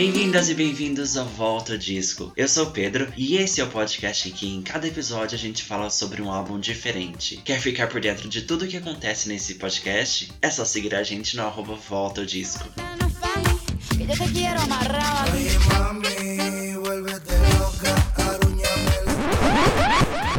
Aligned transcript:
Bem-vindas 0.00 0.48
e 0.48 0.54
bem-vindos 0.54 1.14
ao 1.14 1.26
Volta 1.26 1.76
Disco. 1.76 2.32
Eu 2.34 2.48
sou 2.48 2.68
o 2.68 2.70
Pedro 2.70 3.12
e 3.18 3.36
esse 3.36 3.60
é 3.60 3.64
o 3.64 3.68
podcast 3.68 4.26
em 4.26 4.32
que 4.32 4.48
em 4.48 4.62
cada 4.62 4.88
episódio 4.88 5.34
a 5.34 5.38
gente 5.38 5.62
fala 5.62 5.90
sobre 5.90 6.22
um 6.22 6.32
álbum 6.32 6.58
diferente. 6.58 7.36
Quer 7.44 7.60
ficar 7.60 7.86
por 7.86 8.00
dentro 8.00 8.26
de 8.26 8.40
tudo 8.40 8.64
o 8.64 8.66
que 8.66 8.78
acontece 8.78 9.28
nesse 9.28 9.56
podcast? 9.56 10.32
É 10.40 10.48
só 10.48 10.64
seguir 10.64 10.94
a 10.94 11.02
gente 11.02 11.36
no 11.36 11.42
arroba 11.42 11.74
Volta 11.74 12.24
Disco. 12.24 12.64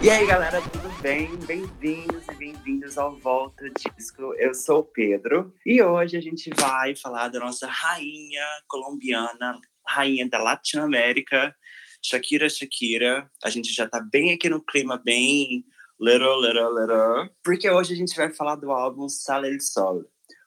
E 0.02 0.09
aí 0.09 0.25
galera, 0.25 0.59
tudo 0.59 1.02
bem? 1.04 1.30
Bem-vindos 1.46 2.23
e 2.39 2.50
bem-vindos 2.72 2.98
ao 2.98 3.18
Volta 3.18 3.70
Disco. 3.70 4.34
Eu 4.36 4.54
sou 4.54 4.80
o 4.80 4.84
Pedro 4.86 5.54
e 5.66 5.84
hoje 5.84 6.16
a 6.16 6.21
gente 6.21 6.50
vai 6.57 6.96
falar 6.96 7.28
da 7.28 7.38
nossa 7.38 7.68
rainha 7.68 8.46
colombiana, 8.66 9.60
rainha 9.86 10.29
da 10.29 10.42
Latinoamérica, 10.42 11.54
Shakira 12.02 12.50
Shakira. 12.50 13.29
A 13.43 13.50
gente 13.50 13.74
já 13.74 13.89
tá 13.89 14.00
bem 14.00 14.32
aqui 14.32 14.48
no 14.48 14.64
clima, 14.64 14.98
bem 14.98 15.65
little, 16.00 16.39
little, 16.39 16.79
little, 16.79 17.29
porque 17.43 17.70
hoje 17.70 17.92
a 17.92 17.98
gente 17.98 18.15
vai 18.15 18.32
falar 18.34 18.56
do 18.56 18.71
álbum 18.71 19.10
Sale 19.10 19.50
el 19.50 19.60
Sol. 19.60 20.06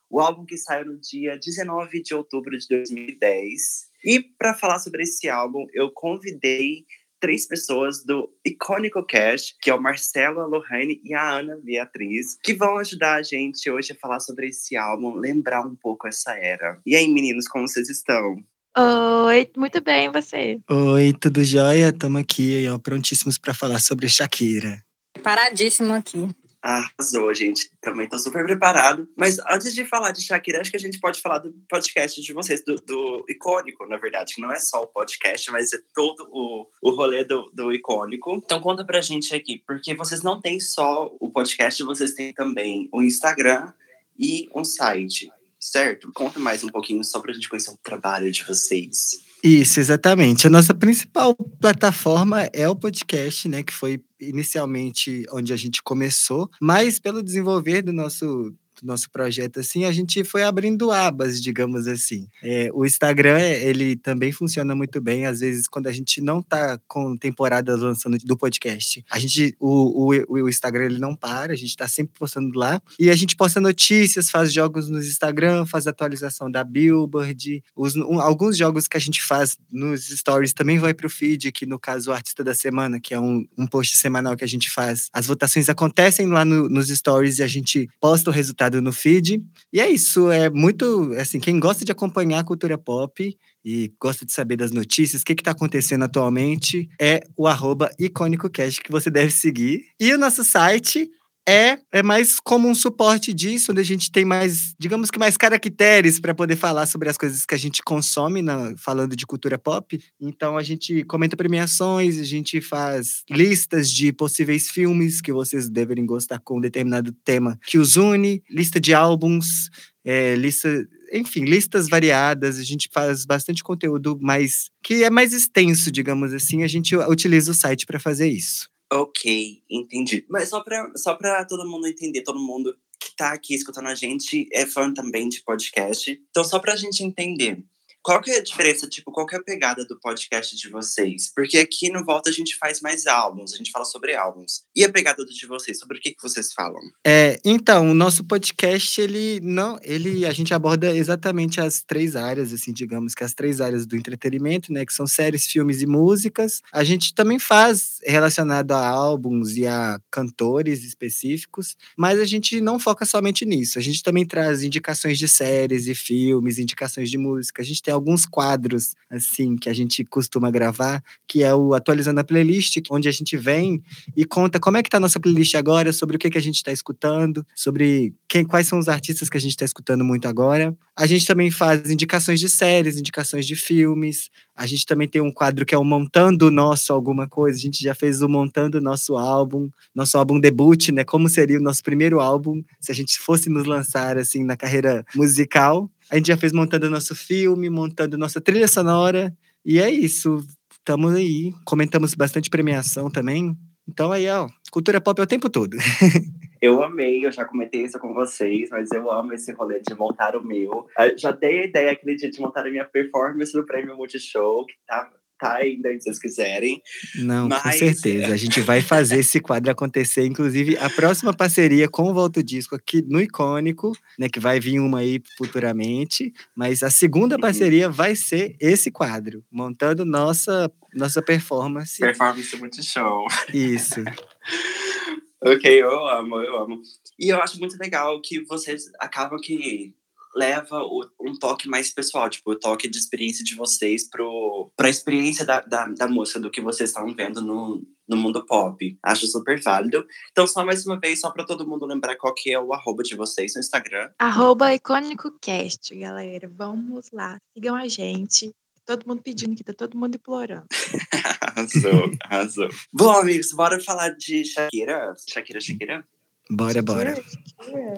O 0.08 0.18
álbum 0.18 0.46
que 0.46 0.56
saiu 0.56 0.86
no 0.86 0.98
dia 0.98 1.38
19 1.38 2.02
de 2.02 2.14
outubro 2.14 2.56
de 2.56 2.66
2010. 2.68 3.60
E 4.02 4.20
para 4.38 4.54
falar 4.54 4.78
sobre 4.78 5.02
esse 5.02 5.28
álbum, 5.28 5.66
eu 5.74 5.90
convidei 5.90 6.86
três 7.20 7.46
pessoas 7.46 8.04
do 8.04 8.30
Icônico 8.44 9.04
Cash, 9.04 9.54
que 9.60 9.70
é 9.70 9.74
o 9.74 9.80
Marcelo, 9.80 10.40
a 10.40 10.46
Lohane 10.46 11.00
e 11.04 11.14
a 11.14 11.38
Ana 11.38 11.58
Beatriz, 11.62 12.36
que 12.42 12.54
vão 12.54 12.78
ajudar 12.78 13.16
a 13.16 13.22
gente 13.22 13.70
hoje 13.70 13.92
a 13.92 13.96
falar 13.96 14.20
sobre 14.20 14.48
esse 14.48 14.76
álbum, 14.76 15.14
lembrar 15.14 15.66
um 15.66 15.74
pouco 15.74 16.06
essa 16.06 16.32
era. 16.32 16.78
E 16.84 16.94
aí, 16.94 17.08
meninos, 17.08 17.48
como 17.48 17.66
vocês 17.66 17.88
estão? 17.88 18.36
Oi, 18.76 19.48
muito 19.56 19.80
bem, 19.80 20.10
você? 20.10 20.58
Oi, 20.68 21.12
tudo 21.20 21.44
jóia? 21.44 21.90
Estamos 21.90 22.20
aqui, 22.20 22.66
ó, 22.68 22.78
prontíssimos 22.78 23.38
para 23.38 23.54
falar 23.54 23.80
sobre 23.80 24.08
Shakira. 24.08 24.82
Paradíssimo 25.22 25.92
aqui. 25.92 26.28
Arrasou, 26.64 27.34
gente. 27.34 27.70
Também 27.78 28.08
tô 28.08 28.18
super 28.18 28.42
preparado. 28.42 29.06
Mas 29.14 29.38
antes 29.50 29.74
de 29.74 29.84
falar 29.84 30.12
de 30.12 30.22
Shakira, 30.22 30.62
acho 30.62 30.70
que 30.70 30.78
a 30.78 30.80
gente 30.80 30.98
pode 30.98 31.20
falar 31.20 31.40
do 31.40 31.52
podcast 31.68 32.22
de 32.22 32.32
vocês, 32.32 32.64
do, 32.64 32.76
do 32.76 33.22
Icônico, 33.28 33.86
na 33.86 33.98
verdade, 33.98 34.36
não 34.38 34.50
é 34.50 34.58
só 34.58 34.82
o 34.82 34.86
podcast, 34.86 35.52
mas 35.52 35.74
é 35.74 35.78
todo 35.94 36.26
o, 36.32 36.66
o 36.80 36.90
rolê 36.92 37.22
do, 37.22 37.50
do 37.52 37.70
Icônico. 37.70 38.40
Então 38.42 38.62
conta 38.62 38.82
pra 38.82 39.02
gente 39.02 39.34
aqui, 39.34 39.62
porque 39.66 39.94
vocês 39.94 40.22
não 40.22 40.40
têm 40.40 40.58
só 40.58 41.14
o 41.20 41.30
podcast, 41.30 41.82
vocês 41.82 42.14
têm 42.14 42.32
também 42.32 42.88
o 42.90 43.02
Instagram 43.02 43.70
e 44.18 44.48
um 44.54 44.64
site, 44.64 45.30
certo? 45.60 46.10
Conta 46.14 46.40
mais 46.40 46.64
um 46.64 46.68
pouquinho 46.68 47.04
só 47.04 47.20
pra 47.20 47.34
gente 47.34 47.46
conhecer 47.46 47.72
o 47.72 47.78
trabalho 47.82 48.32
de 48.32 48.42
vocês. 48.42 49.22
Isso, 49.46 49.78
exatamente. 49.78 50.46
A 50.46 50.50
nossa 50.50 50.72
principal 50.74 51.36
plataforma 51.60 52.48
é 52.50 52.66
o 52.66 52.74
podcast, 52.74 53.46
né, 53.46 53.62
que 53.62 53.74
foi 53.74 54.02
inicialmente 54.18 55.22
onde 55.30 55.52
a 55.52 55.56
gente 55.56 55.82
começou, 55.82 56.48
mas 56.58 56.98
pelo 56.98 57.22
desenvolver 57.22 57.82
do 57.82 57.92
nosso 57.92 58.54
do 58.80 58.86
nosso 58.86 59.10
projeto 59.10 59.60
assim, 59.60 59.84
a 59.84 59.92
gente 59.92 60.24
foi 60.24 60.42
abrindo 60.42 60.90
abas, 60.90 61.40
digamos 61.40 61.86
assim. 61.86 62.28
É, 62.42 62.70
o 62.72 62.84
Instagram, 62.84 63.40
ele 63.40 63.96
também 63.96 64.32
funciona 64.32 64.74
muito 64.74 65.00
bem, 65.00 65.26
às 65.26 65.40
vezes, 65.40 65.68
quando 65.68 65.86
a 65.86 65.92
gente 65.92 66.20
não 66.20 66.42
tá 66.42 66.78
com 66.86 67.16
temporadas 67.16 67.80
lançando 67.80 68.18
do 68.18 68.36
podcast. 68.36 69.04
A 69.10 69.18
gente, 69.18 69.54
o, 69.60 70.12
o, 70.12 70.42
o 70.42 70.48
Instagram, 70.48 70.86
ele 70.86 70.98
não 70.98 71.14
para, 71.14 71.52
a 71.52 71.56
gente 71.56 71.76
tá 71.76 71.88
sempre 71.88 72.14
postando 72.18 72.58
lá. 72.58 72.80
E 72.98 73.10
a 73.10 73.16
gente 73.16 73.36
posta 73.36 73.60
notícias, 73.60 74.30
faz 74.30 74.52
jogos 74.52 74.88
no 74.88 74.98
Instagram, 74.98 75.66
faz 75.66 75.86
atualização 75.86 76.50
da 76.50 76.64
Billboard. 76.64 77.62
Os, 77.76 77.96
um, 77.96 78.20
alguns 78.20 78.56
jogos 78.56 78.88
que 78.88 78.96
a 78.96 79.00
gente 79.00 79.22
faz 79.22 79.56
nos 79.70 80.08
stories 80.08 80.52
também 80.52 80.78
vai 80.78 80.94
pro 80.94 81.10
feed, 81.10 81.52
que 81.52 81.66
no 81.66 81.78
caso, 81.78 82.10
o 82.10 82.12
Artista 82.12 82.42
da 82.42 82.54
Semana, 82.54 83.00
que 83.00 83.14
é 83.14 83.20
um, 83.20 83.46
um 83.56 83.66
post 83.66 83.96
semanal 83.96 84.36
que 84.36 84.44
a 84.44 84.48
gente 84.48 84.70
faz. 84.70 85.08
As 85.12 85.26
votações 85.26 85.68
acontecem 85.68 86.26
lá 86.26 86.44
no, 86.44 86.68
nos 86.68 86.88
stories 86.88 87.38
e 87.38 87.42
a 87.42 87.46
gente 87.46 87.88
posta 88.00 88.30
o 88.30 88.32
resultado 88.32 88.63
no 88.70 88.92
feed. 88.92 89.44
E 89.72 89.80
é 89.80 89.90
isso, 89.90 90.30
é 90.30 90.50
muito, 90.50 91.12
assim, 91.18 91.40
quem 91.40 91.58
gosta 91.58 91.84
de 91.84 91.92
acompanhar 91.92 92.40
a 92.40 92.44
cultura 92.44 92.78
pop 92.78 93.36
e 93.64 93.92
gosta 94.00 94.26
de 94.26 94.32
saber 94.32 94.56
das 94.56 94.70
notícias, 94.70 95.22
o 95.22 95.24
que 95.24 95.32
está 95.32 95.52
acontecendo 95.52 96.04
atualmente, 96.04 96.88
é 97.00 97.22
o 97.36 97.46
arroba 97.46 97.90
icônicocast 97.98 98.82
que 98.82 98.90
você 98.90 99.10
deve 99.10 99.30
seguir. 99.30 99.86
E 99.98 100.12
o 100.12 100.18
nosso 100.18 100.44
site 100.44 101.10
é, 101.46 101.78
é 101.92 102.02
mais 102.02 102.40
como 102.40 102.68
um 102.68 102.74
suporte 102.74 103.32
disso, 103.34 103.72
onde 103.72 103.80
a 103.80 103.84
gente 103.84 104.10
tem 104.10 104.24
mais, 104.24 104.74
digamos 104.78 105.10
que 105.10 105.18
mais 105.18 105.36
caracteres 105.36 106.18
para 106.18 106.34
poder 106.34 106.56
falar 106.56 106.86
sobre 106.86 107.08
as 107.08 107.18
coisas 107.18 107.44
que 107.44 107.54
a 107.54 107.58
gente 107.58 107.82
consome, 107.82 108.40
na, 108.40 108.74
falando 108.76 109.14
de 109.14 109.26
cultura 109.26 109.58
pop. 109.58 110.00
Então 110.20 110.56
a 110.56 110.62
gente 110.62 111.04
comenta 111.04 111.36
premiações, 111.36 112.18
a 112.18 112.24
gente 112.24 112.60
faz 112.60 113.22
listas 113.30 113.90
de 113.90 114.12
possíveis 114.12 114.70
filmes 114.70 115.20
que 115.20 115.32
vocês 115.32 115.68
deverem 115.68 116.06
gostar 116.06 116.38
com 116.38 116.56
um 116.58 116.60
determinado 116.60 117.12
tema 117.24 117.58
que 117.66 117.78
os 117.78 117.96
une, 117.96 118.42
lista 118.48 118.80
de 118.80 118.94
álbuns, 118.94 119.68
é, 120.04 120.34
lista, 120.36 120.86
enfim, 121.12 121.44
listas 121.44 121.88
variadas. 121.88 122.58
A 122.58 122.64
gente 122.64 122.88
faz 122.92 123.26
bastante 123.26 123.62
conteúdo 123.62 124.18
mais 124.20 124.70
que 124.82 125.04
é 125.04 125.10
mais 125.10 125.32
extenso, 125.32 125.92
digamos 125.92 126.32
assim. 126.32 126.62
A 126.62 126.68
gente 126.68 126.96
utiliza 126.96 127.50
o 127.50 127.54
site 127.54 127.84
para 127.84 128.00
fazer 128.00 128.28
isso. 128.28 128.68
Ok, 128.92 129.62
entendi. 129.68 130.24
Mas 130.28 130.48
só 130.48 130.62
para 130.62 130.92
só 130.96 131.14
pra 131.14 131.44
todo 131.44 131.68
mundo 131.68 131.86
entender, 131.86 132.22
todo 132.22 132.38
mundo 132.38 132.76
que 133.00 133.14
tá 133.16 133.32
aqui 133.32 133.54
escutando 133.54 133.88
a 133.88 133.94
gente 133.94 134.48
é 134.52 134.66
fã 134.66 134.92
também 134.92 135.28
de 135.28 135.42
podcast. 135.42 136.10
Então, 136.30 136.44
só 136.44 136.58
pra 136.58 136.76
gente 136.76 137.02
entender, 137.02 137.62
qual 138.04 138.20
que 138.20 138.30
é 138.30 138.36
a 138.36 138.42
diferença, 138.42 138.86
tipo, 138.86 139.10
qual 139.10 139.26
que 139.26 139.34
é 139.34 139.38
a 139.38 139.42
pegada 139.42 139.82
do 139.86 139.98
podcast 139.98 140.54
de 140.54 140.68
vocês? 140.68 141.32
Porque 141.34 141.56
aqui 141.56 141.90
no 141.90 142.04
Volta 142.04 142.28
a 142.28 142.32
gente 142.32 142.54
faz 142.58 142.82
mais 142.82 143.06
álbuns, 143.06 143.54
a 143.54 143.56
gente 143.56 143.70
fala 143.70 143.86
sobre 143.86 144.14
álbuns. 144.14 144.60
E 144.76 144.84
a 144.84 144.92
pegada 144.92 145.24
de 145.24 145.46
vocês, 145.46 145.78
sobre 145.78 145.96
o 145.96 146.00
que, 146.00 146.10
que 146.10 146.22
vocês 146.22 146.52
falam? 146.52 146.82
É, 147.02 147.40
então, 147.42 147.90
o 147.90 147.94
nosso 147.94 148.22
podcast, 148.22 149.00
ele 149.00 149.40
não, 149.40 149.78
ele, 149.82 150.26
a 150.26 150.32
gente 150.32 150.52
aborda 150.52 150.94
exatamente 150.94 151.62
as 151.62 151.82
três 151.82 152.14
áreas, 152.14 152.52
assim, 152.52 152.74
digamos 152.74 153.14
que 153.14 153.24
as 153.24 153.32
três 153.32 153.58
áreas 153.58 153.86
do 153.86 153.96
entretenimento, 153.96 154.70
né, 154.70 154.84
que 154.84 154.92
são 154.92 155.06
séries, 155.06 155.46
filmes 155.46 155.80
e 155.80 155.86
músicas. 155.86 156.60
A 156.70 156.84
gente 156.84 157.14
também 157.14 157.38
faz 157.38 158.00
relacionado 158.04 158.72
a 158.72 158.86
álbuns 158.86 159.56
e 159.56 159.66
a 159.66 159.98
cantores 160.10 160.84
específicos, 160.84 161.74
mas 161.96 162.20
a 162.20 162.26
gente 162.26 162.60
não 162.60 162.78
foca 162.78 163.06
somente 163.06 163.46
nisso. 163.46 163.78
A 163.78 163.82
gente 163.82 164.02
também 164.02 164.26
traz 164.26 164.62
indicações 164.62 165.18
de 165.18 165.26
séries 165.26 165.86
e 165.86 165.94
filmes, 165.94 166.58
indicações 166.58 167.08
de 167.08 167.16
música. 167.16 167.62
A 167.62 167.64
gente 167.64 167.82
tem 167.82 167.93
alguns 167.94 168.26
quadros, 168.26 168.94
assim, 169.10 169.56
que 169.56 169.68
a 169.68 169.72
gente 169.72 170.04
costuma 170.04 170.50
gravar, 170.50 171.02
que 171.26 171.42
é 171.42 171.54
o 171.54 171.74
Atualizando 171.74 172.20
a 172.20 172.24
Playlist, 172.24 172.76
onde 172.90 173.08
a 173.08 173.12
gente 173.12 173.36
vem 173.36 173.82
e 174.16 174.24
conta 174.24 174.60
como 174.60 174.76
é 174.76 174.82
que 174.82 174.90
tá 174.90 174.98
a 174.98 175.00
nossa 175.00 175.20
playlist 175.20 175.54
agora, 175.54 175.92
sobre 175.92 176.16
o 176.16 176.18
que, 176.18 176.30
que 176.30 176.38
a 176.38 176.42
gente 176.42 176.56
está 176.56 176.72
escutando, 176.72 177.46
sobre 177.54 178.14
quem, 178.28 178.44
quais 178.44 178.66
são 178.66 178.78
os 178.78 178.88
artistas 178.88 179.28
que 179.28 179.36
a 179.36 179.40
gente 179.40 179.52
está 179.52 179.64
escutando 179.64 180.04
muito 180.04 180.26
agora. 180.28 180.76
A 180.96 181.06
gente 181.06 181.26
também 181.26 181.50
faz 181.50 181.90
indicações 181.90 182.38
de 182.38 182.48
séries, 182.48 182.98
indicações 182.98 183.46
de 183.46 183.56
filmes. 183.56 184.30
A 184.54 184.64
gente 184.64 184.86
também 184.86 185.08
tem 185.08 185.20
um 185.20 185.32
quadro 185.32 185.66
que 185.66 185.74
é 185.74 185.78
o 185.78 185.84
Montando 185.84 186.50
Nosso 186.50 186.92
Alguma 186.92 187.26
Coisa. 187.28 187.58
A 187.58 187.60
gente 187.60 187.82
já 187.82 187.94
fez 187.94 188.22
o 188.22 188.28
Montando 188.28 188.80
Nosso 188.80 189.16
Álbum, 189.16 189.68
nosso 189.92 190.16
álbum 190.16 190.38
debut, 190.38 190.90
né? 190.90 191.02
Como 191.02 191.28
seria 191.28 191.58
o 191.58 191.62
nosso 191.62 191.82
primeiro 191.82 192.20
álbum 192.20 192.62
se 192.80 192.92
a 192.92 192.94
gente 192.94 193.18
fosse 193.18 193.50
nos 193.50 193.66
lançar, 193.66 194.16
assim, 194.16 194.44
na 194.44 194.56
carreira 194.56 195.04
musical. 195.16 195.90
A 196.10 196.16
gente 196.16 196.28
já 196.28 196.36
fez 196.36 196.52
montando 196.52 196.90
nosso 196.90 197.14
filme, 197.14 197.70
montando 197.70 198.18
nossa 198.18 198.40
trilha 198.40 198.68
sonora. 198.68 199.34
E 199.64 199.78
é 199.78 199.90
isso. 199.90 200.46
Estamos 200.72 201.14
aí. 201.14 201.54
Comentamos 201.64 202.14
bastante 202.14 202.50
premiação 202.50 203.10
também. 203.10 203.56
Então 203.88 204.12
aí, 204.12 204.28
ó, 204.28 204.48
cultura 204.70 205.00
pop 205.00 205.20
é 205.20 205.24
o 205.24 205.26
tempo 205.26 205.48
todo. 205.50 205.76
Eu 206.64 206.82
amei, 206.82 207.26
eu 207.26 207.30
já 207.30 207.44
comentei 207.44 207.82
isso 207.82 207.98
com 207.98 208.14
vocês, 208.14 208.70
mas 208.70 208.90
eu 208.90 209.12
amo 209.12 209.34
esse 209.34 209.52
rolê 209.52 209.80
de 209.80 209.94
montar 209.94 210.34
o 210.34 210.42
meu. 210.42 210.86
Eu 210.98 211.18
já 211.18 211.30
dei 211.30 211.60
a 211.60 211.64
ideia 211.66 211.92
aquele 211.92 212.16
dia 212.16 212.30
de 212.30 212.40
montar 212.40 212.66
a 212.66 212.70
minha 212.70 212.86
performance 212.86 213.54
no 213.54 213.66
Prêmio 213.66 213.94
Multishow, 213.94 214.64
que 214.64 214.72
tá 214.86 215.10
tá 215.38 215.54
ainda, 215.54 215.90
se 215.92 216.00
vocês 216.00 216.18
quiserem. 216.18 216.82
Não, 217.16 217.48
Mas... 217.48 217.62
com 217.62 217.72
certeza. 217.72 218.32
A 218.32 218.36
gente 218.36 218.60
vai 218.60 218.80
fazer 218.80 219.20
esse 219.20 219.40
quadro 219.40 219.70
acontecer. 219.70 220.24
Inclusive, 220.24 220.76
a 220.78 220.88
próxima 220.90 221.34
parceria 221.34 221.88
com 221.88 222.10
o 222.10 222.14
Volto 222.14 222.42
Disco 222.42 222.74
aqui 222.74 223.02
no 223.02 223.20
Icônico, 223.20 223.96
né? 224.18 224.28
Que 224.28 224.40
vai 224.40 224.60
vir 224.60 224.78
uma 224.78 225.00
aí 225.00 225.22
futuramente. 225.36 226.32
Mas 226.54 226.82
a 226.82 226.90
segunda 226.90 227.36
uhum. 227.36 227.40
parceria 227.40 227.88
vai 227.88 228.14
ser 228.14 228.56
esse 228.60 228.90
quadro, 228.90 229.44
montando 229.50 230.04
nossa, 230.04 230.70
nossa 230.94 231.22
performance. 231.22 231.98
Performance 231.98 232.56
muito 232.56 232.82
show. 232.82 233.26
Isso. 233.52 234.02
ok, 235.42 235.82
eu 235.82 236.08
amo, 236.08 236.36
eu 236.40 236.56
amo. 236.58 236.82
E 237.18 237.28
eu 237.28 237.40
acho 237.40 237.58
muito 237.58 237.76
legal 237.78 238.20
que 238.20 238.44
vocês 238.44 238.90
acabam 238.98 239.38
que 239.40 239.94
leva 240.34 240.82
o, 240.82 241.06
um 241.20 241.34
toque 241.38 241.68
mais 241.68 241.92
pessoal, 241.92 242.28
tipo, 242.28 242.52
o 242.52 242.58
toque 242.58 242.88
de 242.88 242.98
experiência 242.98 243.44
de 243.44 243.54
vocês 243.54 244.08
para 244.08 244.86
a 244.86 244.90
experiência 244.90 245.44
da, 245.44 245.60
da, 245.60 245.86
da 245.86 246.08
música, 246.08 246.40
do 246.40 246.50
que 246.50 246.60
vocês 246.60 246.90
estão 246.90 247.12
vendo 247.14 247.40
no, 247.40 247.82
no 248.08 248.16
mundo 248.16 248.44
pop. 248.44 248.98
Acho 249.02 249.26
super 249.26 249.60
válido. 249.62 250.06
Então, 250.32 250.46
só 250.46 250.64
mais 250.64 250.86
uma 250.86 250.98
vez, 250.98 251.20
só 251.20 251.30
para 251.30 251.44
todo 251.44 251.66
mundo 251.66 251.86
lembrar 251.86 252.16
qual 252.16 252.34
que 252.34 252.52
é 252.52 252.60
o 252.60 252.72
arroba 252.72 253.02
de 253.02 253.16
vocês 253.16 253.54
no 253.54 253.60
Instagram. 253.60 254.10
Arroba 254.18 254.74
IcônicoCast, 254.74 255.94
galera. 255.96 256.50
Vamos 256.54 257.10
lá, 257.12 257.38
sigam 257.54 257.76
a 257.76 257.88
gente. 257.88 258.52
todo 258.84 259.06
mundo 259.06 259.22
pedindo, 259.22 259.56
que 259.56 259.64
tá 259.64 259.72
todo 259.72 259.96
mundo 259.96 260.16
implorando. 260.16 260.66
arrasou, 261.40 262.10
arrasou. 262.24 262.68
Bom, 262.92 263.12
amigos, 263.12 263.52
bora 263.52 263.80
falar 263.80 264.10
de 264.10 264.44
Shakira. 264.44 265.14
Shakira, 265.28 265.60
Shakira? 265.60 266.04
Bora, 266.50 266.82
bora. 266.82 267.14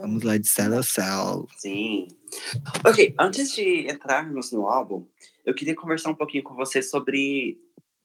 Vamos 0.00 0.22
lá 0.22 0.36
de 0.38 0.46
céu 0.46 0.78
a 0.78 0.82
céu. 0.82 1.46
Sim. 1.56 2.08
Ok, 2.86 3.14
antes 3.18 3.52
de 3.52 3.90
entrarmos 3.90 4.52
no 4.52 4.66
álbum, 4.66 5.06
eu 5.44 5.54
queria 5.54 5.74
conversar 5.74 6.10
um 6.10 6.14
pouquinho 6.14 6.44
com 6.44 6.54
você 6.54 6.80
sobre 6.82 7.58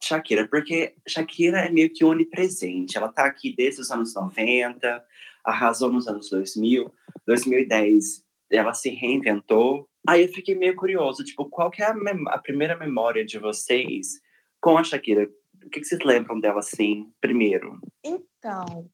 Shakira, 0.04 0.48
porque 0.48 0.96
Shakira 1.08 1.60
é 1.60 1.70
meio 1.70 1.92
que 1.92 2.04
onipresente. 2.04 2.98
Ela 2.98 3.12
tá 3.12 3.26
aqui 3.26 3.54
desde 3.56 3.82
os 3.82 3.92
anos 3.92 4.16
90, 4.16 5.04
arrasou 5.44 5.92
nos 5.92 6.08
anos 6.08 6.30
2000, 6.30 6.92
2010 7.28 8.24
ela 8.50 8.74
se 8.74 8.90
reinventou. 8.90 9.88
Aí 10.08 10.24
eu 10.24 10.28
fiquei 10.34 10.56
meio 10.56 10.76
curioso, 10.76 11.24
tipo, 11.24 11.46
qual 11.46 11.70
que 11.72 11.82
é 11.82 11.86
a, 11.86 11.94
mem- 11.94 12.28
a 12.28 12.38
primeira 12.38 12.76
memória 12.76 13.24
de 13.24 13.38
vocês 13.40 14.20
com 14.60 14.78
a 14.78 14.84
Shakira? 14.84 15.30
O 15.64 15.70
que, 15.70 15.80
que 15.80 15.86
vocês 15.86 16.02
lembram 16.04 16.40
dela 16.40 16.60
assim, 16.60 17.10
primeiro? 17.22 17.80
Então, 18.04 18.22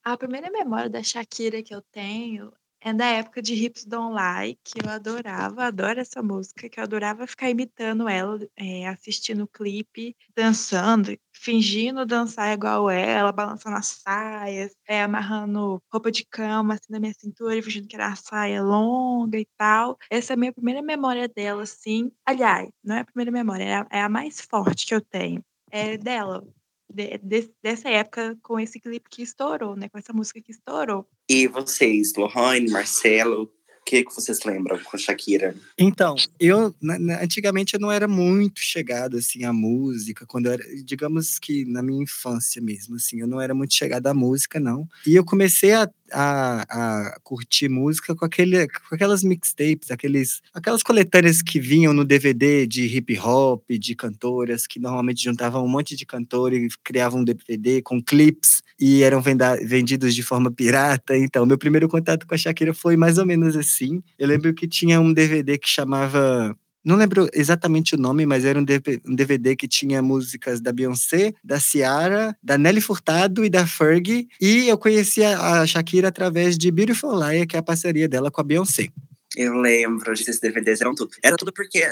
a 0.03 0.17
primeira 0.17 0.49
memória 0.51 0.89
da 0.89 1.03
Shakira 1.03 1.63
que 1.63 1.73
eu 1.73 1.81
tenho 1.81 2.51
é 2.79 2.93
da 2.93 3.05
época 3.05 3.41
de 3.41 3.53
Hips 3.53 3.85
Don't 3.85 4.15
Lie, 4.15 4.57
que 4.63 4.79
eu 4.83 4.89
adorava, 4.89 5.65
adoro 5.65 5.99
essa 5.99 6.21
música, 6.21 6.69
que 6.69 6.79
eu 6.79 6.83
adorava 6.83 7.25
ficar 7.25 7.49
imitando 7.49 8.07
ela, 8.07 8.39
é, 8.55 8.87
assistindo 8.87 9.43
o 9.43 9.47
clipe, 9.47 10.15
dançando, 10.35 11.17
fingindo 11.33 12.05
dançar 12.05 12.53
igual 12.53 12.89
ela, 12.89 13.31
balançando 13.31 13.75
as 13.75 13.87
saias, 13.87 14.75
é, 14.87 15.01
amarrando 15.03 15.81
roupa 15.91 16.11
de 16.11 16.25
cama 16.25 16.75
assim 16.75 16.91
na 16.91 16.99
minha 16.99 17.13
cintura, 17.13 17.61
fingindo 17.61 17.87
que 17.87 17.95
era 17.95 18.07
a 18.07 18.15
saia 18.15 18.63
longa 18.63 19.39
e 19.39 19.47
tal. 19.57 19.97
Essa 20.09 20.33
é 20.33 20.35
a 20.35 20.37
minha 20.37 20.53
primeira 20.53 20.81
memória 20.81 21.27
dela, 21.27 21.63
assim. 21.63 22.11
Aliás, 22.25 22.69
não 22.83 22.95
é 22.95 22.99
a 22.99 23.05
primeira 23.05 23.31
memória, 23.31 23.63
é 23.63 23.75
a, 23.75 23.87
é 23.91 24.01
a 24.01 24.09
mais 24.09 24.39
forte 24.39 24.85
que 24.85 24.93
eu 24.93 25.01
tenho. 25.01 25.43
É 25.69 25.97
dela, 25.97 26.47
de- 26.93 27.17
de- 27.21 27.51
dessa 27.61 27.89
época 27.89 28.37
com 28.41 28.59
esse 28.59 28.79
clipe 28.79 29.09
que 29.09 29.21
estourou, 29.21 29.75
né? 29.75 29.89
Com 29.89 29.97
essa 29.97 30.13
música 30.13 30.41
que 30.41 30.51
estourou. 30.51 31.07
E 31.29 31.47
vocês, 31.47 32.13
Lohane, 32.15 32.69
Marcelo, 32.69 33.43
o 33.43 33.49
que, 33.85 34.03
que 34.03 34.13
vocês 34.13 34.43
lembram 34.43 34.77
com 34.83 34.97
Shakira? 34.97 35.55
Então, 35.77 36.15
eu 36.39 36.75
na- 36.81 36.99
na- 36.99 37.21
antigamente 37.23 37.73
eu 37.73 37.79
não 37.79 37.91
era 37.91 38.07
muito 38.07 38.59
chegado 38.59 39.15
assim 39.17 39.43
à 39.45 39.53
música, 39.53 40.25
quando 40.25 40.47
eu 40.47 40.53
era, 40.53 40.63
digamos 40.83 41.39
que 41.39 41.63
na 41.65 41.81
minha 41.81 42.03
infância 42.03 42.61
mesmo, 42.61 42.95
assim, 42.95 43.21
eu 43.21 43.27
não 43.27 43.39
era 43.39 43.53
muito 43.55 43.73
chegado 43.73 44.07
à 44.07 44.13
música 44.13 44.59
não. 44.59 44.87
E 45.05 45.15
eu 45.15 45.23
comecei 45.23 45.71
a, 45.73 45.89
a, 46.11 46.61
a 47.09 47.19
curtir 47.23 47.69
música 47.69 48.15
com 48.15 48.25
aquele 48.25 48.67
com 48.67 48.95
aquelas 48.95 49.23
mixtapes, 49.23 49.91
aqueles 49.91 50.41
aquelas 50.53 50.83
coletâneas 50.83 51.41
que 51.41 51.59
vinham 51.59 51.93
no 51.93 52.03
DVD 52.05 52.65
de 52.67 52.85
hip 52.85 53.17
hop, 53.19 53.63
de 53.69 53.95
cantoras 53.95 54.65
que 54.67 54.79
normalmente 54.79 55.23
juntavam 55.23 55.63
um 55.65 55.67
monte 55.69 55.95
de 55.95 56.05
cantor 56.05 56.53
e 56.53 56.67
criavam 56.83 57.21
um 57.21 57.23
DVD 57.23 57.81
com 57.81 58.01
clips 58.01 58.61
e 58.79 59.03
eram 59.03 59.21
venda- 59.21 59.57
vendidos 59.63 60.13
de 60.15 60.23
forma 60.23 60.51
pirata. 60.51 61.17
Então, 61.17 61.45
meu 61.45 61.57
primeiro 61.57 61.87
contato 61.87 62.25
com 62.27 62.35
a 62.35 62.37
Shakira 62.37 62.73
foi 62.73 62.95
mais 62.97 63.17
ou 63.17 63.25
menos 63.25 63.55
assim. 63.55 64.01
Eu 64.17 64.27
lembro 64.27 64.53
que 64.53 64.67
tinha 64.67 64.99
um 65.01 65.13
DVD 65.13 65.57
que 65.57 65.67
chamava. 65.69 66.55
Não 66.87 66.95
lembro 66.95 67.29
exatamente 67.33 67.95
o 67.95 67.97
nome, 67.97 68.25
mas 68.25 68.45
era 68.45 68.57
um 68.57 68.63
DV 68.63 69.01
DVD 69.03 69.57
que 69.57 69.67
tinha 69.67 70.01
músicas 70.01 70.61
da 70.61 70.71
Beyoncé, 70.71 71.33
da 71.43 71.59
Ciara, 71.59 72.33
da 72.41 72.57
Nelly 72.57 72.79
Furtado 72.79 73.43
e 73.43 73.49
da 73.49 73.67
Fergie. 73.67 74.29
E 74.39 74.69
eu 74.69 74.77
conhecia 74.77 75.37
a 75.37 75.67
Shakira 75.67 76.07
através 76.07 76.57
de 76.57 76.71
Beautiful 76.71 77.13
Liar, 77.13 77.45
que 77.45 77.57
é 77.57 77.59
a 77.59 77.61
parceria 77.61 78.07
dela 78.07 78.31
com 78.31 78.39
a 78.39 78.43
Beyoncé. 78.45 78.87
Eu 79.35 79.59
lembro 79.59 80.13
desses 80.13 80.39
DVDs, 80.39 80.79
eram 80.79 80.95
tudo. 80.95 81.11
Era 81.21 81.35
tudo 81.35 81.51
porque 81.51 81.83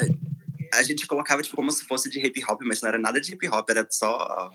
a 0.74 0.82
gente 0.82 1.06
colocava 1.06 1.42
tipo, 1.42 1.58
como 1.58 1.72
se 1.74 1.84
fosse 1.84 2.10
de 2.10 2.26
hip 2.26 2.42
hop, 2.48 2.62
mas 2.64 2.82
não 2.82 2.88
era 2.88 2.98
nada 2.98 3.20
de 3.20 3.34
hip 3.34 3.50
hop, 3.50 3.70
era 3.70 3.86
só. 3.92 4.50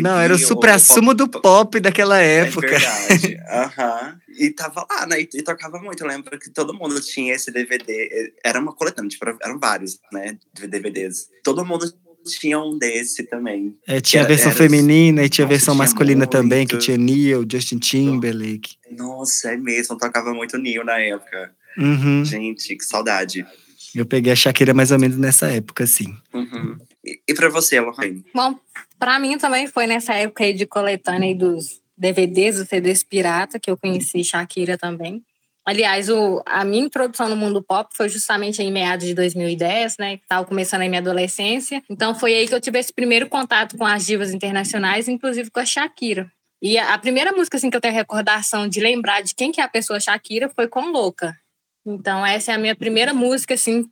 Não, 0.00 0.18
era 0.18 0.34
o 0.34 0.38
supra-sumo 0.38 1.14
do 1.14 1.28
pop- 1.28 1.80
daquela 1.80 2.20
É 2.20 2.40
época. 2.46 2.68
verdade. 2.68 3.36
Aham. 3.48 4.18
E 4.38 4.50
tava 4.50 4.86
lá, 4.90 5.06
né? 5.06 5.20
E, 5.20 5.28
e 5.34 5.42
tocava 5.42 5.78
muito. 5.80 6.02
Eu 6.02 6.08
lembro 6.08 6.38
que 6.38 6.50
todo 6.50 6.74
mundo 6.74 7.00
tinha 7.00 7.34
esse 7.34 7.50
DVD. 7.50 8.32
Era 8.44 8.60
uma 8.60 8.74
coletânea, 8.74 9.08
tipo, 9.08 9.24
eram 9.42 9.58
vários, 9.58 9.98
né? 10.12 10.38
DVDs. 10.54 11.28
Todo 11.42 11.64
mundo 11.64 11.90
tinha 12.26 12.58
um 12.60 12.76
desse 12.78 13.22
também. 13.24 13.74
É, 13.86 14.00
tinha 14.00 14.20
a 14.22 14.24
Era- 14.24 14.28
versão 14.34 14.50
era- 14.50 14.56
feminina 14.58 15.24
e 15.24 15.28
tinha 15.30 15.46
a 15.46 15.48
versão 15.48 15.74
tinha 15.74 15.84
masculina 15.84 16.26
também, 16.26 16.66
que 16.66 16.74
muito. 16.74 16.84
tinha 16.84 16.98
Neil, 16.98 17.46
Justin 17.50 17.78
Timberlake. 17.78 18.76
Nossa, 18.90 19.52
é 19.52 19.56
mesmo. 19.56 19.96
Tocava 19.96 20.34
muito 20.34 20.58
Neil 20.58 20.84
na 20.84 20.98
época. 21.00 21.52
Uhum. 21.78 22.24
Gente, 22.24 22.76
que 22.76 22.84
saudade. 22.84 23.46
Eu 23.94 24.04
peguei 24.04 24.32
a 24.32 24.36
Shakira 24.36 24.74
mais 24.74 24.90
ou 24.92 24.98
menos 24.98 25.16
nessa 25.16 25.46
época, 25.50 25.84
assim. 25.84 26.14
Uhum. 26.34 26.76
E, 27.04 27.20
e 27.26 27.34
pra 27.34 27.48
você, 27.48 27.80
Lorraine? 27.80 28.22
Bom, 28.34 28.58
pra 28.98 29.18
mim 29.18 29.38
também 29.38 29.66
foi 29.66 29.86
nessa 29.86 30.14
época 30.14 30.44
aí 30.44 30.52
de 30.52 30.66
coletânea 30.66 31.28
aí 31.28 31.34
dos 31.34 31.80
DVDs, 31.96 32.56
dos 32.56 32.68
CDs 32.68 33.02
pirata, 33.02 33.58
que 33.58 33.70
eu 33.70 33.76
conheci 33.76 34.22
Shakira 34.22 34.78
também. 34.78 35.22
Aliás, 35.64 36.08
o, 36.08 36.42
a 36.46 36.64
minha 36.64 36.84
introdução 36.84 37.28
no 37.28 37.36
mundo 37.36 37.62
pop 37.62 37.94
foi 37.94 38.08
justamente 38.08 38.62
em 38.62 38.72
meados 38.72 39.06
de 39.06 39.12
2010, 39.12 39.98
né? 39.98 40.16
Que 40.16 40.26
tava 40.26 40.46
começando 40.46 40.80
a 40.80 40.88
minha 40.88 41.00
adolescência. 41.00 41.82
Então 41.90 42.14
foi 42.14 42.34
aí 42.34 42.48
que 42.48 42.54
eu 42.54 42.60
tive 42.60 42.78
esse 42.78 42.90
primeiro 42.90 43.28
contato 43.28 43.76
com 43.76 43.84
as 43.84 44.06
divas 44.06 44.32
internacionais, 44.32 45.08
inclusive 45.08 45.50
com 45.50 45.60
a 45.60 45.66
Shakira. 45.66 46.30
E 46.62 46.78
a, 46.78 46.94
a 46.94 46.98
primeira 46.98 47.32
música 47.32 47.58
assim, 47.58 47.68
que 47.68 47.76
eu 47.76 47.82
tenho 47.82 47.92
recordação 47.92 48.66
de 48.66 48.80
lembrar 48.80 49.22
de 49.22 49.34
quem 49.34 49.52
que 49.52 49.60
é 49.60 49.64
a 49.64 49.68
pessoa 49.68 50.00
Shakira 50.00 50.48
foi 50.48 50.68
com 50.68 50.90
Louca. 50.90 51.36
Então 51.84 52.24
essa 52.24 52.52
é 52.52 52.54
a 52.54 52.58
minha 52.58 52.74
primeira 52.74 53.12
música 53.12 53.52
assim 53.52 53.84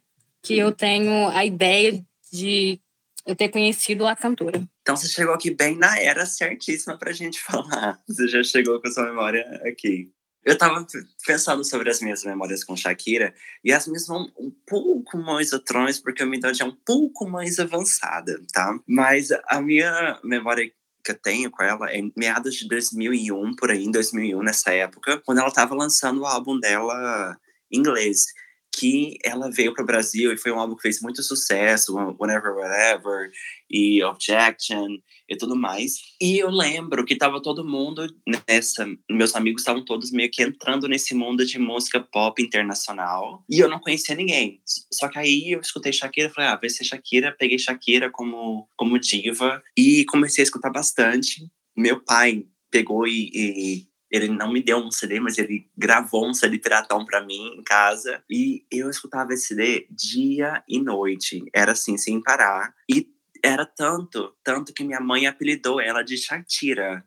que 0.43 0.57
eu 0.57 0.73
tenho 0.73 1.29
a 1.29 1.45
ideia 1.45 2.03
de 2.33 2.81
eu 3.27 3.37
ter 3.37 3.51
conhecido 3.51 4.07
a 4.07 4.17
cantora. 4.17 4.63
Então 4.87 4.97
você 4.97 5.09
chegou 5.09 5.35
aqui 5.35 5.51
bem 5.51 5.77
na 5.77 5.99
era 5.99 6.25
certíssima 6.25 6.97
pra 6.97 7.11
gente 7.11 7.43
falar. 7.43 8.01
Você 8.07 8.29
já 8.29 8.41
chegou 8.45 8.81
com 8.81 8.87
a 8.87 8.91
sua 8.93 9.07
memória 9.07 9.43
aqui. 9.65 10.13
Eu 10.45 10.57
tava 10.57 10.87
pensando 11.27 11.65
sobre 11.65 11.91
as 11.91 12.01
minhas 12.01 12.23
memórias 12.23 12.63
com 12.63 12.77
Shakira 12.77 13.35
e 13.65 13.73
as 13.73 13.89
minhas 13.89 14.07
vão 14.07 14.33
um 14.39 14.53
pouco 14.65 15.19
mais 15.19 15.53
atrás, 15.53 15.99
porque 15.99 16.23
a 16.23 16.27
minha 16.27 16.39
idade 16.39 16.63
é 16.63 16.65
um 16.65 16.77
pouco 16.87 17.29
mais 17.29 17.59
avançada, 17.59 18.41
tá? 18.53 18.79
Mas 18.87 19.31
a 19.49 19.61
minha 19.61 20.21
memória 20.23 20.71
que 21.03 21.11
eu 21.11 21.19
tenho 21.19 21.51
com 21.51 21.65
ela 21.65 21.91
é 21.91 21.99
em 21.99 22.13
meados 22.17 22.55
de 22.55 22.69
2001, 22.69 23.57
por 23.57 23.73
aí, 23.73 23.85
em 23.85 23.91
2001, 23.91 24.41
nessa 24.41 24.71
época, 24.73 25.21
quando 25.27 25.39
ela 25.39 25.51
tava 25.51 25.75
lançando 25.75 26.21
o 26.21 26.27
álbum 26.27 26.61
dela 26.61 27.37
em 27.73 27.81
inglês 27.81 28.27
que 28.77 29.17
ela 29.25 29.51
veio 29.51 29.73
para 29.73 29.83
o 29.83 29.87
Brasil 29.87 30.33
e 30.33 30.37
foi 30.37 30.53
um 30.53 30.61
álbum 30.61 30.77
que 30.77 30.83
fez 30.83 31.01
muito 31.01 31.23
sucesso, 31.23 31.97
Whenever, 32.21 32.55
Whatever, 32.55 33.31
e 33.71 34.03
Objection 34.05 34.99
e 35.29 35.37
tudo 35.37 35.57
mais. 35.57 35.95
E 36.21 36.39
eu 36.39 36.51
lembro 36.51 37.05
que 37.05 37.17
tava 37.17 37.41
todo 37.41 37.65
mundo 37.65 38.07
nessa, 38.49 38.87
meus 39.11 39.35
amigos 39.35 39.63
estavam 39.63 39.85
todos 39.85 40.11
meio 40.11 40.31
que 40.31 40.43
entrando 40.43 40.87
nesse 40.87 41.15
mundo 41.15 41.45
de 41.45 41.59
música 41.59 42.01
pop 42.01 42.41
internacional 42.43 43.43
e 43.51 43.59
eu 43.59 43.69
não 43.69 43.81
conhecia 43.81 44.15
ninguém. 44.15 44.61
Só 44.93 45.09
que 45.09 45.19
aí 45.19 45.53
eu 45.53 45.61
escutei 45.61 45.93
Shakira, 45.93 46.31
falei, 46.31 46.51
ah, 46.51 46.57
vai 46.57 46.69
ser 46.69 46.85
Shakira, 46.85 47.35
peguei 47.39 47.59
Shakira 47.59 48.11
como 48.11 48.69
como 48.77 48.99
diva 48.99 49.63
e 49.77 50.05
comecei 50.05 50.43
a 50.43 50.45
escutar 50.45 50.71
bastante. 50.71 51.51
Meu 51.77 52.01
pai 52.03 52.45
pegou 52.71 53.07
e, 53.07 53.31
e 53.35 53.87
ele 54.11 54.29
não 54.29 54.53
me 54.53 54.63
deu 54.63 54.79
um 54.79 54.91
CD, 54.91 55.19
mas 55.19 55.37
ele 55.39 55.69
gravou 55.77 56.29
um 56.29 56.35
CD 56.35 56.59
piratão 56.59 57.05
pra 57.05 57.25
mim 57.25 57.55
em 57.59 57.63
casa. 57.63 58.23
E 58.31 58.65
eu 58.71 58.89
escutava 58.89 59.33
esse 59.33 59.49
CD 59.49 59.87
dia 59.91 60.63
e 60.69 60.81
noite. 60.81 61.45
Era 61.53 61.73
assim, 61.73 61.99
sem 61.99 62.23
parar. 62.23 62.73
E 62.89 63.09
era 63.43 63.67
tanto, 63.67 64.35
tanto 64.45 64.73
que 64.73 64.85
minha 64.85 65.01
mãe 65.01 65.27
apelidou 65.27 65.81
ela 65.81 66.03
de 66.03 66.17
Shakira. 66.17 67.05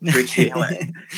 Porque 0.00 0.48
ela, 0.52 0.68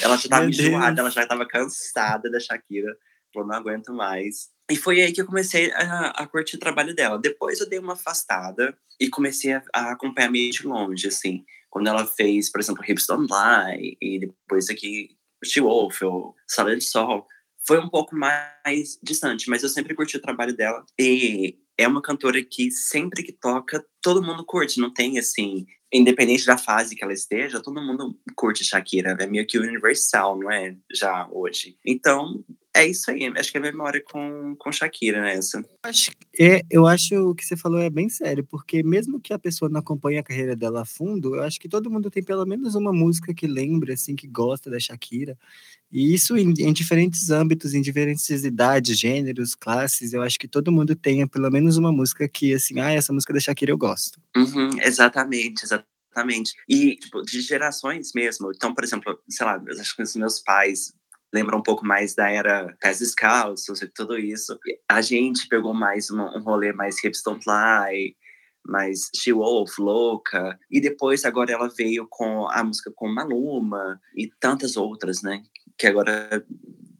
ela 0.01 0.17
já 0.17 0.29
tava 0.29 0.47
enjoada, 0.47 1.01
ela 1.01 1.11
já 1.11 1.27
tava 1.27 1.47
cansada 1.47 2.31
da 2.31 2.39
Shakira. 2.39 2.97
Falou, 3.35 3.49
não 3.49 3.57
aguento 3.57 3.93
mais. 3.93 4.49
E 4.71 4.77
foi 4.77 5.01
aí 5.01 5.13
que 5.13 5.21
eu 5.21 5.27
comecei 5.27 5.73
a, 5.73 6.09
a 6.11 6.27
curtir 6.27 6.57
o 6.57 6.61
trabalho 6.61 6.95
dela. 6.95 7.19
Depois 7.19 7.61
eu 7.61 7.69
dei 7.69 7.79
uma 7.79 7.93
afastada 7.93 8.77
e 8.99 9.09
comecei 9.09 9.53
a, 9.53 9.63
a 9.75 9.93
acompanhar 9.93 10.31
meio 10.31 10.51
de 10.51 10.67
longe, 10.67 11.09
assim. 11.09 11.45
Quando 11.71 11.89
ela 11.89 12.07
fez, 12.07 12.51
por 12.51 12.61
exemplo, 12.61 12.85
Hips 12.87 13.07
Don't 13.07 13.27
Lie, 13.31 13.97
e 14.01 14.19
depois 14.21 14.71
aqui 14.71 15.16
She 15.47 15.61
Wolf, 15.61 16.03
ou 16.03 16.35
Sala 16.47 16.77
de 16.77 16.85
Sol, 16.85 17.27
foi 17.67 17.81
um 17.81 17.89
pouco 17.89 18.15
mais 18.15 18.99
distante, 19.03 19.51
mas 19.51 19.63
eu 19.63 19.69
sempre 19.69 19.95
curti 19.95 20.17
o 20.17 20.23
trabalho 20.23 20.57
dela. 20.57 20.85
E 20.99 21.59
é 21.77 21.87
uma 21.87 22.01
cantora 22.01 22.43
que 22.43 22.71
sempre 22.71 23.23
que 23.23 23.33
toca, 23.33 23.85
todo 24.01 24.23
mundo 24.23 24.45
curte, 24.45 24.81
não 24.81 24.93
tem 24.93 25.19
assim, 25.19 25.67
independente 25.93 26.47
da 26.47 26.57
fase 26.57 26.95
que 26.95 27.03
ela 27.03 27.13
esteja, 27.13 27.63
todo 27.63 27.83
mundo 27.83 28.19
curte 28.35 28.65
Shakira, 28.65 29.17
é 29.19 29.27
meio 29.27 29.47
que 29.47 29.59
universal, 29.59 30.39
não 30.39 30.51
é? 30.51 30.77
Já 30.93 31.29
hoje. 31.31 31.77
Então, 31.85 32.45
é 32.77 32.87
isso 32.87 33.11
aí. 33.11 33.27
Acho 33.37 33.51
que 33.51 33.59
é 33.59 33.61
memória 33.61 34.03
com, 34.05 34.55
com 34.57 34.71
Shakira, 34.71 35.23
né? 35.23 35.35
Essa. 35.35 35.65
Acho, 35.83 36.11
é, 36.39 36.61
eu 36.71 36.87
acho 36.87 37.35
que 37.35 37.45
você 37.45 37.57
falou 37.57 37.81
é 37.81 37.89
bem 37.89 38.09
sério, 38.09 38.45
porque 38.45 38.83
mesmo 38.83 39.19
que 39.19 39.33
a 39.33 39.39
pessoa 39.39 39.71
não 39.71 39.81
acompanhe 39.81 40.19
a 40.19 40.23
carreira 40.23 40.55
dela 40.55 40.83
a 40.83 40.85
fundo, 40.85 41.35
eu 41.35 41.43
acho 41.43 41.59
que 41.59 41.69
todo 41.69 41.91
mundo 41.91 42.11
tem 42.11 42.23
pelo 42.23 42.45
menos 42.45 42.75
uma 42.75 42.93
música 42.93 43.33
que 43.33 43.47
lembra, 43.47 43.95
assim, 43.95 44.15
que 44.15 44.27
gosta 44.27 44.71
da 44.71 44.79
Shakira. 44.79 45.39
E 45.91 46.13
isso 46.15 46.37
em, 46.37 46.53
em 46.59 46.73
diferentes 46.73 47.31
âmbitos, 47.31 47.73
em 47.73 47.81
diferentes 47.81 48.29
idades, 48.45 48.99
gêneros, 48.99 49.55
classes, 49.55 50.13
eu 50.13 50.23
acho 50.23 50.39
que 50.39 50.49
todo 50.49 50.73
mundo 50.73 50.95
tenha 50.95 51.27
pelo 51.27 51.51
menos 51.51 51.77
uma 51.77 51.91
música 51.93 52.29
que, 52.29 52.53
assim, 52.53 52.79
ah, 52.81 52.93
essa 52.93 53.13
música 53.13 53.33
da 53.33 53.41
Shakira 53.41 53.73
eu 53.73 53.79
gosto. 53.79 54.21
Uhum, 54.37 54.71
exatamente, 54.83 55.65
exatamente. 55.65 56.53
E, 56.69 56.97
tipo, 56.97 57.23
de 57.23 57.41
gerações 57.41 58.13
mesmo. 58.15 58.51
Então, 58.55 58.75
por 58.75 58.85
exemplo, 58.85 59.19
sei 59.29 59.47
lá, 59.47 59.63
acho 59.81 59.97
que 59.97 60.03
os 60.03 60.17
meus 60.17 60.41
pais 60.41 60.93
lembra 61.33 61.57
um 61.57 61.63
pouco 61.63 61.85
mais 61.85 62.15
da 62.15 62.31
era 62.31 62.75
pés 62.81 62.99
descalços 62.99 63.83
e 63.83 63.89
tudo 63.89 64.19
isso. 64.19 64.59
A 64.89 65.01
gente 65.01 65.49
pegou 65.49 65.75
mais 65.75 66.11
uma, 66.11 66.37
um 66.37 66.43
rolê 66.43 66.73
mais 66.73 67.03
Hips 67.03 67.23
Lie, 67.47 68.17
mais 68.67 69.11
She 69.15 69.33
Wolf, 69.33 69.79
Louca. 69.79 70.59
E 70.71 70.81
depois, 70.81 71.25
agora 71.25 71.53
ela 71.53 71.69
veio 71.69 72.07
com 72.09 72.49
a 72.49 72.63
música 72.65 72.93
com 72.95 73.09
Maluma 73.09 74.01
e 74.15 74.29
tantas 74.41 74.77
outras, 74.77 75.23
né? 75.23 75.43
Que 75.79 75.87
agora 75.87 76.45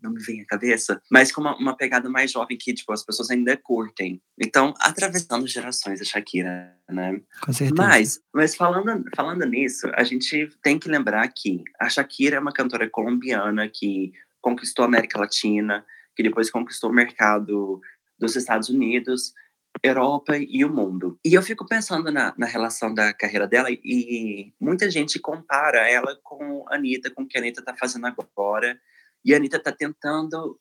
não 0.07 0.13
me 0.13 0.23
vem 0.23 0.41
à 0.41 0.47
cabeça, 0.47 1.01
mas 1.11 1.31
com 1.31 1.41
uma, 1.41 1.57
uma, 1.57 1.77
pegada 1.77 2.09
mais 2.09 2.31
jovem 2.31 2.57
que, 2.57 2.73
tipo, 2.73 2.93
as 2.93 3.05
pessoas 3.05 3.31
ainda 3.31 3.57
curtem. 3.57 4.23
Então, 4.41 4.73
atravessando 4.81 5.47
gerações 5.47 6.01
a 6.01 6.05
Shakira, 6.05 6.75
né? 6.89 7.21
Com 7.43 7.53
certeza. 7.53 7.75
Mas, 7.77 8.21
mas 8.33 8.55
falando, 8.55 9.05
falando 9.15 9.45
nisso, 9.45 9.91
a 9.95 10.05
gente 10.05 10.49
tem 10.63 10.79
que 10.79 10.89
lembrar 10.89 11.27
que 11.29 11.63
a 11.81 11.89
Shakira 11.89 12.37
é 12.37 12.41
uma 12.41 12.53
cantora 12.53 12.89
colombiana 12.89 13.69
que 13.69 14.13
conquistou 14.41 14.85
a 14.85 14.89
América 14.89 15.19
Latina, 15.19 15.85
que 16.15 16.23
depois 16.23 16.51
conquistou 16.51 16.91
o 16.91 16.95
mercado 16.95 17.81
dos 18.19 18.37
Estados 18.37 18.69
Unidos, 18.69 19.35
Europa 19.83 20.37
e 20.37 20.65
o 20.65 20.73
mundo. 20.73 21.19
E 21.25 21.35
eu 21.35 21.43
fico 21.43 21.67
pensando 21.67 22.11
na, 22.11 22.35
na 22.37 22.47
relação 22.47 22.95
da 22.95 23.13
carreira 23.13 23.47
dela 23.47 23.69
e 23.71 24.53
muita 24.61 24.91
gente 24.91 25.19
compara 25.19 25.89
ela 25.89 26.19
com 26.23 26.65
a 26.69 26.77
Anitta, 26.77 27.11
com 27.11 27.23
o 27.23 27.27
que 27.27 27.37
a 27.37 27.41
Anitta 27.41 27.61
está 27.61 27.75
fazendo 27.75 28.07
agora. 28.07 28.79
E 29.27 29.35
a 29.35 29.39
Anitta 29.39 29.57
está 29.57 29.73
tentando 29.73 30.57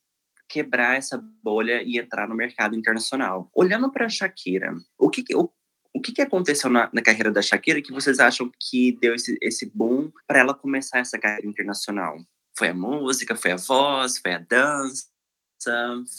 quebrar 0.50 0.98
essa 0.98 1.24
bolha 1.44 1.84
e 1.84 2.00
entrar 2.00 2.28
no 2.28 2.34
mercado 2.34 2.76
internacional. 2.76 3.48
Olhando 3.54 3.92
para 3.92 4.08
a 4.08 4.10
Shakira, 4.10 4.76
o 4.98 5.08
que, 5.08 5.24
o, 5.36 5.48
o 5.94 6.02
que, 6.02 6.12
que 6.12 6.22
aconteceu 6.24 6.68
na, 6.72 6.90
na, 6.92 7.04
carreira 7.04 7.32
da 7.32 7.44
Shakira 7.44 7.80
que 7.80 7.94
vocês 7.94 8.20
acham 8.20 8.50
que 8.60 8.98
deu 9.00 9.14
esse, 9.14 9.38
esse 9.40 9.72
boom 9.72 10.12
para 10.28 10.40
ela 10.40 10.54
começar 10.56 10.98
essa 10.98 11.20
carreira 11.20 11.48
internacional? 11.48 12.18
Foi 12.58 12.70
a 12.70 12.74
música, 12.74 13.36
foi 13.36 13.52
a 13.52 13.58
voz, 13.58 14.18
foi 14.18 14.34
a 14.34 14.40
dança, 14.40 15.06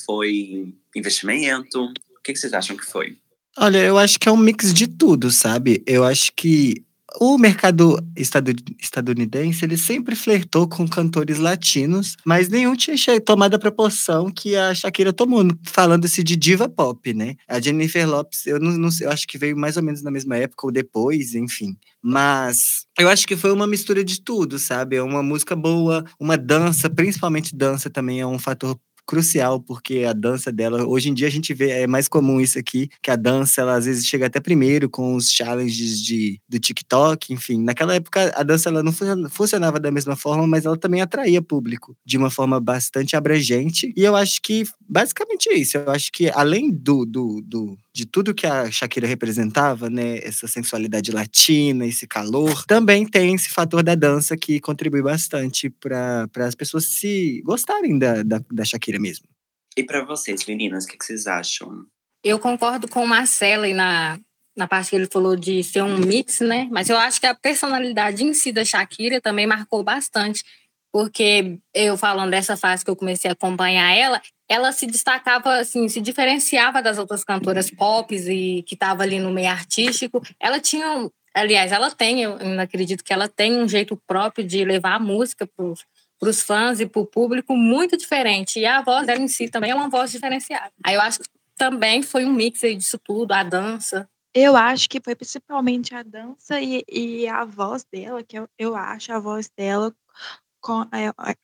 foi 0.04 0.72
investimento? 0.94 1.82
O 1.84 2.22
que, 2.22 2.32
que 2.32 2.38
vocês 2.38 2.54
acham 2.54 2.76
que 2.76 2.86
foi? 2.86 3.18
Olha, 3.58 3.78
eu 3.78 3.98
acho 3.98 4.20
que 4.20 4.28
é 4.28 4.32
um 4.32 4.36
mix 4.36 4.72
de 4.72 4.86
tudo, 4.86 5.32
sabe? 5.32 5.82
Eu 5.84 6.04
acho 6.04 6.30
que 6.36 6.86
o 7.18 7.38
mercado 7.38 7.98
estadunidense 8.16 9.64
ele 9.64 9.76
sempre 9.76 10.14
flertou 10.14 10.68
com 10.68 10.86
cantores 10.86 11.38
latinos, 11.38 12.16
mas 12.24 12.48
nenhum 12.48 12.74
tinha 12.76 12.96
tomado 13.20 13.54
a 13.54 13.58
proporção 13.58 14.30
que 14.30 14.54
a 14.56 14.74
Shakira 14.74 15.12
tomou, 15.12 15.44
falando-se 15.64 16.22
de 16.22 16.36
diva 16.36 16.68
pop, 16.68 17.14
né? 17.14 17.34
A 17.48 17.60
Jennifer 17.60 18.08
Lopes, 18.08 18.46
eu 18.46 18.60
não, 18.60 18.72
não 18.72 18.90
sei, 18.90 19.06
eu 19.06 19.10
acho 19.10 19.26
que 19.26 19.38
veio 19.38 19.56
mais 19.56 19.76
ou 19.76 19.82
menos 19.82 20.02
na 20.02 20.10
mesma 20.10 20.36
época 20.36 20.66
ou 20.66 20.72
depois, 20.72 21.34
enfim. 21.34 21.76
Mas 22.02 22.86
eu 22.98 23.08
acho 23.08 23.26
que 23.26 23.36
foi 23.36 23.52
uma 23.52 23.66
mistura 23.66 24.04
de 24.04 24.20
tudo, 24.22 24.58
sabe? 24.58 24.96
É 24.96 25.02
uma 25.02 25.22
música 25.22 25.56
boa, 25.56 26.04
uma 26.20 26.36
dança, 26.36 26.88
principalmente 26.88 27.56
dança 27.56 27.90
também 27.90 28.20
é 28.20 28.26
um 28.26 28.38
fator 28.38 28.78
crucial, 29.06 29.60
porque 29.60 30.04
a 30.04 30.12
dança 30.12 30.50
dela, 30.50 30.84
hoje 30.86 31.08
em 31.08 31.14
dia 31.14 31.28
a 31.28 31.30
gente 31.30 31.54
vê, 31.54 31.70
é 31.70 31.86
mais 31.86 32.08
comum 32.08 32.40
isso 32.40 32.58
aqui, 32.58 32.88
que 33.02 33.10
a 33.10 33.16
dança, 33.16 33.60
ela 33.60 33.76
às 33.76 33.84
vezes 33.84 34.06
chega 34.06 34.26
até 34.26 34.40
primeiro 34.40 34.90
com 34.90 35.14
os 35.14 35.30
challenges 35.30 36.02
de, 36.02 36.40
do 36.48 36.58
TikTok, 36.58 37.32
enfim. 37.32 37.62
Naquela 37.62 37.94
época 37.94 38.32
a 38.34 38.42
dança 38.42 38.68
ela 38.68 38.82
não 38.82 38.92
funcionava 39.30 39.78
da 39.78 39.90
mesma 39.90 40.16
forma, 40.16 40.46
mas 40.46 40.64
ela 40.64 40.76
também 40.76 41.00
atraía 41.00 41.40
público 41.40 41.96
de 42.04 42.16
uma 42.18 42.30
forma 42.30 42.60
bastante 42.60 43.16
abrangente. 43.16 43.92
E 43.96 44.02
eu 44.02 44.16
acho 44.16 44.42
que 44.42 44.64
basicamente 44.88 45.48
é 45.48 45.54
isso. 45.54 45.76
Eu 45.76 45.90
acho 45.90 46.10
que 46.12 46.30
além 46.30 46.70
do, 46.70 47.04
do, 47.04 47.40
do 47.42 47.78
de 47.96 48.04
tudo 48.04 48.34
que 48.34 48.46
a 48.46 48.70
Shakira 48.70 49.06
representava, 49.06 49.88
né? 49.88 50.18
Essa 50.18 50.46
sensualidade 50.46 51.10
latina, 51.10 51.86
esse 51.86 52.06
calor. 52.06 52.66
Também 52.66 53.06
tem 53.06 53.34
esse 53.34 53.48
fator 53.48 53.82
da 53.82 53.94
dança 53.94 54.36
que 54.36 54.60
contribui 54.60 55.00
bastante 55.00 55.70
para 55.70 56.28
as 56.36 56.54
pessoas 56.54 56.84
se 56.84 57.40
gostarem 57.42 57.98
da, 57.98 58.22
da, 58.22 58.38
da 58.52 58.64
Shakira 58.66 59.00
mesmo. 59.00 59.26
E 59.74 59.82
para 59.82 60.04
vocês, 60.04 60.44
meninas, 60.44 60.84
o 60.84 60.88
que, 60.88 60.98
que, 60.98 61.06
vocês 61.06 61.26
acham? 61.26 61.86
Eu 62.22 62.38
concordo 62.38 62.86
com 62.86 63.02
o 63.02 63.08
Marcelo 63.08 63.66
na, 63.74 64.18
na 64.54 64.68
parte 64.68 64.90
que 64.90 64.96
ele 64.96 65.06
falou 65.06 65.34
de 65.34 65.64
ser 65.64 65.82
um 65.82 65.96
mix, 65.96 66.40
né? 66.40 66.68
Mas 66.70 66.90
eu 66.90 66.98
acho 66.98 67.18
que 67.18 67.26
a 67.26 67.34
personalidade 67.34 68.22
em 68.22 68.34
si 68.34 68.52
da 68.52 68.64
Shakira 68.64 69.22
também 69.22 69.46
marcou 69.46 69.82
bastante 69.82 70.44
porque 70.92 71.58
eu 71.74 71.96
falando 71.96 72.30
dessa 72.30 72.56
fase 72.56 72.84
que 72.84 72.90
eu 72.90 72.96
comecei 72.96 73.30
a 73.30 73.32
acompanhar 73.32 73.94
ela, 73.94 74.20
ela 74.48 74.72
se 74.72 74.86
destacava, 74.86 75.56
assim, 75.56 75.88
se 75.88 76.00
diferenciava 76.00 76.80
das 76.80 76.98
outras 76.98 77.24
cantoras 77.24 77.70
pop 77.70 78.14
e 78.14 78.62
que 78.62 78.74
estava 78.74 79.02
ali 79.02 79.18
no 79.18 79.32
meio 79.32 79.50
artístico. 79.50 80.22
Ela 80.38 80.60
tinha, 80.60 81.10
aliás, 81.34 81.72
ela 81.72 81.90
tem, 81.90 82.22
eu 82.22 82.60
acredito 82.60 83.02
que 83.02 83.12
ela 83.12 83.28
tem 83.28 83.60
um 83.60 83.68
jeito 83.68 83.96
próprio 84.06 84.46
de 84.46 84.64
levar 84.64 84.94
a 84.94 85.00
música 85.00 85.46
para 85.46 86.28
os 86.28 86.42
fãs 86.42 86.80
e 86.80 86.86
para 86.86 87.02
o 87.02 87.06
público 87.06 87.56
muito 87.56 87.96
diferente. 87.96 88.60
E 88.60 88.66
a 88.66 88.82
voz 88.82 89.06
dela 89.06 89.20
em 89.20 89.28
si 89.28 89.48
também 89.48 89.70
é 89.70 89.74
uma 89.74 89.88
voz 89.88 90.12
diferenciada. 90.12 90.72
Aí 90.84 90.94
eu 90.94 91.00
acho 91.00 91.18
que 91.18 91.28
também 91.56 92.02
foi 92.02 92.24
um 92.24 92.32
mix 92.32 92.60
disso 92.60 92.98
tudo, 92.98 93.32
a 93.32 93.42
dança. 93.42 94.08
Eu 94.32 94.54
acho 94.54 94.88
que 94.88 95.00
foi 95.00 95.14
principalmente 95.14 95.94
a 95.94 96.02
dança 96.02 96.60
e, 96.60 96.84
e 96.86 97.26
a 97.26 97.44
voz 97.44 97.84
dela, 97.90 98.22
que 98.22 98.38
eu, 98.38 98.46
eu 98.58 98.76
acho 98.76 99.10
a 99.10 99.18
voz 99.18 99.50
dela 99.56 99.94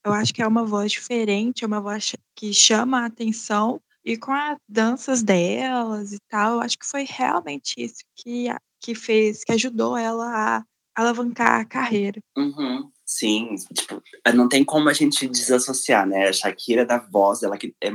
eu 0.04 0.12
acho 0.12 0.32
que 0.32 0.42
é 0.42 0.46
uma 0.46 0.64
voz 0.64 0.92
diferente, 0.92 1.64
é 1.64 1.66
uma 1.66 1.80
voz 1.80 2.14
que 2.34 2.52
chama 2.52 3.00
a 3.00 3.06
atenção, 3.06 3.80
e 4.04 4.16
com 4.16 4.32
as 4.32 4.58
danças 4.68 5.22
delas 5.22 6.12
e 6.12 6.18
tal, 6.28 6.54
eu 6.54 6.60
acho 6.60 6.78
que 6.78 6.86
foi 6.86 7.04
realmente 7.08 7.74
isso 7.78 8.00
que 8.16 8.48
que 8.80 8.96
fez 8.96 9.44
que 9.44 9.52
ajudou 9.52 9.96
ela 9.96 10.26
a 10.26 10.64
alavancar 10.94 11.60
a 11.60 11.64
carreira. 11.64 12.20
Uhum. 12.36 12.90
Sim, 13.06 13.54
tipo, 13.72 14.02
não 14.34 14.48
tem 14.48 14.64
como 14.64 14.88
a 14.88 14.92
gente 14.92 15.28
desassociar, 15.28 16.04
né, 16.04 16.28
a 16.28 16.32
Shakira 16.32 16.84
da 16.84 16.98
voz 16.98 17.40
dela 17.40 17.56
que 17.56 17.74
é 17.80 17.92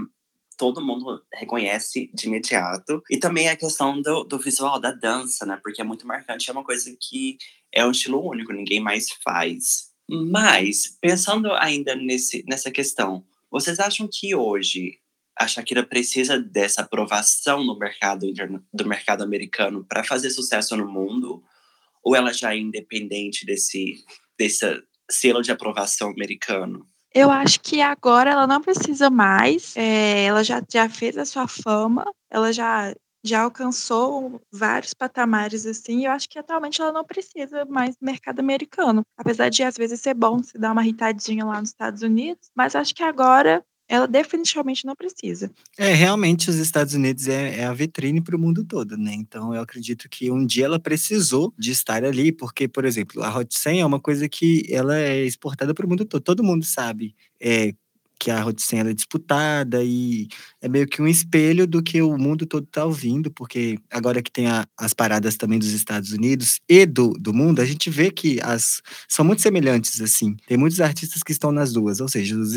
todo 0.57 0.84
mundo 0.84 1.22
reconhece 1.34 2.10
de 2.13 2.27
imediato. 2.27 3.01
E 3.10 3.17
também 3.17 3.48
a 3.48 3.55
questão 3.55 4.01
do, 4.01 4.24
do 4.24 4.39
visual, 4.39 4.79
da 4.79 4.91
dança, 4.91 5.46
né? 5.46 5.60
Porque 5.62 5.79
é 5.79 5.84
muito 5.84 6.07
marcante, 6.07 6.50
é 6.50 6.53
uma 6.53 6.63
coisa 6.63 6.91
que 7.00 7.38
é 7.72 7.86
um 7.86 7.91
estilo 7.91 8.27
único, 8.27 8.51
ninguém 8.51 8.79
mais 8.79 9.07
faz. 9.24 9.87
Mas, 10.09 10.97
pensando 11.01 11.51
ainda 11.53 11.95
nesse, 11.95 12.43
nessa 12.47 12.71
questão, 12.71 13.25
vocês 13.51 13.79
acham 13.79 14.07
que 14.11 14.33
hoje 14.33 14.99
a 15.37 15.47
Shakira 15.47 15.83
precisa 15.83 16.39
dessa 16.39 16.81
aprovação 16.81 17.63
no 17.63 17.77
mercado 17.77 18.25
do 18.73 18.87
mercado 18.87 19.23
americano 19.23 19.85
para 19.87 20.03
fazer 20.03 20.29
sucesso 20.29 20.75
no 20.75 20.87
mundo? 20.87 21.43
Ou 22.03 22.15
ela 22.15 22.31
já 22.31 22.53
é 22.53 22.57
independente 22.57 23.45
desse, 23.45 24.03
desse 24.37 24.81
selo 25.09 25.41
de 25.41 25.51
aprovação 25.51 26.09
americano? 26.09 26.87
Eu 27.13 27.31
acho 27.31 27.59
que 27.61 27.81
agora 27.81 28.31
ela 28.31 28.47
não 28.47 28.61
precisa 28.61 29.09
mais. 29.09 29.75
É, 29.75 30.25
ela 30.25 30.43
já, 30.43 30.61
já 30.71 30.87
fez 30.87 31.17
a 31.17 31.25
sua 31.25 31.47
fama, 31.47 32.05
ela 32.29 32.53
já 32.53 32.93
já 33.27 33.41
alcançou 33.41 34.41
vários 34.51 34.93
patamares 34.93 35.65
assim, 35.65 36.01
e 36.01 36.05
eu 36.05 36.12
acho 36.12 36.29
que 36.29 36.39
atualmente 36.39 36.81
ela 36.81 36.91
não 36.91 37.03
precisa 37.03 37.65
mais 37.65 37.96
do 37.96 38.05
mercado 38.05 38.39
americano. 38.39 39.01
Apesar 39.17 39.50
de 39.50 39.63
às 39.63 39.75
vezes 39.75 40.01
ser 40.01 40.13
bom 40.13 40.41
se 40.41 40.57
dar 40.57 40.72
uma 40.72 40.84
irritadinha 40.84 41.46
lá 41.46 41.60
nos 41.60 41.69
Estados 41.69 42.01
Unidos, 42.01 42.50
mas 42.55 42.75
acho 42.75 42.96
que 42.96 43.03
agora 43.03 43.63
ela 43.88 44.07
definitivamente 44.07 44.86
não 44.86 44.96
precisa. 44.96 45.50
É, 45.77 45.93
realmente 45.93 46.50
os 46.50 46.57
Estados 46.57 46.93
Unidos 46.93 47.27
é, 47.27 47.60
é 47.60 47.65
a 47.65 47.74
vitrine 47.74 48.19
para 48.19 48.36
o 48.36 48.39
mundo 48.39 48.63
todo, 48.65 48.98
né? 48.98 49.13
Então 49.13 49.53
eu 49.53 49.62
acredito 49.62 50.10
que 50.10 50.29
um 50.29 50.46
dia 50.46 50.65
ela 50.65 50.79
precisou 50.79 51.53
de 51.57 51.72
estar 51.72 52.03
ali, 52.03 52.31
porque, 52.31 52.67
por 52.67 52.84
exemplo, 52.84 53.24
a 53.24 53.36
Hot 53.36 53.57
100 53.57 53.81
é 53.81 53.86
uma 53.86 54.00
coisa 54.00 54.27
que 54.27 54.65
ela 54.69 54.98
é 54.98 55.24
exportada 55.24 55.74
para 55.74 55.86
o 55.86 55.89
mundo 55.89 56.03
todo. 56.03 56.22
Todo 56.22 56.43
mundo 56.43 56.65
sabe 56.65 57.15
é, 57.39 57.74
que 58.19 58.31
a 58.31 58.45
100 58.55 58.79
é 58.79 58.93
disputada 58.93 59.83
e 59.83 60.27
é 60.62 60.67
meio 60.67 60.88
que 60.88 61.01
um 61.01 61.07
espelho 61.07 61.67
do 61.67 61.81
que 61.81 62.01
o 62.01 62.17
mundo 62.17 62.45
todo 62.45 62.63
está 62.63 62.86
ouvindo, 62.86 63.31
porque 63.31 63.77
agora 63.91 64.21
que 64.21 64.31
tem 64.31 64.47
a, 64.47 64.65
as 64.77 64.93
paradas 64.93 65.36
também 65.36 65.59
dos 65.59 65.71
Estados 65.71 66.12
Unidos 66.12 66.59
e 66.67 66.86
do, 66.86 67.13
do 67.13 67.33
mundo, 67.33 67.62
a 67.62 67.65
gente 67.65 67.89
vê 67.89 68.12
que 68.12 68.39
as 68.41 68.81
são 69.07 69.24
muito 69.24 69.41
semelhantes, 69.41 70.01
assim. 70.01 70.36
Tem 70.47 70.57
muitos 70.57 70.79
artistas 70.79 71.24
que 71.24 71.31
estão 71.31 71.51
nas 71.51 71.74
duas, 71.74 72.00
ou 72.00 72.07
seja, 72.07 72.38
os, 72.38 72.53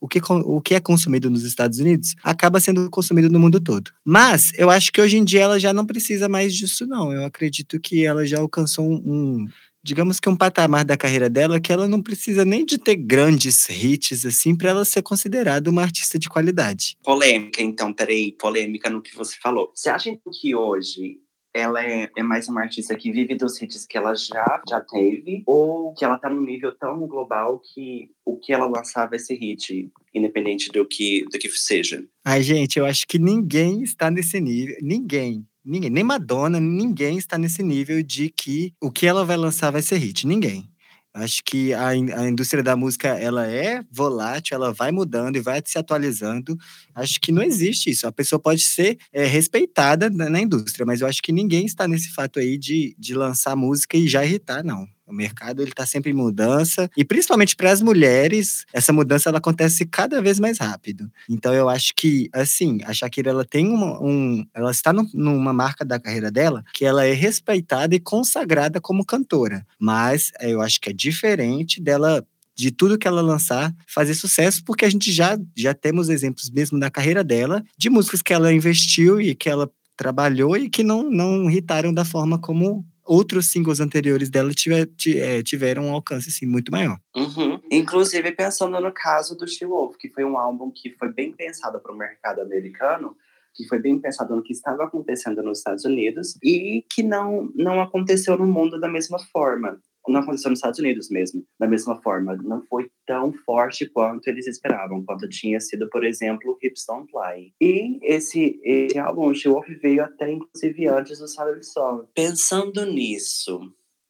o, 0.00 0.08
que, 0.08 0.20
o 0.30 0.60
que 0.60 0.74
é 0.74 0.80
consumido 0.80 1.30
nos 1.30 1.44
Estados 1.44 1.78
Unidos 1.78 2.14
acaba 2.22 2.60
sendo 2.60 2.88
consumido 2.90 3.30
no 3.30 3.38
mundo 3.38 3.60
todo. 3.60 3.90
Mas 4.04 4.52
eu 4.56 4.70
acho 4.70 4.92
que 4.92 5.00
hoje 5.00 5.16
em 5.16 5.24
dia 5.24 5.42
ela 5.42 5.58
já 5.58 5.72
não 5.72 5.86
precisa 5.86 6.28
mais 6.28 6.54
disso, 6.54 6.86
não. 6.86 7.12
Eu 7.12 7.24
acredito 7.24 7.80
que 7.80 8.04
ela 8.04 8.26
já 8.26 8.38
alcançou 8.38 8.90
um, 8.90 9.02
um 9.04 9.48
digamos 9.82 10.20
que 10.20 10.28
um 10.28 10.36
patamar 10.36 10.84
da 10.84 10.96
carreira 10.96 11.28
dela 11.28 11.60
que 11.60 11.72
ela 11.72 11.88
não 11.88 12.02
precisa 12.02 12.44
nem 12.44 12.64
de 12.64 12.78
ter 12.78 12.96
grandes 12.96 13.68
hits 13.68 14.24
assim 14.24 14.56
para 14.56 14.70
ela 14.70 14.84
ser 14.84 15.02
considerada 15.02 15.70
uma 15.70 15.82
artista 15.82 16.18
de 16.18 16.28
qualidade. 16.28 16.96
Polêmica, 17.02 17.62
então, 17.62 17.92
peraí, 17.92 18.32
polêmica 18.32 18.90
no 18.90 19.02
que 19.02 19.16
você 19.16 19.36
falou. 19.42 19.72
Você 19.74 19.88
acha 19.88 20.16
que 20.40 20.54
hoje 20.54 21.18
ela 21.52 21.84
é, 21.84 22.08
é, 22.16 22.22
mais 22.22 22.48
uma 22.48 22.62
artista 22.62 22.94
que 22.94 23.10
vive 23.10 23.34
dos 23.34 23.60
hits 23.60 23.86
que 23.86 23.98
ela 23.98 24.14
já, 24.14 24.62
já 24.68 24.80
teve, 24.80 25.42
ou 25.46 25.92
que 25.94 26.04
ela 26.04 26.18
tá 26.18 26.30
num 26.30 26.42
nível 26.42 26.72
tão 26.76 27.06
global 27.06 27.60
que 27.60 28.10
o 28.24 28.36
que 28.36 28.52
ela 28.52 28.66
lançar 28.66 29.08
vai 29.08 29.18
ser 29.18 29.34
hit, 29.34 29.90
independente 30.14 30.70
do 30.70 30.86
que, 30.86 31.24
do 31.24 31.38
que 31.38 31.48
seja? 31.50 32.04
Ai, 32.24 32.42
gente, 32.42 32.78
eu 32.78 32.86
acho 32.86 33.06
que 33.06 33.18
ninguém 33.18 33.82
está 33.82 34.10
nesse 34.10 34.40
nível. 34.40 34.76
Ninguém. 34.80 35.44
Ninguém, 35.64 35.90
nem 35.90 36.04
Madonna, 36.04 36.58
ninguém 36.58 37.18
está 37.18 37.36
nesse 37.36 37.62
nível 37.62 38.02
de 38.02 38.30
que 38.30 38.72
o 38.80 38.90
que 38.90 39.06
ela 39.06 39.24
vai 39.24 39.36
lançar 39.36 39.70
vai 39.70 39.82
ser 39.82 39.98
hit. 39.98 40.26
Ninguém. 40.26 40.70
Acho 41.12 41.42
que 41.44 41.74
a, 41.74 41.88
a 41.88 42.28
indústria 42.28 42.62
da 42.62 42.76
música 42.76 43.08
ela 43.08 43.44
é 43.46 43.82
volátil, 43.90 44.54
ela 44.54 44.72
vai 44.72 44.92
mudando 44.92 45.34
e 45.34 45.40
vai 45.40 45.60
se 45.64 45.76
atualizando. 45.76 46.56
Acho 46.94 47.20
que 47.20 47.32
não 47.32 47.42
existe 47.42 47.90
isso. 47.90 48.06
A 48.06 48.12
pessoa 48.12 48.38
pode 48.38 48.62
ser 48.62 48.96
é, 49.12 49.26
respeitada 49.26 50.08
na, 50.08 50.30
na, 50.30 50.40
indústria, 50.40 50.86
mas 50.86 51.00
eu 51.00 51.08
acho 51.08 51.20
que 51.20 51.32
ninguém 51.32 51.66
está 51.66 51.88
nesse 51.88 52.12
fato 52.12 52.38
aí 52.38 52.56
de, 52.56 52.94
de 52.96 53.14
lançar 53.14 53.56
música 53.56 53.96
e 53.96 54.06
já 54.06 54.24
irritar, 54.24 54.62
não. 54.62 54.86
O 55.10 55.14
mercado 55.14 55.60
ele 55.60 55.70
está 55.70 55.84
sempre 55.84 56.12
em 56.12 56.14
mudança 56.14 56.88
e 56.96 57.04
principalmente 57.04 57.56
para 57.56 57.72
as 57.72 57.82
mulheres 57.82 58.64
essa 58.72 58.92
mudança 58.92 59.28
ela 59.28 59.38
acontece 59.38 59.84
cada 59.84 60.22
vez 60.22 60.38
mais 60.38 60.58
rápido. 60.58 61.10
Então 61.28 61.52
eu 61.52 61.68
acho 61.68 61.92
que 61.96 62.30
assim 62.32 62.78
a 62.84 62.92
Shakira 62.92 63.30
ela 63.30 63.44
tem 63.44 63.68
uma, 63.68 64.00
um, 64.00 64.46
ela 64.54 64.70
está 64.70 64.92
no, 64.92 65.08
numa 65.12 65.52
marca 65.52 65.84
da 65.84 65.98
carreira 65.98 66.30
dela 66.30 66.64
que 66.72 66.84
ela 66.84 67.04
é 67.04 67.12
respeitada 67.12 67.94
e 67.94 68.00
consagrada 68.00 68.80
como 68.80 69.04
cantora, 69.04 69.66
mas 69.78 70.30
eu 70.40 70.60
acho 70.60 70.80
que 70.80 70.90
é 70.90 70.92
diferente 70.92 71.80
dela 71.80 72.24
de 72.54 72.70
tudo 72.70 72.98
que 72.98 73.08
ela 73.08 73.22
lançar 73.22 73.74
fazer 73.86 74.14
sucesso, 74.14 74.62
porque 74.64 74.84
a 74.84 74.90
gente 74.90 75.10
já, 75.10 75.38
já 75.56 75.74
temos 75.74 76.08
exemplos 76.08 76.50
mesmo 76.50 76.78
na 76.78 76.90
carreira 76.90 77.24
dela, 77.24 77.64
de 77.76 77.88
músicas 77.88 78.22
que 78.22 78.32
ela 78.32 78.52
investiu 78.52 79.20
e 79.20 79.34
que 79.34 79.48
ela 79.48 79.70
trabalhou 79.96 80.56
e 80.56 80.68
que 80.68 80.82
não, 80.82 81.02
não 81.02 81.50
irritaram 81.50 81.92
da 81.92 82.04
forma 82.04 82.38
como 82.38 82.84
outros 83.10 83.50
singles 83.50 83.80
anteriores 83.80 84.30
dela 84.30 84.52
tiver, 84.54 84.88
é, 85.16 85.42
tiveram 85.42 85.86
um 85.86 85.92
alcance 85.92 86.28
assim, 86.28 86.46
muito 86.46 86.70
maior. 86.70 86.96
Uhum. 87.16 87.60
Inclusive, 87.68 88.30
pensando 88.30 88.80
no 88.80 88.92
caso 88.92 89.36
do 89.36 89.48
She 89.48 89.66
Wolf, 89.66 89.96
que 89.98 90.08
foi 90.08 90.24
um 90.24 90.38
álbum 90.38 90.70
que 90.70 90.94
foi 90.96 91.12
bem 91.12 91.32
pensado 91.32 91.80
para 91.80 91.92
o 91.92 91.96
mercado 91.96 92.40
americano, 92.40 93.16
que 93.52 93.66
foi 93.66 93.80
bem 93.80 93.98
pensado 93.98 94.36
no 94.36 94.44
que 94.44 94.52
estava 94.52 94.84
acontecendo 94.84 95.42
nos 95.42 95.58
Estados 95.58 95.84
Unidos 95.84 96.36
e 96.40 96.84
que 96.88 97.02
não, 97.02 97.50
não 97.52 97.82
aconteceu 97.82 98.38
no 98.38 98.46
mundo 98.46 98.78
da 98.78 98.88
mesma 98.88 99.18
forma 99.18 99.80
não 100.10 100.20
aconteceu 100.20 100.50
nos 100.50 100.58
Estados 100.58 100.78
Unidos 100.78 101.10
mesmo, 101.10 101.44
da 101.58 101.66
mesma 101.66 102.00
forma. 102.02 102.36
Não 102.36 102.64
foi 102.66 102.90
tão 103.06 103.32
forte 103.32 103.86
quanto 103.86 104.28
eles 104.28 104.46
esperavam, 104.46 105.04
quanto 105.04 105.28
tinha 105.28 105.60
sido, 105.60 105.88
por 105.88 106.04
exemplo, 106.04 106.58
Hips 106.62 106.84
Don't 106.86 107.10
Lie. 107.14 107.52
E 107.60 107.98
esse, 108.02 108.60
esse 108.62 108.98
álbum, 108.98 109.32
She 109.34 109.48
Wolf, 109.48 109.68
veio 109.82 110.04
até, 110.04 110.32
inclusive, 110.32 110.88
antes 110.88 111.18
do 111.18 111.28
Salary 111.28 111.64
Song. 111.64 112.06
Pensando 112.14 112.84
nisso, 112.84 113.60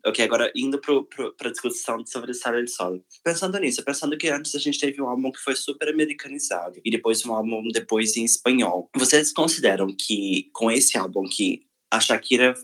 Ok, 0.05 0.25
agora 0.25 0.51
indo 0.57 0.81
para 0.81 1.49
a 1.49 1.53
discussão 1.53 2.05
sobre 2.07 2.33
Sarah 2.33 2.67
Sol. 2.67 3.05
Pensando 3.23 3.59
nisso, 3.59 3.85
pensando 3.85 4.17
que 4.17 4.31
antes 4.31 4.55
a 4.55 4.59
gente 4.59 4.79
teve 4.79 5.01
um 5.03 5.07
álbum 5.07 5.31
que 5.31 5.39
foi 5.39 5.55
super 5.55 5.89
americanizado 5.89 6.81
e 6.83 6.91
depois 6.91 7.25
um 7.27 7.35
álbum 7.35 7.63
depois 7.71 8.17
em 8.17 8.25
espanhol. 8.25 8.89
Vocês 8.97 9.31
consideram 9.31 9.89
que 9.89 10.49
com 10.55 10.71
esse 10.71 10.97
álbum 10.97 11.25
que 11.25 11.67
a 11.93 12.01
Shakira 12.01 12.55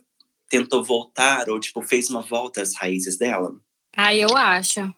tentou 0.49 0.83
voltar 0.83 1.49
ou 1.49 1.61
tipo 1.61 1.83
fez 1.83 2.09
uma 2.11 2.23
volta 2.23 2.63
às 2.63 2.75
raízes 2.75 3.17
dela? 3.17 3.51
Ah, 3.97 4.15
eu 4.15 4.37
acho. 4.37 4.93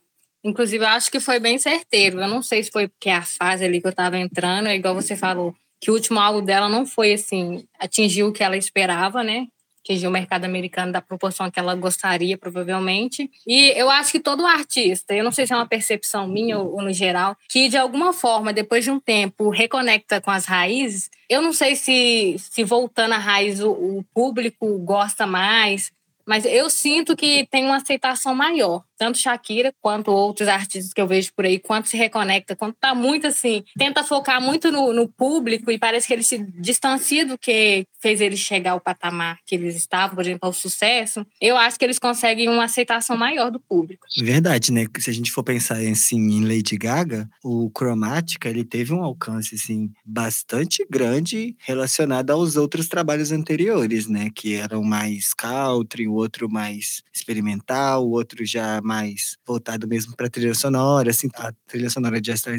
Inclusive, 0.45 0.85
eu 0.85 0.89
acho 0.89 1.11
que 1.11 1.21
foi 1.21 1.39
bem 1.41 1.59
certeiro. 1.59 2.21
Eu 2.21 2.29
não 2.29 2.43
sei 2.43 2.63
se 2.63 2.71
foi 2.71 2.89
porque 2.89 3.11
a 3.11 3.23
fase 3.23 3.65
ali 3.65 3.81
que 3.81 3.87
eu 3.87 3.95
tava 3.95 4.19
entrando, 4.19 4.69
é 4.69 4.77
igual 4.77 4.95
você 4.95 5.17
falou, 5.17 5.55
que 5.81 5.91
o 5.91 5.95
último 5.95 6.19
álbum 6.19 6.45
dela 6.45 6.69
não 6.69 6.87
foi 6.87 7.13
assim, 7.13 7.67
atingiu 7.79 8.29
o 8.29 8.33
que 8.33 8.43
ela 8.43 8.57
esperava, 8.57 9.23
né? 9.23 9.47
Atingir 9.89 10.07
o 10.07 10.11
mercado 10.11 10.45
americano 10.45 10.93
da 10.93 11.01
proporção 11.01 11.51
que 11.51 11.59
ela 11.59 11.75
gostaria, 11.75 12.37
provavelmente. 12.37 13.31
E 13.47 13.71
eu 13.71 13.89
acho 13.89 14.13
que 14.13 14.21
todo 14.21 14.47
artista, 14.47 15.15
eu 15.15 15.25
não 15.25 15.33
sei 15.33 15.47
se 15.47 15.53
é 15.55 15.57
uma 15.57 15.67
percepção 15.67 16.29
minha 16.29 16.59
ou, 16.59 16.83
no 16.83 16.93
geral, 16.93 17.37
que 17.49 17.69
de 17.69 17.77
alguma 17.77 18.13
forma, 18.13 18.53
depois 18.53 18.85
de 18.85 18.91
um 18.91 19.01
tempo, 19.01 19.49
reconecta 19.49 20.21
com 20.21 20.31
as 20.31 20.45
raízes, 20.45 21.11
eu 21.29 21.41
não 21.41 21.53
sei 21.53 21.75
se, 21.75 22.37
se 22.39 22.63
voltando 22.65 23.15
à 23.15 23.19
raiz 23.19 23.61
o, 23.61 23.71
o 23.71 24.05
público 24.15 24.79
gosta 24.79 25.27
mais, 25.27 25.91
mas 26.27 26.45
eu 26.45 26.69
sinto 26.69 27.17
que 27.17 27.47
tem 27.51 27.65
uma 27.65 27.77
aceitação 27.77 28.35
maior 28.35 28.83
tanto 28.99 29.19
Shakira 29.19 29.73
quanto 29.81 30.11
outros 30.11 30.49
artistas 30.49 30.93
que 30.93 31.01
eu 31.01 31.07
vejo 31.07 31.33
por 31.35 31.45
aí, 31.45 31.59
quanto 31.59 31.89
se 31.89 31.97
reconecta, 31.97 32.57
quanto 32.57 32.77
tá 32.81 32.95
muito 32.95 33.27
assim, 33.27 33.63
tenta 33.79 34.03
focar 34.05 34.43
muito 34.43 34.71
no, 34.71 34.93
no 34.93 35.09
público 35.09 35.71
e 35.71 35.79
parece 35.79 36.07
que 36.07 36.13
ele 36.13 36.23
se 36.23 36.39
distancia 36.39 37.25
do 37.25 37.39
que 37.39 37.87
fez 38.01 38.21
eles 38.21 38.41
chegar 38.41 38.73
ao 38.73 38.81
patamar 38.81 39.39
que 39.47 39.55
eles 39.55 39.77
estavam, 39.77 40.17
por 40.17 40.25
exemplo, 40.25 40.41
ao 40.43 40.53
sucesso. 40.53 41.27
Eu 41.41 41.57
acho 41.57 41.79
que 41.79 41.85
eles 41.85 41.99
conseguem 41.99 42.49
uma 42.49 42.65
aceitação 42.65 43.17
maior 43.17 43.51
do 43.51 43.61
público. 43.61 44.07
Verdade, 44.19 44.73
né? 44.73 44.87
Se 44.99 45.11
a 45.11 45.13
gente 45.13 45.31
for 45.31 45.43
pensar 45.43 45.79
assim 45.79 46.19
em 46.19 46.45
Lady 46.45 46.77
Gaga, 46.77 47.29
o 47.43 47.71
Chromatica, 47.77 48.49
ele 48.49 48.65
teve 48.65 48.93
um 48.93 49.03
alcance 49.03 49.55
assim 49.55 49.91
bastante 50.05 50.87
grande 50.91 51.57
relacionado 51.61 52.31
aos 52.31 52.57
outros 52.57 52.89
trabalhos 52.89 53.33
anteriores, 53.33 54.07
né, 54.07 54.31
que 54.35 54.55
eram 54.55 54.83
mais 54.83 55.35
country, 55.35 56.09
o 56.09 56.15
outro 56.15 56.49
mais 56.51 57.03
experimental, 57.13 58.07
o 58.07 58.11
outro 58.11 58.45
já 58.45 58.81
mais 58.89 59.37
voltado 59.47 59.87
mesmo 59.87 60.17
para 60.17 60.31
trilha 60.31 60.55
sonora, 60.55 61.11
assim, 61.11 61.29
a 61.37 61.53
trilha 61.67 61.91
sonora 61.91 62.19
de 62.21 62.33
A 62.33 62.37
Star. 62.37 62.57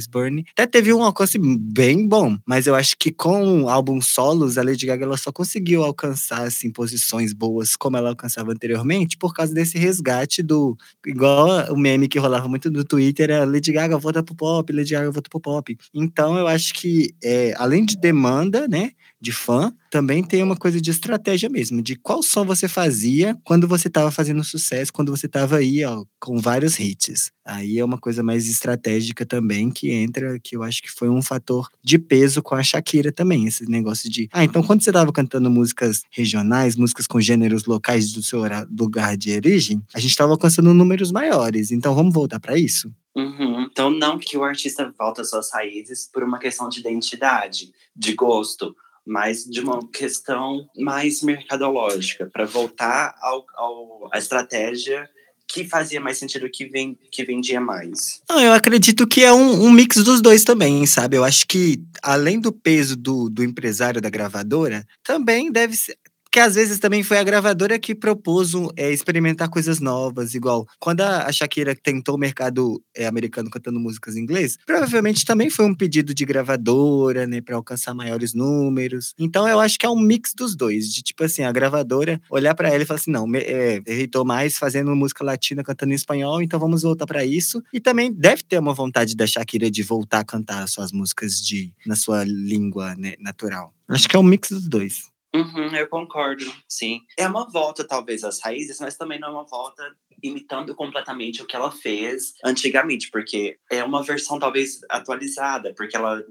Até 0.51 0.67
teve 0.67 0.93
um 0.93 1.03
alcance 1.03 1.39
bem 1.39 2.07
bom, 2.07 2.37
mas 2.45 2.67
eu 2.67 2.75
acho 2.75 2.95
que 2.97 3.11
com 3.11 3.67
álbuns 3.67 4.05
solos, 4.05 4.55
a 4.55 4.63
Lady 4.63 4.85
Gaga 4.85 5.03
ela 5.05 5.17
só 5.17 5.31
conseguiu 5.31 5.83
alcançar 5.83 6.43
assim 6.43 6.71
posições 6.71 7.33
boas 7.33 7.75
como 7.75 7.97
ela 7.97 8.09
alcançava 8.09 8.51
anteriormente 8.51 9.17
por 9.17 9.33
causa 9.33 9.51
desse 9.53 9.79
resgate 9.79 10.43
do 10.43 10.77
igual 11.05 11.73
o 11.73 11.77
meme 11.77 12.07
que 12.07 12.19
rolava 12.19 12.47
muito 12.47 12.69
no 12.69 12.83
Twitter, 12.83 13.31
a 13.31 13.45
Lady 13.45 13.71
Gaga 13.71 13.97
volta 13.97 14.21
pro 14.21 14.35
pop, 14.35 14.71
Lady 14.71 14.91
Gaga 14.91 15.11
volta 15.11 15.29
pro 15.29 15.39
pop. 15.39 15.75
Então 15.93 16.37
eu 16.37 16.47
acho 16.47 16.73
que 16.75 17.11
é, 17.23 17.53
além 17.57 17.83
de 17.83 17.97
demanda, 17.97 18.67
né, 18.67 18.91
de 19.21 19.31
fã, 19.31 19.73
também 19.91 20.23
tem 20.23 20.41
uma 20.41 20.55
coisa 20.55 20.79
de 20.79 20.89
estratégia 20.89 21.49
mesmo, 21.49 21.81
de 21.81 21.95
qual 21.95 22.23
som 22.23 22.45
você 22.45 22.67
fazia 22.67 23.37
quando 23.43 23.67
você 23.67 23.87
estava 23.87 24.11
fazendo 24.11 24.43
sucesso, 24.43 24.93
quando 24.93 25.15
você 25.15 25.25
estava 25.25 25.57
aí, 25.57 25.83
ó, 25.83 26.03
com 26.19 26.39
vários 26.39 26.79
hits. 26.79 27.31
Aí 27.43 27.79
é 27.79 27.83
uma 27.83 27.97
coisa 27.97 28.21
mais 28.21 28.47
estratégica 28.47 29.25
também 29.25 29.71
que 29.71 29.91
entra, 29.91 30.39
que 30.39 30.55
eu 30.55 30.63
acho 30.63 30.81
que 30.81 30.91
foi 30.91 31.09
um 31.09 31.21
fator 31.21 31.67
de 31.83 31.97
peso 31.97 32.41
com 32.41 32.55
a 32.55 32.63
Shakira 32.63 33.11
também, 33.11 33.47
esse 33.47 33.69
negócio 33.69 34.09
de, 34.09 34.29
ah, 34.31 34.43
então 34.43 34.61
quando 34.63 34.83
você 34.83 34.91
estava 34.91 35.11
cantando 35.11 35.49
músicas 35.49 36.03
regionais, 36.11 36.75
músicas 36.75 37.07
com 37.07 37.19
gêneros 37.19 37.65
locais 37.65 38.11
do 38.13 38.21
seu 38.21 38.41
lugar 38.69 39.17
de 39.17 39.35
origem, 39.35 39.81
a 39.93 39.99
gente 39.99 40.11
estava 40.11 40.31
alcançando 40.31 40.73
números 40.73 41.11
maiores. 41.11 41.71
Então 41.71 41.95
vamos 41.95 42.13
voltar 42.13 42.39
para 42.39 42.57
isso? 42.57 42.93
Uhum. 43.15 43.67
Então 43.69 43.89
não 43.89 44.17
que 44.17 44.37
o 44.37 44.43
artista 44.43 44.93
volta 44.97 45.21
às 45.21 45.29
suas 45.29 45.51
raízes 45.51 46.09
por 46.11 46.23
uma 46.23 46.39
questão 46.39 46.69
de 46.69 46.79
identidade, 46.79 47.71
de 47.95 48.13
gosto, 48.13 48.75
mas 49.05 49.43
de 49.43 49.59
uma 49.59 49.87
questão 49.89 50.67
mais 50.77 51.21
mercadológica, 51.21 52.29
para 52.31 52.45
voltar 52.45 53.15
ao, 53.21 53.45
ao, 53.55 54.09
à 54.13 54.17
estratégia 54.17 55.09
que 55.51 55.67
fazia 55.67 55.99
mais 55.99 56.17
sentido, 56.17 56.47
que, 56.47 56.65
vem, 56.65 56.97
que 57.11 57.25
vendia 57.25 57.59
mais? 57.59 58.21
Não, 58.29 58.39
eu 58.39 58.53
acredito 58.53 59.07
que 59.07 59.23
é 59.23 59.33
um, 59.33 59.63
um, 59.65 59.71
mix 59.71 59.97
dos 60.03 60.21
dois 60.21 60.43
também, 60.43 60.85
sabe? 60.85 61.17
Eu 61.17 61.23
acho 61.23 61.47
que, 61.47 61.81
além 62.03 62.39
do 62.39 62.51
peso 62.51 62.95
do, 62.95 63.29
do 63.29 63.43
empresário 63.43 63.99
da 63.99 64.11
gravadora, 64.11 64.85
também 65.03 65.51
deve 65.51 65.75
ser, 65.75 65.97
que 66.39 66.43
às 66.43 66.55
vezes 66.55 66.79
também 66.79 67.03
foi 67.03 67.17
a 67.17 67.23
gravadora 67.23 67.77
que 67.77 67.93
propôs 67.93 68.53
é, 68.77 68.93
experimentar 68.93 69.49
coisas 69.49 69.81
novas, 69.81 70.33
igual 70.33 70.65
quando 70.79 71.01
a, 71.01 71.29
Shakira 71.33 71.75
tentou 71.75 72.15
o 72.15 72.17
mercado 72.17 72.81
é, 72.95 73.07
americano 73.07 73.49
cantando 73.49 73.77
músicas 73.77 74.15
em 74.15 74.21
inglês, 74.21 74.57
provavelmente 74.65 75.25
também 75.25 75.49
foi 75.49 75.65
um 75.65 75.75
pedido 75.75 76.13
de 76.13 76.23
gravadora, 76.23 77.27
né, 77.27 77.41
para 77.41 77.57
alcançar 77.57 77.93
maiores 77.93 78.33
números. 78.33 79.13
Então 79.19 79.49
eu 79.49 79.59
acho 79.59 79.77
que 79.77 79.85
é 79.85 79.89
um 79.89 79.99
mix 79.99 80.33
dos 80.33 80.55
dois, 80.55 80.87
de 80.87 81.01
tipo 81.01 81.25
assim, 81.25 81.43
a 81.43 81.51
gravadora 81.51 82.21
olhar 82.29 82.55
para 82.55 82.69
ela 82.69 82.83
e 82.83 82.85
falar 82.85 83.01
assim: 83.01 83.11
não, 83.11 83.27
é, 83.35 83.81
irritou 83.85 84.23
mais 84.23 84.57
fazendo 84.57 84.95
música 84.95 85.25
latina 85.25 85.61
cantando 85.61 85.91
em 85.91 85.95
espanhol, 85.95 86.41
então 86.41 86.57
vamos 86.57 86.83
voltar 86.83 87.05
para 87.05 87.25
isso. 87.25 87.61
E 87.73 87.81
também 87.81 88.13
deve 88.13 88.43
ter 88.43 88.59
uma 88.59 88.73
vontade 88.73 89.13
da 89.13 89.27
Shakira 89.27 89.69
de 89.69 89.83
voltar 89.83 90.19
a 90.19 90.25
cantar 90.25 90.69
suas 90.69 90.93
músicas 90.93 91.33
de, 91.41 91.73
na 91.85 91.97
sua 91.97 92.23
língua 92.23 92.95
né, 92.95 93.15
natural. 93.19 93.73
Acho 93.89 94.07
que 94.07 94.15
é 94.15 94.19
um 94.19 94.23
mix 94.23 94.49
dos 94.49 94.69
dois. 94.69 95.09
Uhum, 95.33 95.75
eu 95.75 95.87
concordo, 95.87 96.43
sim. 96.67 97.01
É 97.17 97.27
uma 97.27 97.47
volta, 97.47 97.87
talvez, 97.87 98.23
às 98.23 98.39
raízes, 98.41 98.79
mas 98.79 98.97
também 98.97 99.19
não 99.19 99.27
é 99.27 99.31
uma 99.31 99.45
volta 99.45 99.95
imitando 100.23 100.75
completamente 100.75 101.41
o 101.41 101.45
que 101.45 101.55
ela 101.55 101.71
fez 101.71 102.33
antigamente, 102.43 103.09
porque 103.11 103.57
é 103.71 103.83
uma 103.83 104.03
versão, 104.03 104.39
talvez, 104.39 104.79
atualizada, 104.89 105.73
porque 105.75 105.95
ela 105.95 106.23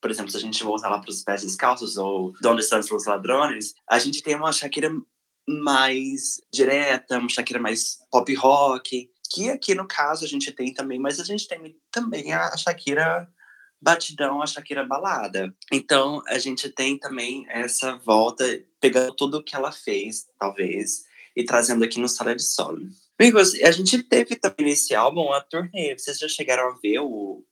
por 0.00 0.10
exemplo, 0.10 0.30
se 0.30 0.36
a 0.36 0.40
gente 0.40 0.62
voltar 0.62 0.88
lá 0.88 1.00
para 1.00 1.10
os 1.10 1.22
pés 1.22 1.42
descalços 1.42 1.96
ou 1.96 2.32
Donde 2.40 2.62
Estão 2.62 2.78
os 2.78 3.06
Ladrones, 3.06 3.74
a 3.90 3.98
gente 3.98 4.22
tem 4.22 4.36
uma 4.36 4.52
Shakira 4.52 4.90
mais 5.48 6.40
direta, 6.52 7.18
uma 7.18 7.28
Shakira 7.28 7.58
mais 7.58 7.98
pop 8.10 8.32
rock, 8.34 9.10
que 9.32 9.50
aqui 9.50 9.74
no 9.74 9.86
caso 9.86 10.24
a 10.24 10.28
gente 10.28 10.52
tem 10.52 10.72
também, 10.72 10.98
mas 10.98 11.18
a 11.18 11.24
gente 11.24 11.48
tem 11.48 11.76
também 11.90 12.32
a 12.32 12.56
Shakira 12.56 13.28
batidão, 13.80 14.42
a 14.42 14.46
Shakira 14.46 14.84
balada. 14.84 15.54
Então 15.72 16.22
a 16.26 16.38
gente 16.38 16.68
tem 16.68 16.98
também 16.98 17.46
essa 17.48 17.96
volta, 17.96 18.44
pegando 18.80 19.14
tudo 19.14 19.38
o 19.38 19.42
que 19.42 19.54
ela 19.54 19.72
fez, 19.72 20.26
talvez, 20.38 21.04
e 21.34 21.44
trazendo 21.44 21.84
aqui 21.84 22.00
no 22.00 22.08
Sala 22.08 22.34
de 22.34 22.42
Sol. 22.42 22.76
Amigos, 23.18 23.54
a 23.62 23.70
gente 23.70 24.02
teve 24.02 24.36
também 24.36 24.66
nesse 24.66 24.94
álbum 24.94 25.32
a 25.32 25.40
turnê. 25.40 25.96
Vocês 25.96 26.18
já 26.18 26.28
chegaram 26.28 26.68
a 26.68 26.78
ver 26.82 27.00
o, 27.00 27.42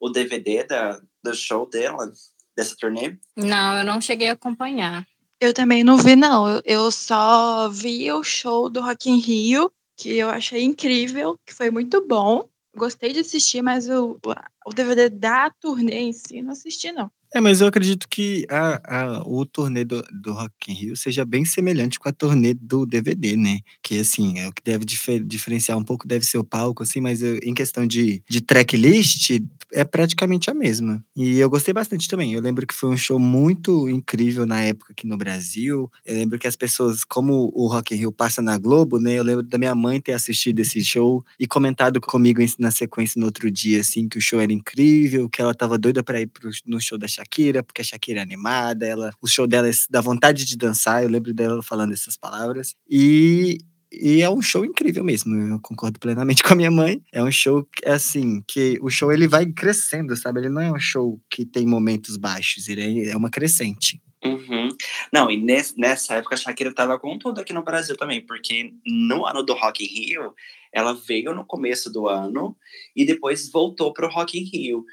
o 0.00 0.10
DVD 0.10 0.64
da, 0.64 1.00
do 1.22 1.34
show 1.34 1.68
dela, 1.68 2.12
dessa 2.56 2.74
turnê? 2.76 3.16
Não, 3.36 3.78
eu 3.78 3.84
não 3.84 4.00
cheguei 4.00 4.30
a 4.30 4.32
acompanhar. 4.32 5.06
Eu 5.40 5.52
também 5.52 5.84
não 5.84 5.98
vi, 5.98 6.16
não. 6.16 6.60
Eu 6.64 6.90
só 6.90 7.68
vi 7.68 8.10
o 8.10 8.24
show 8.24 8.70
do 8.70 8.80
Rock 8.80 9.10
in 9.10 9.18
Rio, 9.18 9.70
que 9.96 10.16
eu 10.16 10.28
achei 10.28 10.64
incrível, 10.64 11.38
que 11.46 11.54
foi 11.54 11.70
muito 11.70 12.04
bom. 12.06 12.48
Gostei 12.74 13.12
de 13.12 13.20
assistir, 13.20 13.62
mas 13.62 13.88
o, 13.88 14.18
o 14.66 14.72
DVD 14.74 15.08
da 15.08 15.50
turnê 15.50 15.98
em 16.00 16.12
si 16.12 16.42
não 16.42 16.52
assisti, 16.52 16.90
não. 16.92 17.10
É, 17.34 17.40
mas 17.40 17.60
eu 17.60 17.66
acredito 17.66 18.08
que 18.08 18.46
a, 18.48 19.18
a, 19.18 19.22
o 19.26 19.44
turnê 19.44 19.84
do, 19.84 20.02
do 20.22 20.32
Rock 20.32 20.52
in 20.70 20.74
Rio 20.74 20.96
seja 20.96 21.24
bem 21.24 21.44
semelhante 21.44 21.98
com 21.98 22.08
a 22.08 22.12
turnê 22.12 22.54
do 22.54 22.86
DVD, 22.86 23.36
né? 23.36 23.60
Que, 23.82 23.98
assim, 23.98 24.38
é 24.38 24.48
o 24.48 24.52
que 24.52 24.62
deve 24.62 24.84
difer, 24.84 25.22
diferenciar 25.22 25.76
um 25.76 25.84
pouco 25.84 26.06
deve 26.06 26.24
ser 26.24 26.38
o 26.38 26.44
palco, 26.44 26.82
assim, 26.82 27.00
mas 27.00 27.22
eu, 27.22 27.38
em 27.42 27.52
questão 27.52 27.86
de, 27.86 28.22
de 28.28 28.40
tracklist, 28.40 29.40
é 29.72 29.84
praticamente 29.84 30.50
a 30.50 30.54
mesma. 30.54 31.04
E 31.14 31.38
eu 31.38 31.50
gostei 31.50 31.74
bastante 31.74 32.08
também. 32.08 32.32
Eu 32.32 32.40
lembro 32.40 32.66
que 32.66 32.74
foi 32.74 32.88
um 32.90 32.96
show 32.96 33.18
muito 33.18 33.88
incrível 33.88 34.46
na 34.46 34.62
época 34.62 34.92
aqui 34.92 35.06
no 35.06 35.16
Brasil. 35.16 35.90
Eu 36.04 36.14
lembro 36.14 36.38
que 36.38 36.46
as 36.46 36.56
pessoas, 36.56 37.04
como 37.04 37.50
o 37.54 37.66
Rock 37.66 37.94
in 37.94 37.98
Rio 37.98 38.12
passa 38.12 38.40
na 38.40 38.56
Globo, 38.56 38.98
né? 39.00 39.14
Eu 39.14 39.24
lembro 39.24 39.42
da 39.42 39.58
minha 39.58 39.74
mãe 39.74 40.00
ter 40.00 40.12
assistido 40.12 40.60
esse 40.60 40.84
show 40.84 41.24
e 41.38 41.46
comentado 41.46 42.00
comigo 42.00 42.40
na 42.58 42.70
sequência 42.70 43.18
no 43.18 43.26
outro 43.26 43.50
dia, 43.50 43.80
assim, 43.80 44.08
que 44.08 44.18
o 44.18 44.20
show 44.20 44.40
era 44.40 44.52
incrível, 44.52 45.28
que 45.28 45.42
ela 45.42 45.54
tava 45.54 45.76
doida 45.76 46.02
para 46.02 46.20
ir 46.20 46.26
pro, 46.28 46.50
no 46.66 46.80
show 46.80 46.96
da 46.96 47.08
Shakira, 47.08 47.25
porque 47.62 47.80
a 47.80 47.84
Shakira 47.84 48.20
é 48.20 48.22
animada, 48.22 48.86
ela, 48.86 49.12
o 49.20 49.26
show 49.26 49.46
dela 49.46 49.68
é 49.68 49.72
dá 49.90 50.00
vontade 50.00 50.44
de 50.44 50.56
dançar, 50.56 51.02
eu 51.02 51.08
lembro 51.08 51.32
dela 51.34 51.62
falando 51.62 51.92
essas 51.92 52.16
palavras. 52.16 52.74
E 52.88 53.58
e 53.98 54.20
é 54.20 54.28
um 54.28 54.42
show 54.42 54.64
incrível 54.64 55.04
mesmo, 55.04 55.34
eu 55.34 55.60
concordo 55.60 55.98
plenamente 55.98 56.42
com 56.44 56.52
a 56.52 56.56
minha 56.56 56.70
mãe. 56.70 57.02
É 57.12 57.22
um 57.22 57.30
show, 57.30 57.66
assim, 57.86 58.42
que 58.46 58.78
o 58.82 58.90
show 58.90 59.12
ele 59.12 59.28
vai 59.28 59.46
crescendo, 59.46 60.16
sabe? 60.16 60.40
Ele 60.40 60.48
não 60.48 60.60
é 60.60 60.70
um 60.70 60.78
show 60.78 61.20
que 61.30 61.46
tem 61.46 61.66
momentos 61.66 62.16
baixos, 62.16 62.68
ele 62.68 63.08
é 63.08 63.16
uma 63.16 63.30
crescente. 63.30 64.00
Uhum. 64.24 64.68
Não, 65.12 65.30
e 65.30 65.36
nesse, 65.36 65.78
nessa 65.78 66.14
época 66.14 66.34
a 66.34 66.38
Shakira 66.38 66.74
tava 66.74 66.98
com 66.98 67.16
tudo 67.18 67.40
aqui 67.40 67.52
no 67.52 67.62
Brasil 67.62 67.96
também, 67.96 68.20
porque 68.20 68.72
no 68.84 69.24
ano 69.24 69.42
do 69.42 69.54
Rock 69.54 69.84
in 69.84 69.86
Rio, 69.86 70.34
ela 70.72 70.92
veio 70.92 71.34
no 71.34 71.44
começo 71.44 71.90
do 71.90 72.08
ano 72.08 72.56
e 72.94 73.04
depois 73.04 73.50
voltou 73.50 73.92
pro 73.92 74.10
Rock 74.10 74.38
in 74.38 74.44
Rio. 74.44 74.84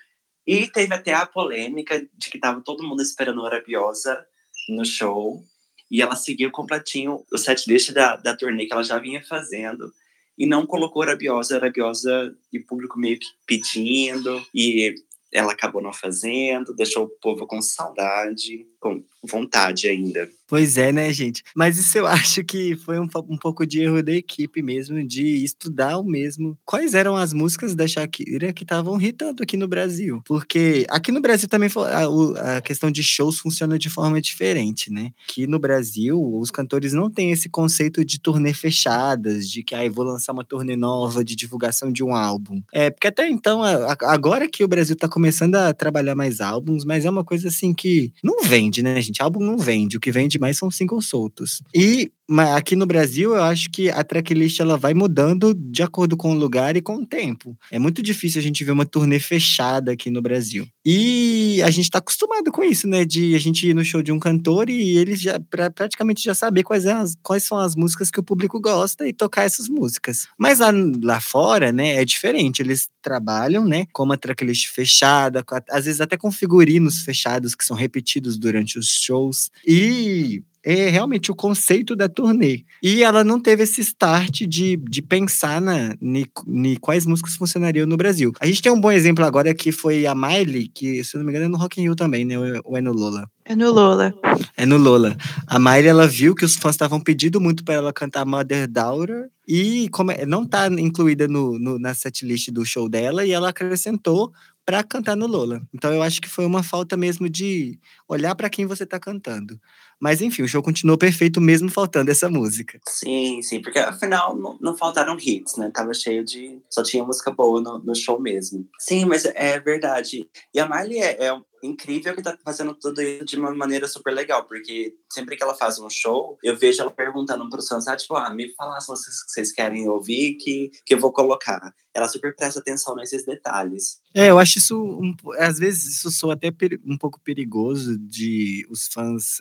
E 0.46 0.68
teve 0.68 0.94
até 0.94 1.14
a 1.14 1.26
polêmica 1.26 2.06
de 2.14 2.30
que 2.30 2.40
tava 2.40 2.62
todo 2.62 2.84
mundo 2.84 3.02
esperando 3.02 3.44
a 3.44 3.48
Arabiosa 3.48 4.26
no 4.70 4.86
show. 4.86 5.44
E 5.90 6.02
ela 6.02 6.16
seguiu 6.16 6.52
completinho 6.52 7.24
o 7.32 7.38
setlist 7.38 7.92
da, 7.92 8.16
da 8.16 8.36
turnê 8.36 8.66
que 8.66 8.74
ela 8.74 8.84
já 8.84 8.98
vinha 9.00 9.24
fazendo. 9.24 9.92
E 10.38 10.46
não 10.46 10.66
colocou 10.66 11.02
a 11.02 11.06
Arabiosa, 11.06 11.56
a 11.56 11.58
Arabiosa 11.60 12.36
e 12.52 12.60
o 12.60 12.66
público 12.66 13.00
meio 13.00 13.20
que 13.20 13.28
pedindo. 13.46 14.46
E 14.54 14.96
ela 15.32 15.54
acabou 15.54 15.82
não 15.82 15.94
fazendo, 15.94 16.76
deixou 16.76 17.06
o 17.06 17.10
povo 17.10 17.48
com 17.48 17.62
saudade, 17.62 18.68
com 18.84 19.02
vontade 19.24 19.88
ainda. 19.88 20.30
Pois 20.46 20.78
é, 20.78 20.92
né, 20.92 21.12
gente? 21.12 21.42
Mas 21.56 21.78
isso 21.78 21.98
eu 21.98 22.06
acho 22.06 22.44
que 22.44 22.76
foi 22.76 23.00
um, 23.00 23.08
um 23.30 23.38
pouco 23.38 23.66
de 23.66 23.82
erro 23.82 24.04
da 24.04 24.12
equipe 24.12 24.62
mesmo, 24.62 25.02
de 25.08 25.44
estudar 25.44 25.98
o 25.98 26.04
mesmo 26.04 26.58
quais 26.66 26.94
eram 26.94 27.16
as 27.16 27.34
músicas 27.34 27.74
da 27.74 27.88
Shakira 27.88 28.52
que 28.52 28.64
estavam 28.64 29.00
hitando 29.02 29.42
aqui 29.42 29.56
no 29.56 29.68
Brasil. 29.68 30.22
Porque 30.26 30.86
aqui 30.90 31.12
no 31.12 31.22
Brasil 31.22 31.48
também 31.48 31.70
a, 31.76 32.58
a, 32.58 32.62
questão 32.62 32.92
de 32.92 33.02
shows 33.02 33.40
funciona 33.40 33.80
de 33.80 33.90
forma 33.90 34.22
diferente, 34.22 34.92
né? 34.92 35.12
Que 35.28 35.48
no 35.48 35.58
Brasil, 35.58 36.22
os 36.38 36.52
cantores 36.52 36.94
não 36.94 37.10
têm 37.10 37.32
esse 37.32 37.48
conceito 37.48 38.04
de 38.04 38.20
turnê 38.20 38.54
fechadas, 38.54 39.50
de 39.50 39.64
que, 39.64 39.74
ah, 39.74 39.90
vou 39.90 40.06
lançar 40.06 40.34
uma 40.34 40.44
turnê 40.44 40.76
nova 40.76 41.24
de 41.24 41.36
divulgação 41.36 41.92
de 41.92 42.04
um 42.04 42.14
álbum. 42.14 42.62
É, 42.74 42.90
porque 42.90 43.08
até 43.08 43.30
então, 43.30 43.62
agora 43.64 44.48
que 44.48 44.64
o 44.64 44.68
Brasil 44.68 44.96
tá 44.96 45.08
começando 45.08 45.56
a 45.56 45.74
trabalhar 45.74 46.16
mais 46.16 46.42
álbuns, 46.42 46.84
mas 46.84 47.06
é 47.06 47.10
uma 47.10 47.24
coisa 47.24 47.48
assim 47.48 47.74
que 47.74 48.12
não 48.24 48.44
vende, 48.44 48.73
né, 48.82 49.00
gente? 49.02 49.22
Álbum 49.22 49.40
não 49.40 49.58
vende. 49.58 49.98
O 49.98 50.00
que 50.00 50.12
vende 50.12 50.40
mais 50.40 50.58
são 50.58 50.72
singles 50.72 51.08
soltos. 51.08 51.62
E 51.76 52.12
aqui 52.56 52.76
no 52.76 52.86
Brasil, 52.86 53.36
eu 53.36 53.44
acho 53.44 53.70
que 53.70 53.90
a 53.90 54.04
tracklist 54.04 54.60
ela 54.60 54.78
vai 54.78 54.94
mudando 54.94 55.54
de 55.54 55.84
acordo 55.84 56.16
com 56.16 56.32
o 56.32 56.38
lugar 56.38 56.76
e 56.78 56.82
com 56.82 56.98
o 56.98 57.06
tempo. 57.06 57.58
É 57.72 57.78
muito 57.78 58.02
difícil 58.02 58.40
a 58.40 58.44
gente 58.44 58.64
ver 58.64 58.72
uma 58.72 58.86
turnê 58.86 59.20
fechada 59.20 59.92
aqui 59.92 60.10
no 60.10 60.22
Brasil. 60.22 60.68
E 60.86 61.62
a 61.64 61.70
gente 61.70 61.86
está 61.86 62.00
acostumado 62.00 62.52
com 62.52 62.64
isso, 62.64 62.88
né? 62.88 63.06
De 63.06 63.36
a 63.36 63.40
gente 63.40 63.68
ir 63.68 63.74
no 63.74 63.84
show 63.84 64.02
de 64.02 64.12
um 64.12 64.20
cantor 64.20 64.70
e 64.70 64.98
eles 64.98 65.22
já 65.22 65.40
pra, 65.40 65.70
praticamente 65.70 66.24
já 66.24 66.34
saber 66.34 66.64
quais, 66.64 66.86
é 66.86 66.94
as, 66.94 67.16
quais 67.22 67.44
são 67.44 67.58
as 67.58 67.76
músicas 67.76 68.10
que 68.10 68.20
o 68.20 68.24
público 68.24 68.60
gosta 68.60 69.08
e 69.08 69.14
tocar 69.14 69.44
essas 69.44 69.68
músicas. 69.68 70.28
Mas 70.38 70.60
lá, 70.60 70.72
lá 71.02 71.20
fora, 71.20 71.72
né, 71.72 71.96
é 71.96 72.06
diferente. 72.06 72.62
Eles 72.62 72.90
trabalham, 73.02 73.66
né, 73.66 73.86
com 73.92 74.04
uma 74.04 74.18
tracklist 74.18 74.68
fechada, 74.70 75.44
com, 75.44 75.56
às 75.70 75.86
vezes 75.86 76.02
até 76.02 76.18
com 76.18 76.32
figurinos 76.32 77.00
fechados 77.00 77.56
que 77.56 77.66
são 77.66 77.76
repetidos 77.76 78.38
durante 78.38 78.80
os 78.80 78.88
shows. 78.88 79.50
E 79.66 80.42
é 80.64 80.90
realmente 80.90 81.32
o 81.32 81.36
conceito 81.36 81.96
da 81.96 82.08
turnê. 82.08 82.64
E 82.82 83.04
ela 83.04 83.24
não 83.24 83.40
teve 83.40 83.64
esse 83.64 83.82
start 83.82 84.44
de, 84.44 84.78
de 84.78 85.02
pensar 85.02 85.60
na, 85.60 85.96
ni, 86.00 86.26
ni 86.48 86.78
quais 86.78 87.06
músicas 87.06 87.36
funcionariam 87.36 87.86
no 87.86 87.98
Brasil. 87.98 88.32
A 88.40 88.46
gente 88.46 88.62
tem 88.62 88.72
um 88.72 88.80
bom 88.80 88.92
exemplo 88.92 89.26
agora 89.26 89.54
que 89.54 89.72
foi 89.72 90.06
a 90.06 90.16
Miley, 90.16 90.70
que, 90.70 91.04
se 91.04 91.18
não 91.18 91.24
me 91.24 91.32
engano, 91.32 91.46
é 91.46 91.50
no 91.50 91.58
Rock 91.58 91.80
in 91.80 91.84
Rio 91.84 91.96
também, 91.96 92.24
né? 92.24 92.36
Ou 92.64 92.78
é 92.78 92.82
no 92.82 92.94
Lola? 92.94 93.30
É 93.46 93.56
no 93.56 93.72
Lola. 93.72 94.14
É 94.56 94.66
no 94.66 94.78
Lola. 94.78 95.18
A 95.48 95.60
Miley, 95.60 95.88
ela 95.88 96.08
viu 96.08 96.34
que 96.34 96.46
os 96.46 96.56
fãs 96.56 96.76
estavam 96.76 97.00
pedindo 97.00 97.42
muito 97.42 97.64
para 97.64 97.76
ela 97.76 97.92
cantar 97.92 98.26
Mother 98.26 98.68
Daughter 98.70 99.30
e 99.46 99.90
como, 99.90 100.12
é, 100.12 100.26
não 100.26 100.46
tá 100.46 100.68
incluída 100.68 101.28
no, 101.28 101.60
no, 101.60 101.78
na 101.78 101.94
setlist 101.94 102.50
do 102.52 102.66
show 102.66 102.88
dela 102.88 103.26
e 103.26 103.32
ela 103.32 103.50
acrescentou 103.50 104.32
para 104.66 104.84
cantar 104.84 105.16
no 105.16 105.28
Lola. 105.28 105.62
Então 105.74 105.94
eu 105.94 106.02
acho 106.02 106.22
que 106.22 106.30
foi 106.30 106.46
uma 106.46 106.64
falta 106.64 106.96
mesmo 106.96 107.30
de 107.30 107.80
olhar 108.08 108.36
para 108.36 108.50
quem 108.50 108.66
você 108.66 108.84
está 108.84 109.00
cantando. 109.00 109.60
Mas 110.00 110.22
enfim, 110.22 110.44
o 110.44 110.48
show 110.48 110.62
continuou 110.62 110.98
perfeito 110.98 111.40
mesmo 111.40 111.70
faltando 111.70 112.12
essa 112.12 112.30
música. 112.30 112.80
Sim, 112.88 113.42
sim, 113.42 113.62
porque 113.62 113.80
afinal 113.80 114.36
não, 114.36 114.58
não 114.60 114.78
faltaram 114.78 115.18
hits, 115.18 115.56
né? 115.58 115.72
Tava 115.74 115.94
cheio 115.94 116.24
de. 116.24 116.60
Só 116.70 116.84
tinha 116.84 117.04
música 117.04 117.32
boa 117.32 117.62
no, 117.62 117.80
no 117.80 117.96
show 117.96 118.20
mesmo. 118.20 118.68
Sim, 118.80 119.06
mas 119.06 119.26
é 119.26 119.60
verdade. 119.60 120.28
E 120.54 120.60
a 120.60 120.68
Miley 120.68 121.00
é, 121.00 121.26
é 121.26 121.42
incrível 121.64 122.16
que 122.16 122.22
tá 122.22 122.38
fazendo 122.44 122.74
tudo 122.76 123.02
isso 123.02 123.26
de 123.26 123.38
uma 123.38 123.54
maneira 123.56 123.88
super 123.88 124.14
legal, 124.14 124.46
porque 124.46 124.96
sempre 125.12 125.38
que 125.38 125.44
ela 125.44 125.56
faz 125.56 125.80
um 125.80 125.90
show, 125.90 126.38
eu 126.44 126.58
vejo 126.58 126.82
ela 126.82 126.92
perguntando 126.92 127.50
pro 127.50 127.64
fãs, 127.66 127.88
ah, 127.88 127.96
tipo, 127.96 128.16
ah, 128.16 128.30
me 128.30 128.54
fala 128.56 128.78
músicas 128.88 129.24
que 129.24 129.32
vocês 129.32 129.52
querem 129.52 129.88
ouvir 129.88 130.36
que, 130.36 130.72
que 130.86 130.94
eu 130.94 131.00
vou 131.00 131.12
colocar. 131.12 131.74
Ela 131.94 132.08
super 132.08 132.36
presta 132.36 132.60
atenção 132.60 132.96
nesses 132.96 133.26
detalhes. 133.26 134.00
É, 134.14 134.30
eu 134.30 134.40
acho 134.40 134.58
isso, 134.58 134.82
um, 134.84 135.16
às 135.38 135.58
vezes, 135.58 135.96
isso 135.96 136.12
soa 136.12 136.34
até 136.34 136.52
um 136.86 136.98
pouco 136.98 137.20
perigoso 137.22 137.98
de 137.98 138.66
os 138.70 138.88
fãs 138.88 139.40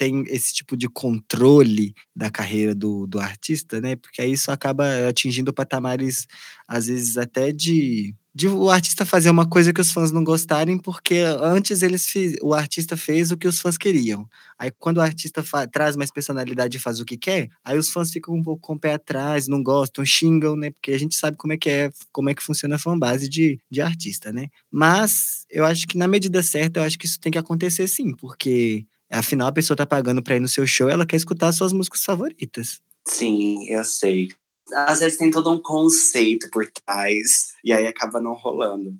tem 0.00 0.24
esse 0.28 0.54
tipo 0.54 0.78
de 0.78 0.88
controle 0.88 1.94
da 2.16 2.30
carreira 2.30 2.74
do, 2.74 3.06
do 3.06 3.20
artista, 3.20 3.82
né? 3.82 3.96
Porque 3.96 4.22
aí 4.22 4.32
isso 4.32 4.50
acaba 4.50 5.06
atingindo 5.06 5.52
patamares, 5.52 6.26
às 6.66 6.86
vezes, 6.86 7.18
até 7.18 7.52
de, 7.52 8.14
de 8.34 8.48
o 8.48 8.70
artista 8.70 9.04
fazer 9.04 9.30
uma 9.30 9.48
coisa 9.48 9.72
que 9.72 9.80
os 9.80 9.90
fãs 9.90 10.12
não 10.12 10.22
gostarem, 10.22 10.78
porque 10.78 11.18
antes 11.40 11.82
eles 11.82 12.06
fiz, 12.06 12.36
o 12.42 12.54
artista 12.54 12.96
fez 12.96 13.30
o 13.30 13.36
que 13.36 13.48
os 13.48 13.60
fãs 13.60 13.76
queriam. 13.76 14.28
Aí 14.58 14.70
quando 14.78 14.98
o 14.98 15.00
artista 15.00 15.42
traz 15.70 15.96
mais 15.96 16.10
personalidade 16.10 16.76
e 16.76 16.80
faz 16.80 17.00
o 17.00 17.04
que 17.04 17.16
quer, 17.16 17.48
aí 17.64 17.76
os 17.76 17.90
fãs 17.90 18.10
ficam 18.10 18.34
um 18.34 18.42
pouco 18.42 18.60
com 18.62 18.74
o 18.74 18.78
pé 18.78 18.94
atrás, 18.94 19.48
não 19.48 19.62
gostam, 19.62 20.04
xingam, 20.04 20.56
né? 20.56 20.70
Porque 20.70 20.92
a 20.92 20.98
gente 20.98 21.16
sabe 21.16 21.36
como 21.36 21.52
é 21.52 21.56
que 21.56 21.68
é, 21.68 21.90
como 22.12 22.30
é 22.30 22.34
que 22.34 22.42
funciona 22.42 22.76
a 22.76 22.78
fanbase 22.78 23.28
de, 23.28 23.58
de 23.70 23.80
artista, 23.80 24.32
né? 24.32 24.48
Mas 24.70 25.44
eu 25.50 25.64
acho 25.64 25.86
que 25.86 25.98
na 25.98 26.06
medida 26.06 26.42
certa, 26.42 26.80
eu 26.80 26.84
acho 26.84 26.98
que 26.98 27.06
isso 27.06 27.18
tem 27.20 27.32
que 27.32 27.38
acontecer 27.38 27.88
sim, 27.88 28.14
porque 28.14 28.86
Afinal, 29.10 29.48
a 29.48 29.52
pessoa 29.52 29.76
tá 29.76 29.84
pagando 29.84 30.22
pra 30.22 30.36
ir 30.36 30.40
no 30.40 30.46
seu 30.46 30.64
show, 30.64 30.88
ela 30.88 31.04
quer 31.04 31.16
escutar 31.16 31.50
suas 31.50 31.72
músicas 31.72 32.04
favoritas. 32.04 32.80
Sim, 33.04 33.66
eu 33.68 33.82
sei. 33.82 34.28
Às 34.72 35.00
vezes 35.00 35.18
tem 35.18 35.30
todo 35.30 35.50
um 35.50 35.60
conceito 35.60 36.48
por 36.50 36.66
trás, 36.70 37.52
e 37.64 37.72
aí 37.72 37.86
acaba 37.86 38.20
não 38.20 38.34
rolando. 38.34 38.94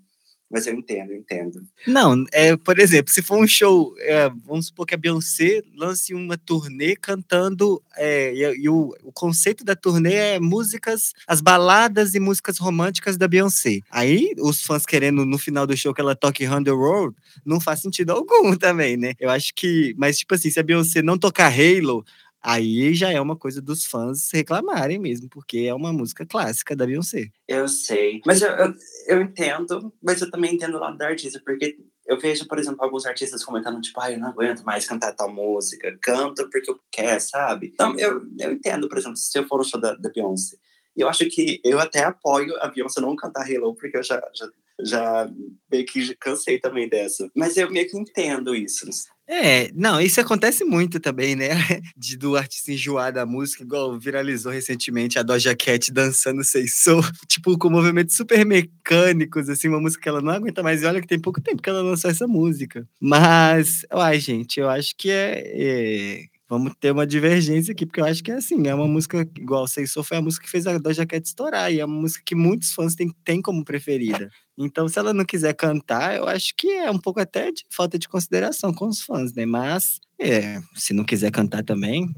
Mas 0.51 0.67
eu 0.67 0.75
entendo, 0.75 1.13
eu 1.13 1.19
entendo. 1.19 1.63
Não, 1.87 2.25
é, 2.33 2.57
por 2.57 2.81
exemplo, 2.81 3.13
se 3.13 3.23
for 3.23 3.39
um 3.39 3.47
show, 3.47 3.95
é, 4.01 4.29
vamos 4.45 4.67
supor 4.67 4.85
que 4.85 4.95
a 4.97 4.99
Beyoncé 4.99 5.63
lance 5.77 6.13
uma 6.13 6.37
turnê 6.37 6.97
cantando, 6.97 7.81
é, 7.97 8.35
e, 8.35 8.63
e 8.63 8.69
o, 8.69 8.93
o, 9.05 9.13
conceito 9.13 9.65
da 9.65 9.77
turnê 9.77 10.15
é 10.15 10.41
músicas, 10.41 11.13
as 11.25 11.41
baladas 11.41 12.17
e 12.17 12.21
músicas 12.21 12.59
românticas 12.59 13.17
da 13.17 13.29
Beyoncé. 13.29 13.79
Aí, 13.89 14.35
os 14.41 14.61
fãs 14.61 14.85
querendo 14.85 15.25
no 15.25 15.39
final 15.39 15.69
do 15.69 15.77
show 15.77 15.95
que 15.95 16.01
ela 16.01 16.17
toque 16.17 16.45
Round 16.45 16.65
the 16.65 16.73
World, 16.73 17.17
não 17.47 17.61
faz 17.61 17.81
sentido 17.81 18.11
algum 18.11 18.57
também, 18.59 18.97
né? 18.97 19.15
Eu 19.21 19.31
acho 19.31 19.55
que, 19.55 19.95
mas 19.97 20.19
tipo 20.19 20.35
assim, 20.35 20.51
se 20.51 20.59
a 20.59 20.65
Beyoncé 20.65 21.01
não 21.01 21.17
tocar 21.17 21.53
Halo, 21.53 22.05
Aí 22.43 22.95
já 22.95 23.13
é 23.13 23.21
uma 23.21 23.37
coisa 23.37 23.61
dos 23.61 23.85
fãs 23.85 24.31
reclamarem 24.33 24.99
mesmo, 24.99 25.29
porque 25.29 25.59
é 25.59 25.75
uma 25.75 25.93
música 25.93 26.25
clássica 26.25 26.75
da 26.75 26.87
Beyoncé. 26.87 27.31
Eu 27.47 27.69
sei. 27.69 28.21
Mas 28.25 28.41
eu, 28.41 28.51
eu, 28.51 28.75
eu 29.09 29.21
entendo, 29.21 29.93
mas 30.03 30.23
eu 30.23 30.31
também 30.31 30.55
entendo 30.55 30.77
o 30.77 30.81
lado 30.81 30.97
da 30.97 31.09
artista, 31.09 31.41
porque 31.45 31.77
eu 32.07 32.19
vejo, 32.19 32.49
por 32.49 32.59
exemplo, 32.59 32.83
alguns 32.83 33.05
artistas 33.05 33.45
comentando, 33.45 33.81
tipo, 33.81 34.01
ai, 34.01 34.15
eu 34.15 34.19
não 34.19 34.29
aguento 34.29 34.63
mais 34.65 34.87
cantar 34.87 35.13
tal 35.13 35.33
música, 35.33 35.97
canto 36.01 36.49
porque 36.51 36.71
eu 36.71 36.81
quero, 36.91 37.21
sabe? 37.21 37.71
Então, 37.73 37.95
eu, 37.99 38.23
eu 38.39 38.53
entendo, 38.53 38.89
por 38.89 38.99
exemplo, 38.99 39.17
se 39.17 39.39
eu 39.39 39.47
for 39.47 39.59
no 39.59 39.65
show 39.65 39.81
da, 39.81 39.95
da 39.95 40.11
Beyoncé, 40.11 40.57
eu 40.97 41.09
acho 41.09 41.27
que 41.27 41.61
eu 41.65 41.79
até 41.79 42.05
apoio 42.05 42.57
a 42.61 42.69
Beyoncé 42.69 43.01
não 43.01 43.15
cantar 43.15 43.49
Hello, 43.51 43.75
porque 43.75 43.97
eu 43.97 44.03
já, 44.03 44.21
já, 44.35 44.49
já 44.83 45.31
meio 45.71 45.87
que 45.87 46.15
cansei 46.17 46.59
também 46.59 46.89
dessa. 46.89 47.31
Mas 47.35 47.57
eu 47.57 47.71
meio 47.71 47.89
que 47.89 47.97
entendo 47.97 48.55
isso. 48.55 48.87
É, 49.33 49.71
não, 49.75 50.01
isso 50.01 50.21
acontece 50.21 50.65
muito 50.65 50.99
também, 50.99 51.37
né? 51.37 51.51
De, 51.97 52.17
do 52.17 52.37
artista 52.37 52.73
enjoar 52.73 53.13
da 53.13 53.25
música, 53.25 53.63
igual 53.63 53.97
viralizou 53.97 54.51
recentemente 54.51 55.21
a 55.21 55.23
Doja 55.23 55.55
Cat 55.55 55.93
dançando 55.93 56.43
Sei 56.43 56.67
Sou, 56.67 57.01
tipo, 57.29 57.57
com 57.57 57.71
movimentos 57.71 58.17
super 58.17 58.45
mecânicos, 58.45 59.49
assim, 59.49 59.69
uma 59.69 59.79
música 59.81 60.03
que 60.03 60.09
ela 60.09 60.21
não 60.21 60.33
aguenta 60.33 60.65
mais. 60.65 60.83
E 60.83 60.87
olha 60.87 61.01
que 61.01 61.07
tem 61.07 61.21
pouco 61.21 61.41
tempo 61.41 61.63
que 61.63 61.71
ela 61.71 61.81
lançou 61.81 62.11
essa 62.11 62.27
música. 62.27 62.85
Mas, 63.01 63.87
ai, 63.93 64.19
gente, 64.19 64.59
eu 64.59 64.69
acho 64.69 64.97
que 64.97 65.09
é, 65.09 65.43
é 65.55 66.25
vamos 66.51 66.73
ter 66.81 66.91
uma 66.91 67.07
divergência 67.07 67.71
aqui, 67.71 67.87
porque 67.87 68.01
eu 68.01 68.05
acho 68.05 68.25
que 68.25 68.33
é 68.33 68.35
assim, 68.35 68.67
é 68.67 68.75
uma 68.75 68.89
música 68.89 69.21
igual 69.39 69.69
Sei 69.69 69.87
Sou 69.87 70.03
foi 70.03 70.17
a 70.17 70.23
música 70.23 70.45
que 70.45 70.51
fez 70.51 70.67
a 70.67 70.77
Doja 70.79 71.07
Cat 71.07 71.25
estourar, 71.25 71.73
e 71.73 71.79
é 71.79 71.85
uma 71.85 72.01
música 72.01 72.25
que 72.27 72.35
muitos 72.35 72.73
fãs 72.73 72.97
têm, 72.97 73.15
têm 73.25 73.41
como 73.41 73.65
preferida. 73.65 74.29
Então, 74.59 74.89
se 74.89 74.99
ela 74.99 75.15
não 75.15 75.25
quiser 75.25 75.55
cantar, 75.55 76.17
eu 76.17 76.27
acho 76.27 76.53
que 76.57 76.69
é 76.69 76.91
um 76.91 76.99
pouco 76.99 77.21
até 77.21 77.53
de 77.53 77.65
falta 77.71 77.97
de 77.97 78.09
consideração 78.09 78.75
com 78.75 78.89
os 78.89 79.01
fãs, 79.01 79.33
né? 79.33 79.47
Mas, 79.47 80.01
é, 80.21 80.61
se 80.75 80.93
não 80.93 81.05
quiser 81.05 81.31
cantar 81.31 81.63
também, 81.63 82.13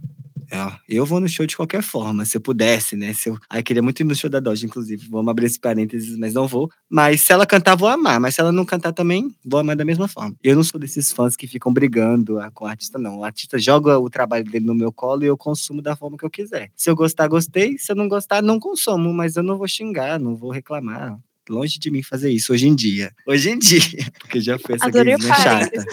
é, 0.50 0.72
eu 0.88 1.04
vou 1.04 1.20
no 1.20 1.28
show 1.28 1.46
de 1.46 1.56
qualquer 1.56 1.82
forma, 1.82 2.24
se 2.24 2.36
eu 2.36 2.40
pudesse, 2.40 2.96
né? 2.96 3.12
Se 3.12 3.28
eu... 3.28 3.38
Ai, 3.48 3.62
queria 3.62 3.82
muito 3.82 4.00
ir 4.00 4.04
no 4.04 4.14
show 4.14 4.28
da 4.28 4.40
Doja, 4.40 4.66
inclusive. 4.66 5.08
Vamos 5.08 5.28
abrir 5.28 5.46
esse 5.46 5.58
parênteses, 5.58 6.16
mas 6.18 6.34
não 6.34 6.46
vou. 6.46 6.70
Mas 6.88 7.22
se 7.22 7.32
ela 7.32 7.46
cantar, 7.46 7.76
vou 7.76 7.88
amar. 7.88 8.20
Mas 8.20 8.34
se 8.34 8.40
ela 8.40 8.52
não 8.52 8.64
cantar 8.64 8.92
também, 8.92 9.34
vou 9.44 9.60
amar 9.60 9.76
da 9.76 9.84
mesma 9.84 10.08
forma. 10.08 10.34
Eu 10.42 10.56
não 10.56 10.64
sou 10.64 10.80
desses 10.80 11.12
fãs 11.12 11.36
que 11.36 11.46
ficam 11.46 11.72
brigando 11.72 12.38
ah, 12.38 12.50
com 12.50 12.64
o 12.64 12.68
artista, 12.68 12.98
não. 12.98 13.18
O 13.18 13.24
artista 13.24 13.58
joga 13.58 13.98
o 13.98 14.10
trabalho 14.10 14.44
dele 14.44 14.66
no 14.66 14.74
meu 14.74 14.92
colo 14.92 15.24
e 15.24 15.26
eu 15.26 15.36
consumo 15.36 15.82
da 15.82 15.96
forma 15.96 16.16
que 16.16 16.24
eu 16.24 16.30
quiser. 16.30 16.70
Se 16.76 16.90
eu 16.90 16.96
gostar, 16.96 17.28
gostei. 17.28 17.78
Se 17.78 17.92
eu 17.92 17.96
não 17.96 18.08
gostar, 18.08 18.42
não 18.42 18.58
consumo. 18.58 19.12
Mas 19.12 19.36
eu 19.36 19.42
não 19.42 19.56
vou 19.58 19.68
xingar, 19.68 20.18
não 20.18 20.36
vou 20.36 20.50
reclamar 20.50 21.18
longe 21.48 21.78
de 21.78 21.90
mim 21.90 22.02
fazer 22.02 22.30
isso 22.30 22.52
hoje 22.52 22.68
em 22.68 22.74
dia. 22.74 23.12
Hoje 23.26 23.50
em 23.50 23.58
dia, 23.58 23.80
porque 24.20 24.40
já 24.40 24.58
foi 24.58 24.76
essa 24.76 24.86
Adorei 24.86 25.18
chata. 25.18 25.84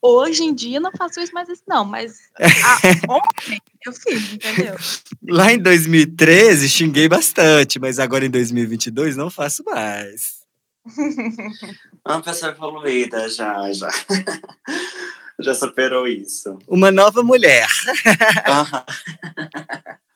Hoje 0.00 0.44
em 0.44 0.54
dia 0.54 0.78
não 0.78 0.92
faço 0.92 1.20
isso 1.20 1.34
mais 1.34 1.48
isso, 1.48 1.62
não, 1.66 1.84
mas 1.84 2.20
ontem 3.08 3.60
eu 3.84 3.92
fiz, 3.92 4.32
entendeu? 4.32 4.76
Lá 5.28 5.52
em 5.52 5.58
2013 5.58 6.68
xinguei 6.68 7.08
bastante, 7.08 7.80
mas 7.80 7.98
agora 7.98 8.24
em 8.24 8.30
2022 8.30 9.16
não 9.16 9.28
faço 9.28 9.64
mais. 9.64 10.38
Uma 12.06 12.22
pessoa 12.22 12.52
evoluída 12.52 13.28
já, 13.28 13.72
já. 13.72 13.90
já 15.40 15.54
superou 15.54 16.06
isso. 16.06 16.58
Uma 16.68 16.92
nova 16.92 17.22
mulher. 17.22 17.68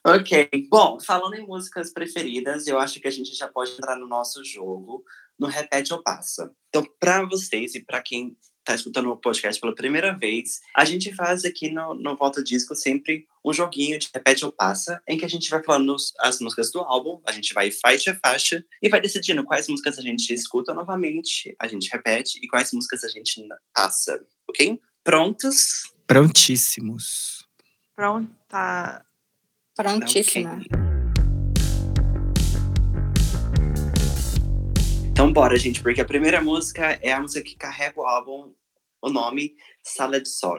ok. 0.04 0.48
Bom, 0.70 1.00
falando 1.00 1.34
em 1.34 1.46
músicas 1.46 1.92
preferidas, 1.92 2.66
eu 2.66 2.78
acho 2.78 3.00
que 3.00 3.08
a 3.08 3.12
gente 3.12 3.34
já 3.34 3.48
pode 3.48 3.72
entrar 3.72 3.96
no 3.96 4.06
nosso 4.06 4.44
jogo, 4.44 5.04
no 5.38 5.48
Repete 5.48 5.92
ou 5.92 6.02
Passa. 6.02 6.52
Então, 6.68 6.86
para 6.98 7.24
vocês 7.26 7.74
e 7.74 7.84
para 7.84 8.00
quem 8.00 8.36
está 8.62 8.74
escutando 8.74 9.10
o 9.10 9.16
podcast 9.16 9.60
pela 9.60 9.74
primeira 9.74 10.16
vez, 10.16 10.60
a 10.74 10.84
gente 10.84 11.14
faz 11.14 11.44
aqui 11.44 11.70
no, 11.70 11.94
no 11.94 12.16
Volta 12.16 12.42
Disco 12.42 12.74
sempre 12.74 13.26
um 13.44 13.52
joguinho 13.52 13.98
de 13.98 14.08
repete 14.14 14.44
ou 14.44 14.52
passa, 14.52 15.02
em 15.06 15.18
que 15.18 15.24
a 15.24 15.28
gente 15.28 15.50
vai 15.50 15.62
falando 15.62 15.96
as 16.20 16.40
músicas 16.40 16.70
do 16.70 16.80
álbum, 16.80 17.20
a 17.26 17.32
gente 17.32 17.52
vai 17.52 17.70
faixa 17.70 18.12
a 18.12 18.28
faixa 18.28 18.64
e 18.80 18.88
vai 18.88 19.00
decidindo 19.00 19.44
quais 19.44 19.68
músicas 19.68 19.98
a 19.98 20.02
gente 20.02 20.32
escuta 20.32 20.72
novamente, 20.72 21.54
a 21.58 21.66
gente 21.66 21.90
repete 21.90 22.38
e 22.42 22.48
quais 22.48 22.72
músicas 22.72 23.04
a 23.04 23.08
gente 23.08 23.46
passa, 23.74 24.24
ok? 24.48 24.80
Prontos? 25.02 25.92
Prontíssimos. 26.06 27.46
Pronta. 27.96 29.04
Prontíssima. 29.74 30.56
Okay. 30.56 30.91
Então 35.12 35.30
bora, 35.30 35.58
gente, 35.58 35.82
porque 35.82 36.00
a 36.00 36.06
primeira 36.06 36.40
música 36.40 36.98
é 37.02 37.12
a 37.12 37.20
música 37.20 37.42
que 37.42 37.54
carrega 37.54 38.00
o 38.00 38.06
álbum, 38.06 38.50
o 39.02 39.10
nome 39.10 39.54
Sala 39.82 40.18
de 40.18 40.28
Sol. 40.28 40.58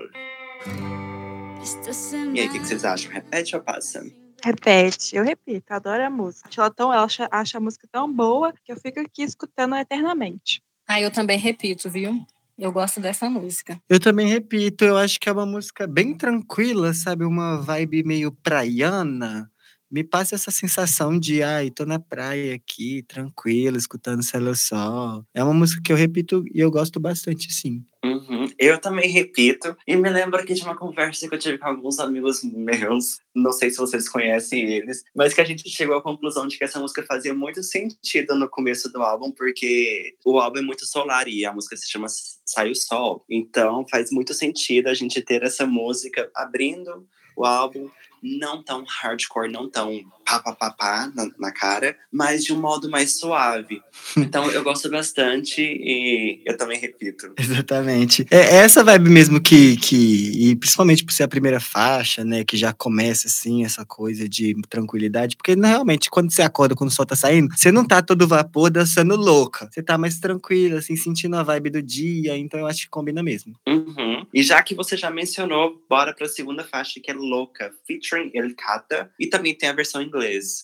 E 2.33 2.39
aí, 2.39 2.47
o 2.47 2.51
que, 2.51 2.59
que, 2.59 2.67
vocês 2.67 2.85
acham? 2.85 3.11
Repete 3.11 3.55
ou 3.55 3.63
passa? 3.63 4.05
Repete, 4.43 5.15
eu 5.15 5.23
repito, 5.23 5.73
adoro 5.73 6.03
a 6.05 6.09
música. 6.09 6.47
Acho 6.47 6.61
ela, 6.61 6.69
tão, 6.69 6.93
ela 6.93 7.03
acha, 7.03 7.27
acha 7.31 7.57
a 7.57 7.61
música 7.61 7.87
tão 7.91 8.13
boa 8.13 8.53
que 8.63 8.71
eu 8.71 8.77
fico 8.77 8.99
aqui 8.99 9.23
escutando 9.23 9.75
eternamente. 9.75 10.61
Ah, 10.87 11.01
eu 11.01 11.09
também 11.09 11.39
repito, 11.39 11.89
viu? 11.89 12.23
Eu 12.55 12.71
gosto 12.71 13.01
dessa 13.01 13.27
música. 13.27 13.81
Eu 13.89 13.99
também 13.99 14.27
repito, 14.27 14.85
eu 14.85 14.95
acho 14.95 15.19
que 15.19 15.27
é 15.27 15.31
uma 15.31 15.47
música 15.47 15.87
bem 15.87 16.15
tranquila, 16.15 16.93
sabe? 16.93 17.25
Uma 17.25 17.59
vibe 17.59 18.03
meio 18.03 18.31
praiana 18.31 19.51
me 19.93 20.03
passa 20.03 20.33
essa 20.33 20.49
sensação 20.49 21.19
de, 21.19 21.43
ai, 21.43 21.69
tô 21.69 21.85
na 21.85 21.99
praia 21.99 22.55
aqui, 22.55 23.03
tranquilo, 23.03 23.77
escutando 23.77 24.23
Céu 24.23 24.55
Sol. 24.55 25.23
É 25.35 25.43
uma 25.43 25.53
música 25.53 25.83
que 25.85 25.93
eu 25.93 25.95
repito 25.95 26.43
e 26.51 26.59
eu 26.59 26.71
gosto 26.71 26.99
bastante, 26.99 27.53
sim. 27.53 27.85
Uhum. 28.03 28.47
Eu 28.57 28.81
também 28.81 29.07
repito, 29.07 29.77
e 29.87 29.95
me 29.95 30.09
lembro 30.09 30.39
aqui 30.39 30.55
de 30.55 30.63
uma 30.63 30.75
conversa 30.75 31.29
que 31.29 31.35
eu 31.35 31.39
tive 31.39 31.59
com 31.59 31.67
alguns 31.67 31.99
amigos 31.99 32.43
meus, 32.43 33.19
não 33.35 33.51
sei 33.51 33.69
se 33.69 33.77
vocês 33.77 34.09
conhecem 34.09 34.67
eles, 34.67 35.03
mas 35.15 35.31
que 35.31 35.41
a 35.41 35.45
gente 35.45 35.69
chegou 35.69 35.95
à 35.95 36.01
conclusão 36.01 36.47
de 36.47 36.57
que 36.57 36.63
essa 36.63 36.79
música 36.79 37.05
fazia 37.07 37.35
muito 37.35 37.61
sentido 37.61 38.33
no 38.35 38.49
começo 38.49 38.91
do 38.91 38.99
álbum, 38.99 39.31
porque 39.31 40.15
o 40.25 40.39
álbum 40.39 40.57
é 40.57 40.63
muito 40.63 40.87
solar 40.87 41.27
e 41.27 41.45
a 41.45 41.53
música 41.53 41.77
se 41.77 41.87
chama 41.87 42.07
Sai 42.09 42.71
o 42.71 42.75
Sol. 42.75 43.23
Então 43.29 43.85
faz 43.87 44.09
muito 44.11 44.33
sentido 44.33 44.87
a 44.87 44.93
gente 44.95 45.21
ter 45.21 45.43
essa 45.43 45.67
música 45.67 46.31
abrindo 46.35 47.07
o 47.37 47.45
álbum 47.45 47.89
não 48.23 48.63
tão 48.63 48.85
hardcore, 48.87 49.51
não 49.51 49.69
tão 49.69 49.91
pá, 50.25 50.39
pá, 50.39 50.53
pá, 50.53 50.71
pá 50.71 51.11
na, 51.15 51.29
na, 51.39 51.51
cara, 51.51 51.95
mas 52.11 52.43
de 52.43 52.53
um 52.53 52.59
modo 52.59 52.89
mais 52.89 53.17
suave. 53.17 53.81
Então 54.17 54.49
eu 54.51 54.63
gosto 54.63 54.89
bastante 54.89 55.61
e 55.61 56.41
eu 56.45 56.57
também 56.57 56.79
repito. 56.79 57.33
Exatamente. 57.39 58.25
É, 58.31 58.37
é 58.37 58.55
essa 58.57 58.83
vibe 58.83 59.09
mesmo 59.09 59.41
que, 59.41 59.77
que, 59.77 60.49
e 60.49 60.55
principalmente 60.55 61.03
por 61.03 61.13
ser 61.13 61.23
a 61.23 61.27
primeira 61.27 61.59
faixa, 61.59 62.23
né, 62.23 62.43
que 62.43 62.57
já 62.57 62.73
começa 62.73 63.27
assim, 63.27 63.63
essa 63.63 63.85
coisa 63.85 64.27
de 64.27 64.55
tranquilidade, 64.69 65.35
porque 65.35 65.55
né, 65.55 65.69
realmente 65.69 66.09
quando 66.09 66.31
você 66.31 66.41
acorda, 66.41 66.75
quando 66.75 66.89
o 66.89 66.93
sol 66.93 67.05
tá 67.05 67.15
saindo, 67.15 67.55
você 67.55 67.71
não 67.71 67.85
tá 67.85 68.01
todo 68.01 68.27
vapor 68.27 68.69
dançando 68.69 69.15
louca. 69.15 69.69
Você 69.71 69.81
tá 69.81 69.97
mais 69.97 70.19
tranquila, 70.19 70.79
assim, 70.79 70.95
sentindo 70.95 71.35
a 71.35 71.43
vibe 71.43 71.69
do 71.69 71.81
dia, 71.81 72.37
então 72.37 72.59
eu 72.59 72.67
acho 72.67 72.81
que 72.81 72.89
combina 72.89 73.21
mesmo. 73.21 73.53
Uhum. 73.67 74.25
E 74.33 74.41
já 74.41 74.61
que 74.61 74.75
você 74.75 74.97
já 74.97 75.11
mencionou, 75.11 75.81
bora 75.89 76.13
pra 76.13 76.27
segunda 76.27 76.63
faixa, 76.63 76.99
que 76.99 77.11
é 77.11 77.13
Louca, 77.13 77.71
featuring 77.85 78.31
El 78.33 78.55
Cata, 78.55 79.11
e 79.19 79.27
também 79.27 79.55
tem 79.55 79.69
a 79.69 79.73
versão 79.73 80.01
em 80.01 80.09
inglês. 80.13 80.61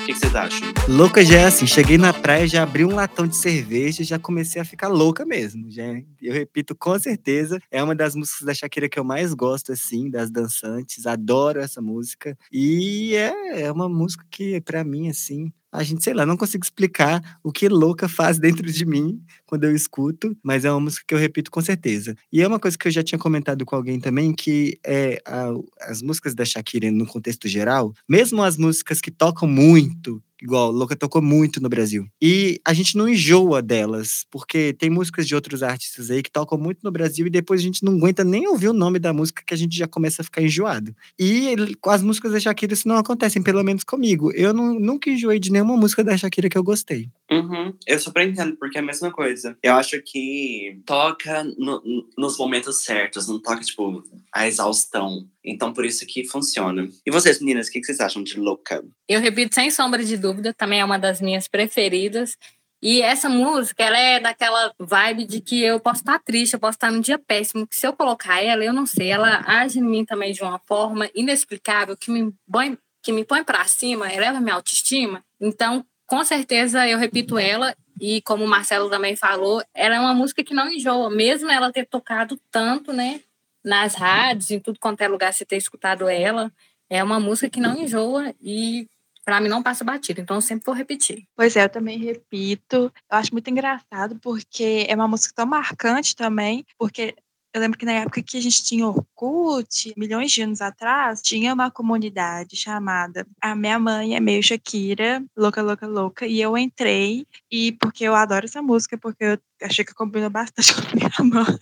O 0.00 0.06
que, 0.06 0.14
vocês 0.14 0.34
acham? 0.34 0.68
Louca 0.88 1.22
já 1.22 1.40
é 1.40 1.44
assim, 1.44 1.66
cheguei 1.66 1.98
na 1.98 2.14
praia, 2.14 2.48
já 2.48 2.62
abri 2.62 2.82
um 2.84 2.94
latão 2.94 3.26
de 3.26 3.36
cerveja 3.36 4.02
já 4.02 4.18
comecei 4.18 4.60
a 4.60 4.64
ficar 4.64 4.88
louca 4.88 5.26
mesmo. 5.26 5.70
Já, 5.70 5.84
eu 6.22 6.32
repito, 6.32 6.74
com 6.74 6.98
certeza, 6.98 7.60
é 7.70 7.82
uma 7.82 7.94
das 7.94 8.14
músicas 8.14 8.46
da 8.46 8.54
Shakira 8.54 8.88
que 8.88 8.98
eu 8.98 9.04
mais 9.04 9.34
gosto, 9.34 9.72
assim, 9.72 10.08
das 10.08 10.30
dançantes. 10.30 11.06
Adoro 11.06 11.60
essa 11.60 11.82
música. 11.82 12.36
E 12.50 13.14
é, 13.14 13.64
é 13.64 13.72
uma 13.72 13.88
música 13.88 14.24
que, 14.30 14.58
para 14.62 14.82
mim, 14.82 15.10
assim, 15.10 15.52
a 15.70 15.82
gente, 15.82 16.02
sei 16.02 16.14
lá, 16.14 16.24
não 16.24 16.36
consigo 16.36 16.64
explicar 16.64 17.38
o 17.42 17.52
que 17.52 17.68
louca 17.68 18.08
faz 18.08 18.38
dentro 18.38 18.70
de 18.70 18.86
mim 18.86 19.20
quando 19.46 19.64
eu 19.64 19.74
escuto, 19.74 20.36
mas 20.42 20.64
é 20.64 20.70
uma 20.70 20.80
música 20.80 21.04
que 21.06 21.14
eu 21.14 21.18
repito 21.18 21.50
com 21.50 21.60
certeza. 21.60 22.14
E 22.32 22.42
é 22.42 22.48
uma 22.48 22.58
coisa 22.58 22.76
que 22.76 22.88
eu 22.88 22.92
já 22.92 23.02
tinha 23.02 23.18
comentado 23.18 23.64
com 23.64 23.76
alguém 23.76 24.00
também, 24.00 24.32
que 24.32 24.78
é 24.84 25.20
a, 25.26 25.50
as 25.82 26.02
músicas 26.02 26.34
da 26.34 26.44
Shakira 26.44 26.90
no 26.90 27.06
contexto 27.06 27.48
geral, 27.48 27.92
mesmo 28.08 28.42
as 28.42 28.56
músicas 28.56 29.00
que 29.00 29.10
tocam 29.10 29.48
muito, 29.48 30.22
igual 30.42 30.70
Louca 30.70 30.96
tocou 30.96 31.20
muito 31.22 31.60
no 31.60 31.68
Brasil. 31.68 32.06
E 32.20 32.60
a 32.64 32.72
gente 32.72 32.96
não 32.96 33.08
enjoa 33.08 33.60
delas, 33.62 34.26
porque 34.30 34.72
tem 34.72 34.90
músicas 34.90 35.26
de 35.26 35.34
outros 35.34 35.62
artistas 35.62 36.10
aí 36.10 36.22
que 36.22 36.30
tocam 36.30 36.58
muito 36.58 36.80
no 36.82 36.90
Brasil 36.90 37.26
e 37.26 37.30
depois 37.30 37.60
a 37.60 37.64
gente 37.64 37.84
não 37.84 37.94
aguenta 37.94 38.24
nem 38.24 38.46
ouvir 38.48 38.68
o 38.68 38.72
nome 38.72 38.98
da 38.98 39.12
música 39.12 39.42
que 39.44 39.54
a 39.54 39.56
gente 39.56 39.76
já 39.76 39.86
começa 39.86 40.22
a 40.22 40.24
ficar 40.24 40.42
enjoado. 40.42 40.94
E 41.18 41.74
com 41.80 41.90
as 41.90 42.02
músicas 42.02 42.32
da 42.32 42.40
Shakira 42.40 42.72
isso 42.72 42.88
não 42.88 42.96
acontece, 42.96 43.40
pelo 43.40 43.62
menos 43.62 43.84
comigo. 43.84 44.32
Eu 44.32 44.52
não, 44.52 44.78
nunca 44.78 45.10
enjoei 45.10 45.38
de 45.38 45.50
nenhuma 45.50 45.76
música 45.76 46.04
da 46.04 46.16
Shakira 46.16 46.48
que 46.48 46.58
eu 46.58 46.62
gostei. 46.62 47.08
Uhum. 47.30 47.74
Eu 47.86 47.98
super 47.98 48.26
entendo, 48.26 48.56
porque 48.56 48.78
é 48.78 48.80
a 48.80 48.84
mesma 48.84 49.10
coisa. 49.10 49.56
Eu 49.62 49.74
acho 49.74 50.00
que 50.02 50.80
toca 50.86 51.44
no, 51.56 51.82
nos 52.16 52.38
momentos 52.38 52.82
certos, 52.82 53.28
não 53.28 53.40
toca, 53.40 53.60
tipo, 53.60 54.02
a 54.32 54.46
exaustão. 54.46 55.26
Então, 55.50 55.72
por 55.72 55.84
isso 55.84 56.06
que 56.06 56.24
funciona. 56.24 56.88
E 57.06 57.10
vocês, 57.10 57.40
meninas, 57.40 57.68
o 57.68 57.70
que 57.72 57.82
vocês 57.82 58.00
acham 58.00 58.22
de 58.22 58.38
Louca? 58.38 58.84
Eu 59.08 59.20
repito 59.20 59.54
sem 59.54 59.70
sombra 59.70 60.04
de 60.04 60.16
dúvida, 60.16 60.52
também 60.52 60.80
é 60.80 60.84
uma 60.84 60.98
das 60.98 61.20
minhas 61.20 61.48
preferidas. 61.48 62.36
E 62.80 63.02
essa 63.02 63.28
música, 63.28 63.82
ela 63.82 63.98
é 63.98 64.20
daquela 64.20 64.72
vibe 64.78 65.24
de 65.24 65.40
que 65.40 65.62
eu 65.62 65.80
posso 65.80 66.00
estar 66.00 66.18
triste, 66.20 66.52
eu 66.52 66.60
posso 66.60 66.76
estar 66.76 66.92
num 66.92 67.00
dia 67.00 67.18
péssimo, 67.18 67.66
que 67.66 67.74
se 67.74 67.86
eu 67.86 67.92
colocar 67.92 68.40
ela, 68.40 68.62
eu 68.62 68.72
não 68.72 68.86
sei, 68.86 69.08
ela 69.08 69.42
age 69.46 69.80
em 69.80 69.82
mim 69.82 70.04
também 70.04 70.32
de 70.32 70.42
uma 70.42 70.60
forma 70.60 71.10
inexplicável, 71.12 71.96
que 71.96 72.10
me 72.10 72.32
põe, 72.50 72.78
que 73.02 73.10
me 73.10 73.24
põe 73.24 73.42
para 73.42 73.64
cima, 73.64 74.12
eleva 74.12 74.40
minha 74.40 74.54
autoestima. 74.54 75.24
Então, 75.40 75.84
com 76.06 76.24
certeza, 76.24 76.86
eu 76.88 76.98
repito 76.98 77.36
ela, 77.36 77.74
e 78.00 78.22
como 78.22 78.44
o 78.44 78.48
Marcelo 78.48 78.88
também 78.88 79.16
falou, 79.16 79.60
ela 79.74 79.96
é 79.96 80.00
uma 80.00 80.14
música 80.14 80.44
que 80.44 80.54
não 80.54 80.70
enjoa, 80.70 81.10
mesmo 81.10 81.50
ela 81.50 81.72
ter 81.72 81.84
tocado 81.84 82.38
tanto, 82.50 82.92
né, 82.92 83.20
nas 83.68 83.94
rádios, 83.94 84.50
em 84.50 84.58
tudo 84.58 84.78
quanto 84.80 85.02
é 85.02 85.08
lugar 85.08 85.32
você 85.32 85.44
ter 85.44 85.56
escutado 85.56 86.08
ela, 86.08 86.50
é 86.88 87.04
uma 87.04 87.20
música 87.20 87.50
que 87.50 87.60
não 87.60 87.78
enjoa 87.78 88.34
e 88.40 88.88
para 89.24 89.42
mim 89.42 89.48
não 89.48 89.62
passa 89.62 89.84
batido, 89.84 90.22
então 90.22 90.38
eu 90.38 90.40
sempre 90.40 90.64
vou 90.64 90.74
repetir. 90.74 91.24
Pois 91.36 91.54
é, 91.54 91.64
eu 91.64 91.68
também 91.68 91.98
repito. 91.98 92.90
Eu 93.10 93.18
acho 93.18 93.30
muito 93.30 93.50
engraçado 93.50 94.18
porque 94.22 94.86
é 94.88 94.94
uma 94.94 95.06
música 95.06 95.34
tão 95.36 95.44
marcante 95.44 96.16
também, 96.16 96.64
porque 96.78 97.14
eu 97.52 97.60
lembro 97.60 97.78
que 97.78 97.84
na 97.84 97.92
época 97.92 98.22
que 98.22 98.38
a 98.38 98.40
gente 98.40 98.64
tinha 98.64 98.86
Orkut, 98.86 99.92
milhões 99.98 100.32
de 100.32 100.40
anos 100.40 100.62
atrás, 100.62 101.20
tinha 101.20 101.52
uma 101.52 101.70
comunidade 101.70 102.56
chamada 102.56 103.26
A 103.38 103.54
Minha 103.54 103.78
Mãe 103.78 104.16
é 104.16 104.20
Meio 104.20 104.42
Shakira, 104.42 105.22
Louca, 105.36 105.60
Louca, 105.60 105.86
Louca, 105.86 106.26
e 106.26 106.40
eu 106.40 106.56
entrei, 106.56 107.26
e 107.50 107.72
porque 107.72 108.04
eu 108.04 108.14
adoro 108.14 108.46
essa 108.46 108.62
música, 108.62 108.96
porque 108.96 109.24
eu 109.24 109.38
achei 109.60 109.84
que 109.84 109.92
combina 109.92 110.30
bastante 110.30 110.72
com 110.72 110.80
a 110.80 110.94
minha 110.94 111.44
mãe. 111.44 111.58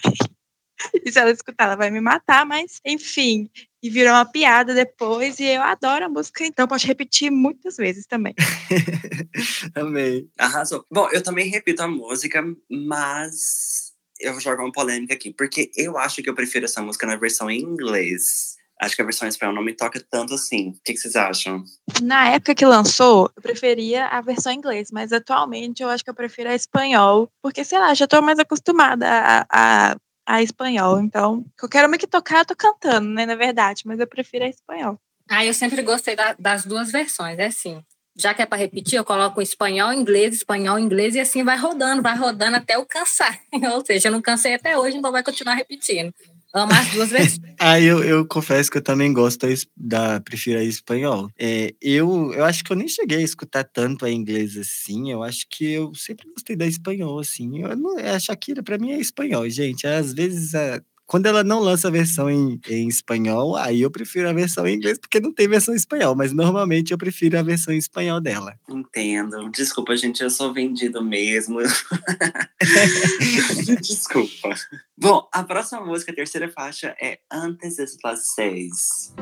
E 1.05 1.13
se 1.13 1.19
ela 1.19 1.31
escutar, 1.31 1.65
ela 1.65 1.77
vai 1.77 1.91
me 1.91 2.01
matar, 2.01 2.45
mas 2.45 2.81
enfim. 2.85 3.49
E 3.83 3.91
virou 3.91 4.13
uma 4.13 4.25
piada 4.25 4.75
depois, 4.75 5.39
e 5.39 5.45
eu 5.45 5.63
adoro 5.63 6.07
a 6.07 6.09
música, 6.09 6.45
então 6.45 6.67
pode 6.67 6.87
repetir 6.87 7.31
muitas 7.31 7.77
vezes 7.77 8.07
também. 8.07 8.35
Amei. 9.75 10.29
Arrasou. 10.39 10.85
Bom, 10.91 11.09
eu 11.13 11.23
também 11.23 11.49
repito 11.49 11.83
a 11.83 11.89
música, 11.89 12.43
mas 12.71 13.93
eu 14.19 14.33
vou 14.33 14.41
jogar 14.41 14.65
uma 14.65 14.73
polêmica 14.73 15.15
aqui, 15.15 15.33
porque 15.33 15.71
eu 15.77 15.97
acho 15.99 16.23
que 16.23 16.29
eu 16.29 16.35
prefiro 16.35 16.65
essa 16.65 16.83
música 16.83 17.07
na 17.07 17.17
versão 17.17 17.51
em 17.51 17.61
inglês. 17.61 18.57
Acho 18.81 18.95
que 18.95 19.01
a 19.01 19.07
versão 19.07 19.27
em 19.27 19.31
espanhol 19.31 19.55
não 19.55 19.65
me 19.65 19.73
toca 19.73 20.05
tanto 20.11 20.35
assim. 20.35 20.71
O 20.71 20.81
que, 20.85 20.93
que 20.93 20.99
vocês 20.99 21.17
acham? 21.17 21.65
Na 22.03 22.29
época 22.29 22.55
que 22.55 22.67
lançou, 22.67 23.31
eu 23.35 23.43
preferia 23.43 24.07
a 24.09 24.21
versão 24.21 24.53
em 24.53 24.57
inglês, 24.57 24.91
mas 24.93 25.13
atualmente 25.13 25.83
eu 25.83 25.89
acho 25.89 26.05
que 26.05 26.11
eu 26.11 26.15
prefiro 26.15 26.51
a 26.51 26.55
espanhol, 26.55 27.31
porque 27.43 27.65
sei 27.65 27.79
lá, 27.79 27.95
já 27.95 28.07
tô 28.07 28.21
mais 28.21 28.39
acostumada 28.39 29.09
a, 29.09 29.47
a 29.51 29.97
a 30.27 30.43
espanhol. 30.43 31.01
Então, 31.01 31.45
qualquer 31.59 31.87
uma 31.87 31.97
que 31.97 32.07
tocar, 32.07 32.41
eu 32.41 32.47
tô 32.47 32.57
cantando, 32.57 33.09
né? 33.09 33.25
Na 33.25 33.37
verdade, 33.37 33.83
mas 33.87 34.01
eu 34.01 34.07
prefiro 34.07 34.45
a 34.45 34.49
espanhol. 34.49 34.99
Ah, 35.29 35.45
eu 35.45 35.55
sempre 35.55 35.83
gostei 35.83 36.17
da, 36.17 36.35
das 36.39 36.65
duas 36.65 36.91
versões, 36.91 37.39
é 37.39 37.47
assim. 37.47 37.83
Já 38.19 38.33
que 38.33 38.41
é 38.41 38.47
para 38.47 38.59
repetir, 38.59 38.97
eu 38.97 39.05
coloco 39.05 39.43
espanhol, 39.43 39.93
inglês, 39.93 40.37
espanhol, 40.37 40.79
inglês 40.79 41.15
e 41.15 41.21
assim 41.21 41.45
vai 41.45 41.57
rodando, 41.57 42.03
vai 42.03 42.17
rodando 42.17 42.57
até 42.57 42.77
eu 42.77 42.87
cansar. 42.87 43.39
Ou 43.75 43.85
seja, 43.85 44.09
eu 44.09 44.13
não 44.13 44.23
cansei 44.23 44.55
até 44.55 44.77
hoje, 44.77 44.97
então 44.97 45.13
vai 45.13 45.23
continuar 45.23 45.55
repetindo. 45.55 46.13
Amo 46.57 46.73
as 46.73 46.91
duas 46.91 47.11
vezes. 47.11 47.39
ah, 47.61 47.79
eu, 47.79 48.03
eu 48.03 48.27
confesso 48.27 48.71
que 48.71 48.79
eu 48.79 48.83
também 48.83 49.13
gosto 49.13 49.47
da 49.77 50.19
prefiro 50.21 50.59
a 50.59 50.65
espanhol. 50.65 51.31
É, 51.39 51.75
eu, 51.83 52.33
eu 52.33 52.45
acho 52.47 52.65
que 52.65 52.73
eu 52.73 52.77
nem 52.77 52.89
cheguei 52.89 53.19
a 53.19 53.23
escutar 53.23 53.63
tanto 53.63 54.07
a 54.07 54.11
inglês 54.11 54.57
assim. 54.57 55.13
Eu 55.13 55.23
acho 55.23 55.47
que 55.51 55.73
eu 55.73 55.95
sempre 55.95 56.27
gostei 56.31 56.57
da 56.57 56.67
espanhol, 56.67 57.19
assim. 57.19 57.61
Eu, 57.61 57.77
não, 57.77 57.99
a 57.99 58.19
Shakira, 58.19 58.63
para 58.63 58.79
mim, 58.79 58.93
é 58.93 58.99
espanhol, 58.99 59.47
gente. 59.51 59.87
Às 59.87 60.15
vezes 60.15 60.55
a, 60.55 60.81
quando 61.07 61.27
ela 61.27 61.45
não 61.45 61.61
lança 61.61 61.89
a 61.89 61.91
versão 61.91 62.29
em, 62.29 62.61
em 62.69 62.89
espanhol, 62.89 63.57
aí 63.57 63.83
eu 63.83 63.91
prefiro 63.91 64.29
a 64.29 64.33
versão 64.33 64.67
em 64.67 64.75
inglês, 64.75 64.99
porque 64.99 65.21
não 65.21 65.33
tem 65.33 65.49
versão 65.49 65.73
em 65.73 65.77
espanhol, 65.77 66.17
mas 66.17 66.33
normalmente 66.33 66.93
eu 66.93 66.99
prefiro 66.99 67.39
a 67.39 67.43
versão 67.43 67.73
em 67.73 67.79
espanhol 67.79 68.21
dela. 68.21 68.55
Entendo. 68.69 69.49
Desculpa, 69.51 69.97
gente, 69.97 70.23
eu 70.23 70.31
sou 70.31 70.53
vendido 70.53 71.03
mesmo. 71.03 71.61
Desculpa. 73.81 74.55
Bom, 74.99 75.29
a 75.33 75.45
próxima 75.45 75.85
música, 75.85 76.11
a 76.11 76.15
terceira 76.15 76.51
faixa, 76.51 76.97
é 77.01 77.19
Antes 77.31 77.77
de 77.77 77.97
las 78.05 78.35
seis. 78.35 79.15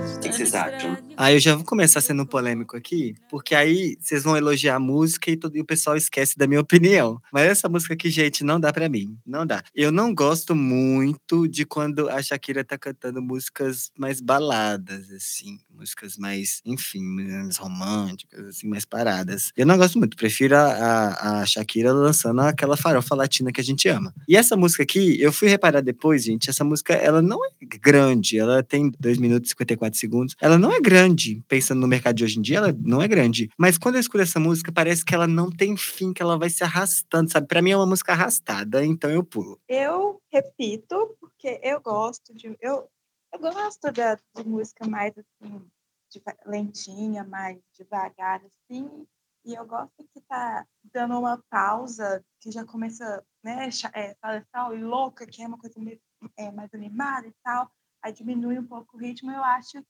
O 0.00 0.18
que 0.20 0.32
vocês 0.32 0.54
acham? 0.54 0.96
Ah, 1.16 1.32
eu 1.32 1.38
já 1.38 1.54
vou 1.54 1.64
começar 1.64 2.00
sendo 2.00 2.24
polêmico 2.24 2.74
aqui, 2.74 3.14
porque 3.28 3.54
aí 3.54 3.96
vocês 4.00 4.22
vão 4.22 4.36
elogiar 4.36 4.76
a 4.76 4.80
música 4.80 5.30
e, 5.30 5.36
todo, 5.36 5.54
e 5.54 5.60
o 5.60 5.64
pessoal 5.66 5.96
esquece 5.96 6.36
da 6.38 6.46
minha 6.46 6.60
opinião. 6.62 7.20
Mas 7.30 7.50
essa 7.50 7.68
música 7.68 7.92
aqui, 7.92 8.08
gente, 8.08 8.42
não 8.42 8.58
dá 8.58 8.72
para 8.72 8.88
mim. 8.88 9.18
Não 9.26 9.46
dá. 9.46 9.62
Eu 9.74 9.92
não 9.92 10.14
gosto 10.14 10.54
muito 10.54 11.46
de 11.46 11.66
quando 11.66 12.08
a 12.08 12.22
Shakira 12.22 12.64
tá 12.64 12.78
cantando 12.78 13.20
músicas 13.20 13.90
mais 13.98 14.20
baladas, 14.20 15.10
assim. 15.10 15.58
Músicas 15.70 16.16
mais, 16.16 16.62
enfim, 16.64 17.02
mais 17.02 17.58
românticas, 17.58 18.46
assim, 18.46 18.66
mais 18.66 18.86
paradas. 18.86 19.52
Eu 19.54 19.66
não 19.66 19.76
gosto 19.76 19.98
muito. 19.98 20.16
Prefiro 20.16 20.56
a, 20.56 20.62
a, 20.62 21.40
a 21.40 21.46
Shakira 21.46 21.92
lançando 21.92 22.40
aquela 22.40 22.76
farofa 22.76 23.14
latina 23.14 23.52
que 23.52 23.60
a 23.60 23.64
gente 23.64 23.88
ama. 23.88 24.14
E 24.26 24.36
essa 24.36 24.56
música 24.56 24.82
aqui, 24.82 25.20
eu 25.20 25.32
fui 25.32 25.48
reparar 25.48 25.82
depois, 25.82 26.24
gente, 26.24 26.48
essa 26.48 26.64
música, 26.64 26.94
ela 26.94 27.20
não 27.20 27.44
é 27.44 27.50
grande. 27.78 28.38
Ela 28.38 28.62
tem 28.62 28.90
2 28.98 29.18
minutos 29.18 29.50
e 29.50 29.50
54 29.50 29.89
segundos. 29.98 30.34
Ela 30.40 30.58
não 30.58 30.72
é 30.72 30.80
grande, 30.80 31.42
pensando 31.48 31.80
no 31.80 31.88
mercado 31.88 32.16
de 32.16 32.24
hoje 32.24 32.38
em 32.38 32.42
dia, 32.42 32.58
ela 32.58 32.74
não 32.80 33.02
é 33.02 33.08
grande. 33.08 33.50
Mas 33.58 33.78
quando 33.78 33.96
eu 33.96 34.00
escuto 34.00 34.22
essa 34.22 34.40
música, 34.40 34.72
parece 34.72 35.04
que 35.04 35.14
ela 35.14 35.26
não 35.26 35.50
tem 35.50 35.76
fim, 35.76 36.12
que 36.12 36.22
ela 36.22 36.38
vai 36.38 36.50
se 36.50 36.62
arrastando, 36.62 37.30
sabe? 37.30 37.46
Para 37.46 37.62
mim 37.62 37.70
é 37.70 37.76
uma 37.76 37.86
música 37.86 38.12
arrastada, 38.12 38.84
então 38.84 39.10
eu 39.10 39.24
pulo. 39.24 39.60
Eu 39.68 40.20
repito, 40.32 41.16
porque 41.20 41.60
eu 41.62 41.80
gosto 41.80 42.34
de. 42.34 42.56
Eu, 42.60 42.88
eu 43.32 43.38
gosto 43.38 43.92
da, 43.92 44.14
de 44.14 44.44
música 44.44 44.86
mais 44.86 45.12
assim, 45.16 45.64
de, 46.10 46.22
lentinha, 46.46 47.24
mais 47.24 47.58
devagar, 47.76 48.42
assim. 48.44 49.06
E 49.44 49.54
eu 49.54 49.66
gosto 49.66 50.06
que 50.12 50.20
tá 50.28 50.66
dando 50.92 51.18
uma 51.18 51.42
pausa, 51.48 52.22
que 52.40 52.50
já 52.50 52.62
começa, 52.64 53.24
né, 53.42 53.70
é, 53.94 54.14
tal, 54.52 54.74
louca, 54.74 55.26
que 55.26 55.42
é 55.42 55.46
uma 55.46 55.56
coisa 55.56 55.80
meio, 55.80 55.98
é, 56.36 56.50
mais 56.52 56.68
animada 56.74 57.26
e 57.26 57.32
tal 57.42 57.70
aí 58.02 58.12
diminui 58.12 58.58
um 58.58 58.66
pouco 58.66 58.96
o 58.96 59.00
ritmo, 59.00 59.30
eu 59.30 59.42
acho, 59.42 59.84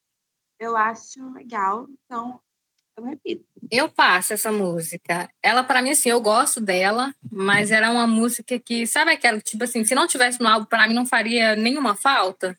eu 0.58 0.76
acho 0.76 1.32
legal. 1.32 1.86
Então, 2.04 2.40
eu 2.96 3.04
repito. 3.04 3.44
Eu 3.70 3.88
passo 3.88 4.32
essa 4.32 4.52
música. 4.52 5.30
Ela, 5.42 5.62
para 5.62 5.80
mim, 5.82 5.90
assim, 5.90 6.08
eu 6.10 6.20
gosto 6.20 6.60
dela, 6.60 7.14
mas 7.30 7.70
era 7.70 7.90
uma 7.90 8.06
música 8.06 8.58
que, 8.58 8.86
sabe 8.86 9.12
aquela, 9.12 9.40
tipo 9.40 9.64
assim, 9.64 9.84
se 9.84 9.94
não 9.94 10.06
tivesse 10.06 10.40
no 10.40 10.48
álbum, 10.48 10.66
para 10.66 10.86
mim 10.86 10.94
não 10.94 11.06
faria 11.06 11.56
nenhuma 11.56 11.94
falta. 11.94 12.58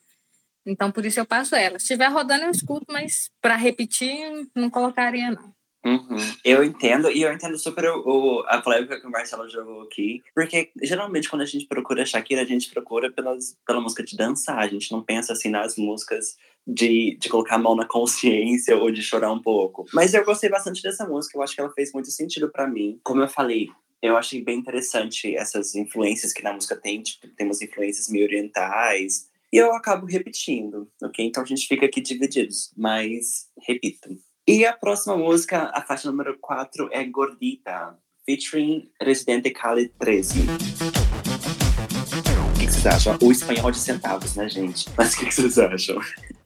Então, 0.64 0.90
por 0.92 1.04
isso 1.04 1.18
eu 1.20 1.26
passo 1.26 1.54
ela. 1.54 1.78
Se 1.78 1.84
estiver 1.84 2.08
rodando, 2.08 2.44
eu 2.44 2.50
escuto, 2.50 2.86
mas 2.88 3.30
para 3.40 3.56
repetir, 3.56 4.48
não 4.54 4.70
colocaria, 4.70 5.30
não. 5.30 5.54
Uhum. 5.84 6.16
Eu 6.44 6.62
entendo, 6.62 7.10
e 7.10 7.22
eu 7.22 7.32
entendo 7.32 7.58
super 7.58 7.90
o, 7.90 8.44
a 8.46 8.62
polêmica 8.62 9.00
que 9.00 9.06
o 9.06 9.10
Marcelo 9.10 9.48
jogou 9.48 9.82
aqui, 9.82 10.22
porque 10.34 10.70
geralmente 10.80 11.28
quando 11.28 11.42
a 11.42 11.46
gente 11.46 11.66
procura 11.66 12.06
Shakira, 12.06 12.42
a 12.42 12.46
gente 12.46 12.70
procura 12.70 13.10
pelas, 13.10 13.56
pela 13.66 13.80
música 13.80 14.02
de 14.04 14.16
dançar, 14.16 14.58
a 14.58 14.68
gente 14.68 14.92
não 14.92 15.02
pensa 15.02 15.32
assim 15.32 15.50
nas 15.50 15.76
músicas 15.76 16.36
de, 16.64 17.16
de 17.18 17.28
colocar 17.28 17.56
a 17.56 17.58
mão 17.58 17.74
na 17.74 17.84
consciência 17.84 18.76
ou 18.76 18.92
de 18.92 19.02
chorar 19.02 19.32
um 19.32 19.42
pouco. 19.42 19.84
Mas 19.92 20.14
eu 20.14 20.24
gostei 20.24 20.48
bastante 20.48 20.82
dessa 20.82 21.06
música, 21.06 21.36
eu 21.36 21.42
acho 21.42 21.54
que 21.54 21.60
ela 21.60 21.72
fez 21.72 21.92
muito 21.92 22.10
sentido 22.10 22.48
para 22.48 22.68
mim. 22.68 23.00
Como 23.02 23.20
eu 23.20 23.28
falei, 23.28 23.68
eu 24.00 24.16
achei 24.16 24.42
bem 24.42 24.58
interessante 24.58 25.34
essas 25.34 25.74
influências 25.74 26.32
que 26.32 26.42
na 26.42 26.52
música 26.52 26.76
tem, 26.76 27.02
tipo, 27.02 27.26
tem 27.28 27.46
umas 27.46 27.60
influências 27.60 28.08
meio 28.08 28.24
orientais, 28.24 29.28
e 29.52 29.58
eu 29.58 29.74
acabo 29.74 30.06
repetindo, 30.06 30.88
ok? 31.02 31.26
Então 31.26 31.42
a 31.42 31.46
gente 31.46 31.66
fica 31.66 31.84
aqui 31.84 32.00
divididos, 32.00 32.72
mas 32.76 33.48
repito. 33.60 34.16
E 34.46 34.66
a 34.66 34.72
próxima 34.72 35.16
música, 35.16 35.70
a 35.72 35.80
faixa 35.82 36.10
número 36.10 36.36
4, 36.40 36.88
é 36.90 37.04
Gordita, 37.04 37.96
featuring 38.26 38.90
Residente 39.00 39.50
Cali 39.50 39.88
13. 40.00 40.40
O 42.50 42.58
que, 42.58 42.66
vocês 42.66 42.84
acham? 42.84 43.16
O 43.22 43.30
espanhol 43.30 43.70
de 43.70 43.78
centavos, 43.78 44.34
né, 44.34 44.48
gente? 44.48 44.88
Mas 44.98 45.14
o 45.14 45.18
que, 45.18 45.26
que 45.26 45.34
vocês 45.34 45.56
acham? 45.60 45.96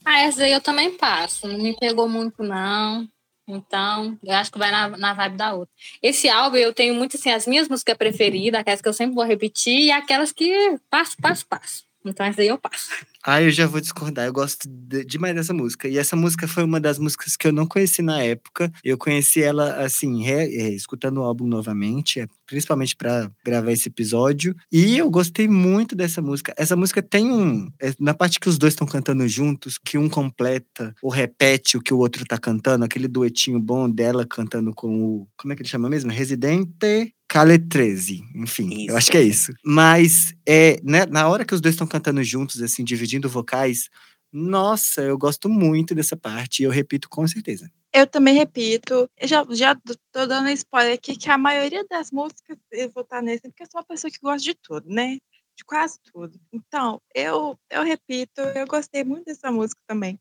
Ah, 0.04 0.20
essa 0.20 0.44
aí 0.44 0.52
eu 0.52 0.60
também 0.60 0.94
passo. 0.94 1.48
Não 1.48 1.56
me 1.58 1.74
pegou 1.74 2.06
muito, 2.06 2.42
não. 2.42 3.08
Então, 3.48 4.18
eu 4.22 4.34
acho 4.34 4.52
que 4.52 4.58
vai 4.58 4.70
na, 4.70 4.88
na 4.90 5.14
vibe 5.14 5.36
da 5.38 5.54
outra. 5.54 5.72
Esse 6.02 6.28
álbum 6.28 6.58
eu 6.58 6.74
tenho 6.74 6.94
muito 6.94 7.16
assim, 7.16 7.30
as 7.30 7.46
minhas 7.46 7.66
músicas 7.66 7.96
preferidas, 7.96 8.60
aquelas 8.60 8.82
que 8.82 8.88
eu 8.88 8.92
sempre 8.92 9.14
vou 9.14 9.24
repetir, 9.24 9.86
e 9.86 9.90
aquelas 9.90 10.32
que 10.32 10.78
passo, 10.90 11.16
passo, 11.16 11.46
passo. 11.46 11.86
Então, 12.08 12.26
essa 12.26 12.40
aí 12.40 12.48
eu 12.48 12.58
passo. 12.58 12.88
Ah, 13.28 13.42
eu 13.42 13.50
já 13.50 13.66
vou 13.66 13.80
discordar. 13.80 14.26
Eu 14.26 14.32
gosto 14.32 14.68
de, 14.68 15.04
demais 15.04 15.34
dessa 15.34 15.52
música. 15.52 15.88
E 15.88 15.98
essa 15.98 16.14
música 16.14 16.46
foi 16.46 16.62
uma 16.62 16.78
das 16.78 16.96
músicas 16.96 17.36
que 17.36 17.46
eu 17.48 17.52
não 17.52 17.66
conheci 17.66 18.00
na 18.00 18.22
época. 18.22 18.72
Eu 18.84 18.96
conheci 18.96 19.42
ela, 19.42 19.84
assim, 19.84 20.22
re, 20.22 20.44
é, 20.56 20.68
escutando 20.68 21.18
o 21.18 21.24
álbum 21.24 21.44
novamente, 21.44 22.20
é, 22.20 22.28
principalmente 22.46 22.94
para 22.94 23.28
gravar 23.44 23.72
esse 23.72 23.88
episódio. 23.88 24.54
E 24.70 24.96
eu 24.96 25.10
gostei 25.10 25.48
muito 25.48 25.96
dessa 25.96 26.22
música. 26.22 26.54
Essa 26.56 26.76
música 26.76 27.02
tem 27.02 27.30
um. 27.32 27.68
É, 27.82 27.92
na 27.98 28.14
parte 28.14 28.38
que 28.38 28.48
os 28.48 28.58
dois 28.58 28.74
estão 28.74 28.86
cantando 28.86 29.26
juntos, 29.26 29.76
que 29.76 29.98
um 29.98 30.08
completa 30.08 30.94
ou 31.02 31.10
repete 31.10 31.76
o 31.76 31.80
que 31.80 31.92
o 31.92 31.98
outro 31.98 32.24
tá 32.24 32.38
cantando, 32.38 32.84
aquele 32.84 33.08
duetinho 33.08 33.58
bom 33.58 33.90
dela 33.90 34.24
cantando 34.24 34.72
com 34.72 35.02
o. 35.02 35.28
Como 35.36 35.52
é 35.52 35.56
que 35.56 35.62
ele 35.62 35.68
chama 35.68 35.90
mesmo? 35.90 36.12
Residente 36.12 37.12
Cale 37.28 37.58
13, 37.58 38.22
enfim, 38.34 38.82
isso. 38.82 38.90
eu 38.90 38.96
acho 38.96 39.10
que 39.10 39.16
é 39.16 39.22
isso. 39.22 39.52
Mas 39.64 40.34
é, 40.46 40.80
né, 40.82 41.06
na 41.06 41.28
hora 41.28 41.44
que 41.44 41.54
os 41.54 41.60
dois 41.60 41.74
estão 41.74 41.86
cantando 41.86 42.22
juntos, 42.22 42.62
assim, 42.62 42.84
dividindo 42.84 43.28
vocais, 43.28 43.90
nossa, 44.32 45.02
eu 45.02 45.16
gosto 45.16 45.48
muito 45.48 45.94
dessa 45.94 46.16
parte 46.16 46.60
e 46.60 46.64
eu 46.64 46.70
repito 46.70 47.08
com 47.08 47.26
certeza. 47.26 47.70
Eu 47.92 48.06
também 48.06 48.34
repito, 48.34 49.08
eu 49.16 49.26
já, 49.26 49.46
já 49.50 49.74
tô 50.12 50.26
dando 50.26 50.50
spoiler 50.50 50.94
aqui 50.94 51.16
que 51.16 51.30
a 51.30 51.38
maioria 51.38 51.84
das 51.88 52.10
músicas 52.10 52.58
eu 52.70 52.90
vou 52.92 53.02
estar 53.02 53.22
nesse, 53.22 53.42
porque 53.42 53.62
eu 53.62 53.68
sou 53.70 53.80
uma 53.80 53.86
pessoa 53.86 54.10
que 54.10 54.18
gosta 54.20 54.42
de 54.42 54.54
tudo, 54.54 54.88
né? 54.88 55.16
De 55.56 55.64
quase 55.64 55.98
tudo. 56.12 56.38
Então, 56.52 57.00
eu, 57.14 57.58
eu 57.70 57.82
repito, 57.82 58.42
eu 58.54 58.66
gostei 58.66 59.02
muito 59.02 59.24
dessa 59.24 59.50
música 59.50 59.80
também. 59.86 60.20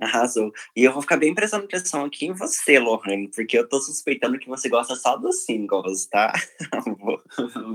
Arrasou. 0.00 0.52
E 0.76 0.84
eu 0.84 0.92
vou 0.92 1.02
ficar 1.02 1.16
bem 1.16 1.34
prestando 1.34 1.64
atenção 1.64 2.04
aqui 2.04 2.26
em 2.26 2.32
você, 2.32 2.78
Lohane, 2.78 3.28
porque 3.34 3.58
eu 3.58 3.68
tô 3.68 3.80
suspeitando 3.80 4.38
que 4.38 4.48
você 4.48 4.68
gosta 4.68 4.94
só 4.94 5.16
dos 5.16 5.44
singles, 5.44 6.06
tá? 6.06 6.32
vou, 6.98 7.20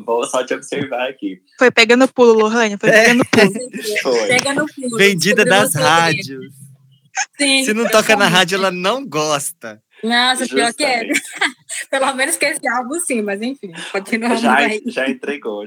vou, 0.06 0.26
só 0.26 0.46
te 0.46 0.54
observar 0.54 1.10
aqui. 1.10 1.42
Foi 1.60 1.70
pegando 1.70 2.08
pulo, 2.08 2.34
Lohane, 2.34 2.78
foi 2.78 2.90
é. 2.90 3.04
pegando 3.04 3.26
pulo. 3.26 3.54
Foi. 4.02 4.28
Pegando 4.28 4.66
pulo. 4.74 4.98
Vendida 4.98 5.44
das 5.44 5.76
rádios. 5.76 6.54
Sim. 7.38 7.64
Se 7.64 7.74
não 7.74 7.90
toca 7.90 8.16
na 8.16 8.28
rádio, 8.28 8.56
ela 8.56 8.72
não 8.72 9.06
gosta. 9.06 9.82
Nossa, 10.04 10.46
pior 10.48 10.74
que 10.74 10.84
é. 10.84 11.08
Pelo 11.90 12.14
menos 12.14 12.36
que 12.36 12.46
esse 12.46 12.68
álbum 12.68 13.00
sim, 13.00 13.22
mas 13.22 13.42
enfim, 13.42 13.72
continuamos 13.92 14.42
já, 14.42 14.56
aí. 14.56 14.82
Já 14.86 15.10
entregou, 15.10 15.66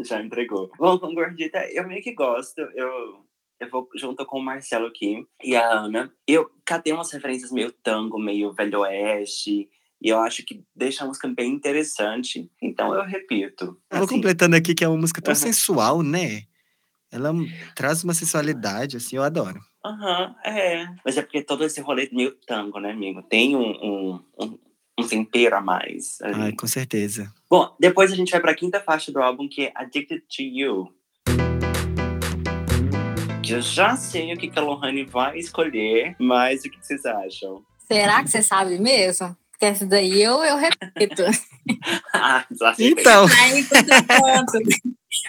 já 0.00 0.22
entregou. 0.22 0.70
Bom, 0.78 0.98
com 0.98 1.14
Gordita, 1.14 1.58
eu 1.72 1.86
meio 1.86 2.02
que 2.02 2.12
gosto, 2.12 2.60
eu, 2.74 3.25
eu 3.60 3.70
vou 3.70 3.88
junto 3.94 4.24
com 4.26 4.38
o 4.38 4.44
Marcelo 4.44 4.86
aqui 4.86 5.26
e 5.42 5.56
a 5.56 5.68
Ana. 5.70 6.12
Eu 6.26 6.50
catei 6.64 6.92
umas 6.92 7.12
referências 7.12 7.50
meio 7.50 7.72
tango, 7.72 8.18
meio 8.18 8.52
velho 8.52 8.80
oeste, 8.80 9.68
e 10.00 10.08
eu 10.08 10.18
acho 10.20 10.44
que 10.44 10.62
deixa 10.74 11.04
a 11.04 11.06
música 11.06 11.26
bem 11.28 11.52
interessante, 11.52 12.50
então 12.60 12.94
eu 12.94 13.04
repito. 13.04 13.64
Eu 13.90 13.98
vou 13.98 14.04
assim, 14.04 14.14
completando 14.16 14.56
aqui 14.56 14.74
que 14.74 14.84
é 14.84 14.88
uma 14.88 14.98
música 14.98 15.22
tão 15.22 15.32
uh 15.32 15.36
-huh. 15.36 15.40
sensual, 15.40 16.02
né? 16.02 16.42
Ela 17.10 17.32
traz 17.74 18.04
uma 18.04 18.12
sensualidade, 18.12 18.96
assim, 18.96 19.16
eu 19.16 19.22
adoro. 19.22 19.60
Aham, 19.84 20.26
uhum, 20.26 20.50
é. 20.50 20.86
Mas 21.04 21.16
é 21.16 21.22
porque 21.22 21.42
todo 21.42 21.64
esse 21.64 21.80
rolê 21.80 22.08
meio 22.12 22.32
tango, 22.46 22.80
né, 22.80 22.90
amigo? 22.90 23.22
Tem 23.22 23.56
um, 23.56 23.70
um, 23.70 24.24
um, 24.40 24.58
um 24.98 25.06
tempero 25.06 25.56
a 25.56 25.60
mais. 25.60 26.20
Ali. 26.20 26.34
Ai, 26.34 26.52
com 26.52 26.66
certeza. 26.66 27.32
Bom, 27.48 27.74
depois 27.78 28.12
a 28.12 28.16
gente 28.16 28.32
vai 28.32 28.40
pra 28.40 28.54
quinta 28.54 28.80
faixa 28.80 29.12
do 29.12 29.22
álbum, 29.22 29.48
que 29.48 29.66
é 29.66 29.72
Addicted 29.74 30.22
to 30.22 30.42
You. 30.42 30.92
Eu 33.48 33.62
já 33.62 33.96
sei 33.96 34.32
o 34.32 34.36
que 34.36 34.50
a 34.54 34.62
Lohane 34.62 35.04
vai 35.04 35.38
escolher, 35.38 36.16
mas 36.18 36.64
o 36.64 36.70
que 36.70 36.78
vocês 36.80 37.04
acham? 37.06 37.62
Será 37.86 38.22
que 38.22 38.30
você 38.30 38.42
sabe 38.42 38.78
mesmo? 38.78 39.36
Porque 39.50 39.64
essa 39.64 39.86
daí 39.86 40.22
eu, 40.22 40.44
eu 40.44 40.56
repito. 40.56 41.22
ah, 42.12 42.44
então. 42.78 43.26
Aí, 43.40 43.66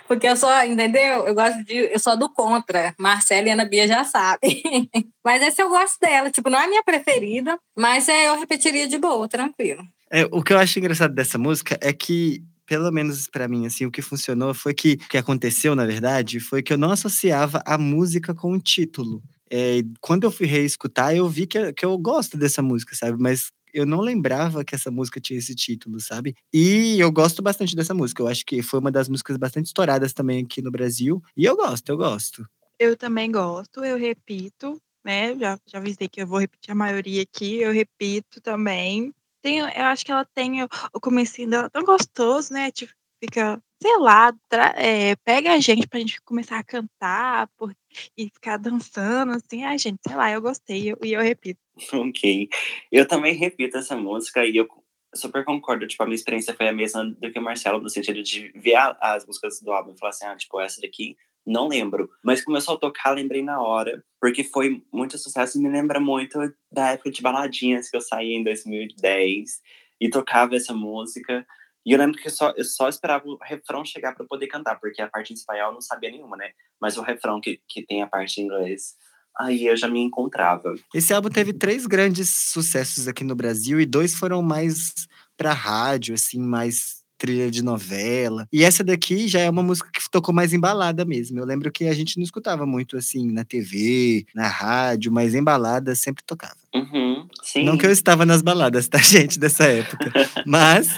porque 0.05 0.27
eu 0.27 0.35
sou, 0.35 0.51
entendeu? 0.63 1.25
Eu 1.25 1.33
gosto 1.33 1.63
de. 1.63 1.93
Eu 1.93 1.99
sou 1.99 2.17
do 2.17 2.29
contra. 2.29 2.93
Marcela 2.99 3.47
e 3.47 3.51
Ana 3.51 3.63
Bia 3.63 3.87
já 3.87 4.03
sabem. 4.03 4.61
mas 5.23 5.41
essa 5.41 5.61
eu 5.61 5.69
gosto 5.69 5.97
dela. 6.01 6.29
Tipo, 6.29 6.49
não 6.49 6.59
é 6.59 6.65
a 6.65 6.67
minha 6.67 6.83
preferida, 6.83 7.57
mas 7.77 8.09
é, 8.09 8.27
eu 8.27 8.37
repetiria 8.37 8.87
de 8.87 8.97
boa, 8.97 9.29
tranquilo. 9.29 9.81
É, 10.11 10.25
o 10.31 10.43
que 10.43 10.51
eu 10.51 10.59
acho 10.59 10.77
engraçado 10.77 11.13
dessa 11.13 11.37
música 11.37 11.77
é 11.81 11.93
que 11.93 12.43
pelo 12.67 12.91
menos 12.91 13.27
para 13.27 13.47
mim, 13.47 13.65
assim, 13.65 13.85
o 13.85 13.91
que 13.91 14.01
funcionou 14.01 14.53
foi 14.53 14.73
que 14.73 14.93
o 14.93 15.09
que 15.09 15.17
aconteceu, 15.17 15.73
na 15.73 15.85
verdade, 15.85 16.39
foi 16.39 16.61
que 16.61 16.73
eu 16.73 16.77
não 16.77 16.91
associava 16.91 17.63
a 17.65 17.77
música 17.77 18.35
com 18.35 18.51
o 18.51 18.59
título. 18.59 19.23
É, 19.49 19.81
quando 20.01 20.25
eu 20.25 20.31
fui 20.31 20.45
reescutar, 20.45 21.15
eu 21.15 21.27
vi 21.29 21.47
que, 21.47 21.71
que 21.73 21.85
eu 21.85 21.97
gosto 21.97 22.37
dessa 22.37 22.61
música, 22.61 22.93
sabe? 22.95 23.17
Mas 23.17 23.51
eu 23.73 23.85
não 23.85 24.01
lembrava 24.01 24.65
que 24.65 24.75
essa 24.75 24.91
música 24.91 25.19
tinha 25.21 25.39
esse 25.39 25.55
título, 25.55 25.99
sabe? 25.99 26.35
E 26.53 26.99
eu 26.99 27.11
gosto 27.11 27.41
bastante 27.41 27.75
dessa 27.75 27.93
música. 27.93 28.21
Eu 28.21 28.27
acho 28.27 28.45
que 28.45 28.61
foi 28.61 28.79
uma 28.79 28.91
das 28.91 29.07
músicas 29.07 29.37
bastante 29.37 29.67
estouradas 29.67 30.13
também 30.13 30.43
aqui 30.43 30.61
no 30.61 30.71
Brasil. 30.71 31.21
E 31.35 31.45
eu 31.45 31.55
gosto, 31.55 31.89
eu 31.89 31.97
gosto. 31.97 32.45
Eu 32.77 32.97
também 32.97 33.31
gosto, 33.31 33.83
eu 33.83 33.97
repito, 33.97 34.81
né? 35.03 35.35
Já, 35.37 35.57
já 35.65 35.77
avisei 35.77 36.07
que 36.07 36.21
eu 36.21 36.27
vou 36.27 36.39
repetir 36.39 36.71
a 36.71 36.75
maioria 36.75 37.21
aqui, 37.21 37.55
eu 37.61 37.71
repito 37.71 38.41
também. 38.41 39.13
Tem, 39.47 39.59
eu 39.59 39.85
acho 39.85 40.05
que 40.05 40.11
ela 40.11 40.25
tem 40.25 40.61
o, 40.61 40.67
o 40.93 40.99
comecinho 40.99 41.49
dela 41.49 41.69
tão 41.69 41.81
gostoso, 41.81 42.51
né? 42.51 42.69
Tipo, 42.69 42.91
fica, 43.23 43.63
sei 43.81 43.97
lá, 43.97 44.33
é, 44.75 45.15
pega 45.23 45.53
a 45.53 45.59
gente 45.61 45.87
pra 45.87 46.01
gente 46.01 46.21
começar 46.23 46.59
a 46.59 46.63
cantar 46.65 47.47
por, 47.55 47.73
e 48.17 48.29
ficar 48.29 48.57
dançando, 48.57 49.31
assim. 49.31 49.63
Ai, 49.63 49.77
gente, 49.77 49.99
sei 50.05 50.17
lá, 50.17 50.29
eu 50.29 50.41
gostei 50.41 50.81
e 50.81 50.89
eu, 50.89 50.97
eu 51.01 51.21
repito. 51.21 51.61
Ok. 51.93 52.49
Eu 52.91 53.07
também 53.07 53.35
repito 53.35 53.77
essa 53.77 53.95
música 53.95 54.45
e 54.45 54.57
eu 54.57 54.67
super 55.15 55.45
concordo. 55.45 55.87
Tipo, 55.87 56.03
a 56.03 56.05
minha 56.05 56.15
experiência 56.15 56.53
foi 56.53 56.67
a 56.67 56.73
mesma 56.73 57.05
do 57.05 57.31
que 57.31 57.39
o 57.39 57.41
Marcelo, 57.41 57.79
no 57.79 57.89
sentido 57.89 58.21
de 58.21 58.51
ver 58.53 58.75
as 58.99 59.25
músicas 59.25 59.61
do 59.61 59.71
álbum 59.71 59.93
e 59.93 59.97
falar 59.97 60.09
assim, 60.09 60.25
ah, 60.25 60.35
tipo, 60.35 60.59
essa 60.59 60.81
daqui 60.81 61.15
não 61.47 61.67
lembro. 61.67 62.09
Mas 62.23 62.43
começou 62.43 62.75
a 62.75 62.79
tocar, 62.79 63.11
lembrei 63.11 63.41
na 63.41 63.61
hora, 63.61 64.03
porque 64.19 64.43
foi 64.43 64.83
muito 64.93 65.17
sucesso 65.17 65.57
e 65.57 65.61
me 65.61 65.69
lembra 65.69 65.99
muito 65.99 66.37
da 66.71 66.91
época 66.91 67.09
de 67.09 67.21
baladinhas 67.21 67.89
que 67.89 67.95
eu 67.95 68.01
saí 68.01 68.33
em 68.33 68.43
2010 68.43 69.61
e 69.99 70.09
tocava 70.09 70.55
essa 70.55 70.73
música. 70.73 71.45
E 71.85 71.93
eu 71.93 71.97
lembro 71.97 72.19
que 72.19 72.27
eu 72.27 72.31
só, 72.31 72.53
eu 72.57 72.65
só 72.65 72.89
esperava 72.89 73.25
o 73.25 73.37
refrão 73.41 73.85
chegar 73.85 74.13
para 74.13 74.25
poder 74.25 74.47
cantar, 74.47 74.75
porque 74.79 75.01
a 75.01 75.07
parte 75.07 75.31
em 75.31 75.35
espanhol 75.35 75.69
eu 75.69 75.73
não 75.75 75.81
sabia 75.81 76.11
nenhuma, 76.11 76.35
né? 76.35 76.51
Mas 76.81 76.97
o 76.97 77.01
refrão 77.01 77.39
que, 77.39 77.61
que 77.67 77.85
tem 77.85 78.03
a 78.03 78.07
parte 78.07 78.41
em 78.41 78.43
inglês, 78.43 78.95
aí 79.39 79.65
eu 79.65 79.77
já 79.77 79.87
me 79.87 80.01
encontrava. 80.01 80.75
Esse 80.93 81.13
álbum 81.13 81.29
teve 81.29 81.53
três 81.53 81.85
grandes 81.85 82.29
sucessos 82.29 83.07
aqui 83.07 83.23
no 83.23 83.35
Brasil 83.35 83.79
e 83.79 83.85
dois 83.85 84.13
foram 84.13 84.41
mais 84.41 84.93
para 85.37 85.53
rádio, 85.53 86.15
assim, 86.15 86.41
mais 86.41 86.96
trilha 87.17 87.49
de 87.49 87.63
novela. 87.63 88.47
E 88.51 88.63
essa 88.63 88.83
daqui 88.83 89.27
já 89.27 89.39
é 89.39 89.49
uma 89.49 89.63
música 89.63 89.89
que 89.91 90.09
tocou 90.09 90.33
mais 90.33 90.53
embalada 90.53 91.03
mesmo. 91.03 91.39
Eu 91.39 91.45
lembro 91.45 91.71
que 91.71 91.85
a 91.85 91.93
gente 91.93 92.17
não 92.17 92.23
escutava 92.23 92.65
muito 92.65 92.97
assim 92.97 93.31
na 93.31 93.43
TV, 93.43 94.25
na 94.33 94.47
rádio, 94.47 95.11
mas 95.11 95.33
embalada 95.33 95.95
sempre 95.95 96.23
tocava. 96.23 96.55
Uhum. 96.73 97.27
Não 97.63 97.77
que 97.77 97.85
eu 97.85 97.91
estava 97.91 98.25
nas 98.25 98.41
baladas, 98.41 98.87
tá, 98.87 98.97
gente, 99.01 99.39
dessa 99.39 99.63
época. 99.65 100.11
mas 100.45 100.89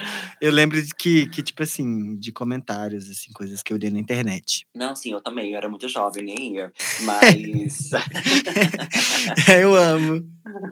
eu 0.42 0.52
lembro 0.52 0.82
de 0.82 0.94
que, 0.94 1.28
que, 1.28 1.42
tipo 1.42 1.64
assim, 1.64 2.16
de 2.18 2.32
comentários, 2.32 3.10
assim, 3.10 3.32
coisas 3.32 3.62
que 3.62 3.72
eu 3.72 3.78
li 3.78 3.90
na 3.90 4.00
internet. 4.00 4.66
Não, 4.76 4.96
sim, 4.96 5.12
eu 5.12 5.22
também. 5.22 5.52
Eu 5.52 5.58
era 5.58 5.70
muito 5.70 5.88
jovem, 5.88 6.24
nem 6.24 6.56
ia. 6.56 6.74
Mas. 7.02 7.90
eu 9.60 9.76
amo. 9.76 10.24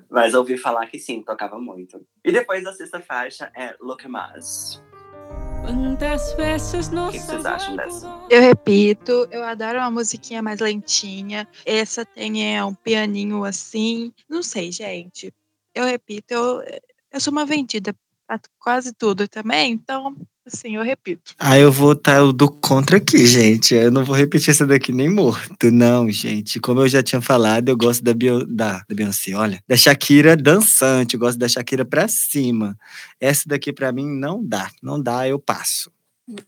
Mas 0.10 0.34
ouvi 0.34 0.58
falar 0.58 0.88
que 0.88 1.00
sim, 1.00 1.22
tocava 1.22 1.60
muito. 1.60 2.02
E 2.24 2.32
depois 2.32 2.66
a 2.66 2.74
sexta 2.74 3.00
faixa 3.00 3.52
é 3.56 3.76
Look 3.80 4.08
Mas. 4.08 4.82
Quantas 5.62 6.34
vezes 6.34 6.88
O 6.90 7.12
que 7.12 7.20
vocês 7.20 7.46
acham 7.46 7.76
dessa? 7.76 8.08
Eu 8.30 8.42
repito, 8.42 9.28
eu 9.32 9.44
adoro 9.44 9.80
uma 9.80 9.92
musiquinha 9.92 10.42
mais 10.42 10.60
lentinha. 10.60 11.48
Essa 11.66 12.06
tem 12.06 12.56
é, 12.56 12.64
um 12.64 12.74
pianinho 12.74 13.44
assim. 13.44 14.14
Não 14.30 14.44
sei, 14.44 14.72
gente. 14.72 15.34
Eu 15.74 15.86
repito, 15.86 16.34
eu, 16.34 16.64
eu 17.12 17.20
sou 17.20 17.32
uma 17.32 17.46
vendida 17.46 17.96
pra 18.26 18.40
quase 18.60 18.94
tudo 18.94 19.28
também, 19.28 19.72
então 19.72 20.16
Assim, 20.48 20.78
eu 20.78 20.82
repito. 20.82 21.34
Ah, 21.38 21.60
eu 21.60 21.70
vou 21.70 21.92
estar 21.92 22.22
tá 22.22 22.32
do 22.32 22.50
contra 22.50 22.98
aqui, 22.98 23.28
gente. 23.28 23.76
Eu 23.76 23.92
não 23.92 24.06
vou 24.06 24.16
repetir 24.16 24.52
essa 24.52 24.66
daqui 24.66 24.94
nem 24.94 25.10
morto. 25.10 25.70
Não, 25.70 26.10
gente. 26.10 26.58
Como 26.62 26.80
eu 26.80 26.88
já 26.88 27.04
tinha 27.04 27.22
falado, 27.22 27.68
eu 27.68 27.76
gosto 27.76 28.02
da, 28.02 28.14
Bio, 28.14 28.46
da, 28.46 28.78
da 28.88 28.96
Beyoncé, 28.96 29.34
olha. 29.36 29.62
Da 29.68 29.76
Shakira 29.76 30.38
dançante. 30.38 31.16
Eu 31.16 31.20
gosto 31.20 31.38
da 31.38 31.50
Shakira 31.50 31.84
pra 31.84 32.08
cima. 32.08 32.78
Essa 33.20 33.44
daqui 33.46 33.74
pra 33.74 33.92
mim 33.92 34.08
não 34.08 34.42
dá. 34.42 34.72
Não 34.82 35.02
dá, 35.02 35.28
eu 35.28 35.38
passo. 35.38 35.92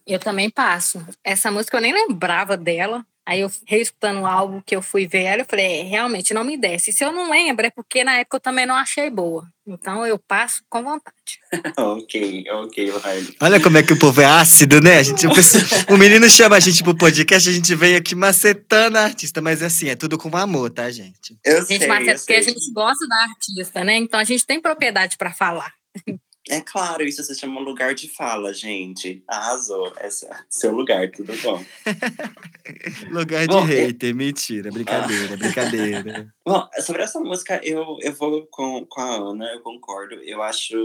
Eu 0.07 0.19
também 0.19 0.49
passo. 0.49 1.05
Essa 1.21 1.51
música 1.51 1.75
eu 1.75 1.81
nem 1.81 1.93
lembrava 1.93 2.55
dela. 2.55 3.05
Aí 3.29 3.41
eu 3.41 3.51
reescutando 3.67 4.25
algo 4.25 4.59
que 4.65 4.75
eu 4.75 4.81
fui 4.81 5.05
ver 5.05 5.21
ela, 5.21 5.41
eu 5.43 5.45
falei, 5.45 5.81
é, 5.81 5.83
realmente 5.83 6.33
não 6.33 6.43
me 6.43 6.57
desce. 6.57 6.91
Se 6.91 7.03
eu 7.03 7.11
não 7.11 7.29
lembro, 7.29 7.63
é 7.63 7.69
porque 7.69 8.03
na 8.03 8.17
época 8.17 8.37
eu 8.37 8.41
também 8.41 8.65
não 8.65 8.73
achei 8.73 9.07
boa. 9.07 9.47
Então 9.67 10.03
eu 10.03 10.17
passo 10.17 10.63
com 10.67 10.81
vontade. 10.81 11.13
ok, 11.77 12.43
ok, 12.49 12.85
Riley. 12.85 13.35
Olha 13.39 13.61
como 13.61 13.77
é 13.77 13.83
que 13.83 13.93
o 13.93 13.99
povo 13.99 14.19
é 14.19 14.25
ácido, 14.25 14.81
né? 14.81 14.97
A 14.97 15.03
gente, 15.03 15.27
o, 15.27 15.95
menino 15.95 16.27
chama 16.27 16.55
a 16.55 16.59
gente 16.59 16.81
pro 16.81 16.97
podcast, 16.97 17.47
a 17.47 17.53
gente 17.53 17.75
vem 17.75 17.95
aqui 17.95 18.15
macetando 18.15 18.97
a 18.97 19.03
artista, 19.03 19.39
mas 19.43 19.61
assim, 19.61 19.89
é 19.89 19.95
tudo 19.95 20.17
com 20.17 20.35
amor, 20.35 20.71
tá, 20.71 20.89
gente? 20.89 21.37
Eu 21.45 21.57
a 21.57 21.61
gente 21.61 21.77
sei, 21.77 21.87
maceta 21.87 22.11
eu 22.13 22.17
porque 22.17 22.33
sei. 22.33 22.51
a 22.51 22.55
gente 22.55 22.73
gosta 22.73 23.07
da 23.07 23.15
artista, 23.15 23.83
né? 23.83 23.95
Então 23.95 24.19
a 24.19 24.23
gente 24.23 24.43
tem 24.43 24.59
propriedade 24.59 25.17
para 25.17 25.31
falar. 25.31 25.71
É 26.49 26.61
claro, 26.61 27.03
isso 27.03 27.23
se 27.23 27.35
chama 27.35 27.61
lugar 27.61 27.93
de 27.93 28.09
fala, 28.09 28.51
gente. 28.51 29.23
Arrasou. 29.27 29.93
Esse 30.01 30.25
é 30.25 30.35
seu 30.49 30.71
lugar, 30.71 31.11
tudo 31.11 31.31
bom. 31.43 31.63
lugar 33.13 33.41
de 33.41 33.53
bom, 33.53 33.63
hater, 33.63 34.09
eu... 34.09 34.15
mentira, 34.15 34.71
brincadeira, 34.71 35.37
brincadeira. 35.37 36.33
Bom, 36.43 36.67
sobre 36.81 37.03
essa 37.03 37.19
música, 37.19 37.61
eu, 37.63 37.97
eu 38.01 38.13
vou 38.13 38.47
com, 38.47 38.83
com 38.87 38.99
a 38.99 39.15
Ana, 39.15 39.45
eu 39.53 39.61
concordo. 39.61 40.15
Eu 40.15 40.41
acho 40.41 40.75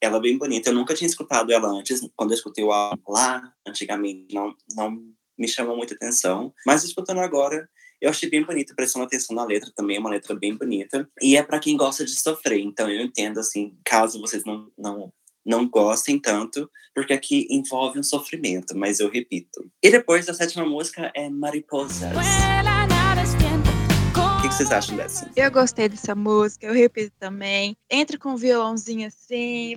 ela 0.00 0.20
bem 0.20 0.38
bonita. 0.38 0.70
Eu 0.70 0.74
nunca 0.74 0.94
tinha 0.94 1.08
escutado 1.08 1.52
ela 1.52 1.68
antes. 1.68 2.00
Quando 2.14 2.30
eu 2.30 2.36
escutei 2.36 2.62
o 2.62 2.70
álbum 2.70 3.12
lá, 3.12 3.52
antigamente, 3.66 4.32
não, 4.32 4.54
não 4.76 5.02
me 5.36 5.48
chamou 5.48 5.76
muita 5.76 5.94
atenção. 5.94 6.54
Mas 6.64 6.84
escutando 6.84 7.20
agora, 7.20 7.68
eu 8.00 8.10
achei 8.10 8.30
bem 8.30 8.44
bonito, 8.44 8.74
prestando 8.74 9.04
atenção 9.04 9.34
na 9.34 9.44
letra 9.44 9.70
também, 9.74 9.96
é 9.96 10.00
uma 10.00 10.10
letra 10.10 10.34
bem 10.34 10.56
bonita. 10.56 11.08
E 11.20 11.36
é 11.36 11.42
para 11.42 11.58
quem 11.58 11.76
gosta 11.76 12.04
de 12.04 12.18
sofrer, 12.18 12.60
então 12.60 12.88
eu 12.88 13.02
entendo, 13.02 13.38
assim, 13.40 13.76
caso 13.84 14.20
vocês 14.20 14.44
não, 14.44 14.70
não, 14.76 15.12
não 15.44 15.68
gostem 15.68 16.18
tanto, 16.18 16.70
porque 16.94 17.12
aqui 17.12 17.46
envolve 17.50 17.98
um 17.98 18.02
sofrimento, 18.02 18.76
mas 18.76 19.00
eu 19.00 19.10
repito. 19.10 19.70
E 19.82 19.90
depois 19.90 20.28
a 20.28 20.34
sétima 20.34 20.64
música 20.64 21.10
é 21.14 21.28
Mariposas. 21.28 22.12
O 24.38 24.42
que 24.42 24.54
vocês 24.54 24.70
acham 24.70 24.96
dessa? 24.96 25.30
Eu 25.36 25.50
gostei 25.50 25.88
dessa 25.88 26.14
música, 26.14 26.66
eu 26.66 26.72
repito 26.72 27.14
também. 27.18 27.76
Entra 27.90 28.18
com 28.18 28.30
um 28.30 28.36
violãozinho 28.36 29.06
assim, 29.08 29.76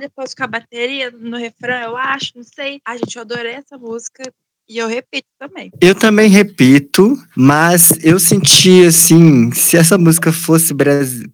depois 0.00 0.34
com 0.34 0.44
a 0.44 0.46
bateria 0.46 1.10
no 1.10 1.36
refrão, 1.36 1.80
eu 1.80 1.96
acho, 1.96 2.32
não 2.36 2.42
sei. 2.42 2.80
A 2.84 2.96
gente, 2.96 3.16
eu 3.16 3.22
adorei 3.22 3.52
essa 3.52 3.78
música. 3.78 4.32
E 4.68 4.76
eu 4.76 4.86
repito 4.86 5.26
também. 5.38 5.70
Eu 5.80 5.94
também 5.94 6.28
repito, 6.28 7.16
mas 7.34 7.90
eu 8.04 8.18
senti 8.18 8.84
assim, 8.84 9.50
se 9.52 9.78
essa 9.78 9.96
música 9.96 10.30
fosse 10.30 10.74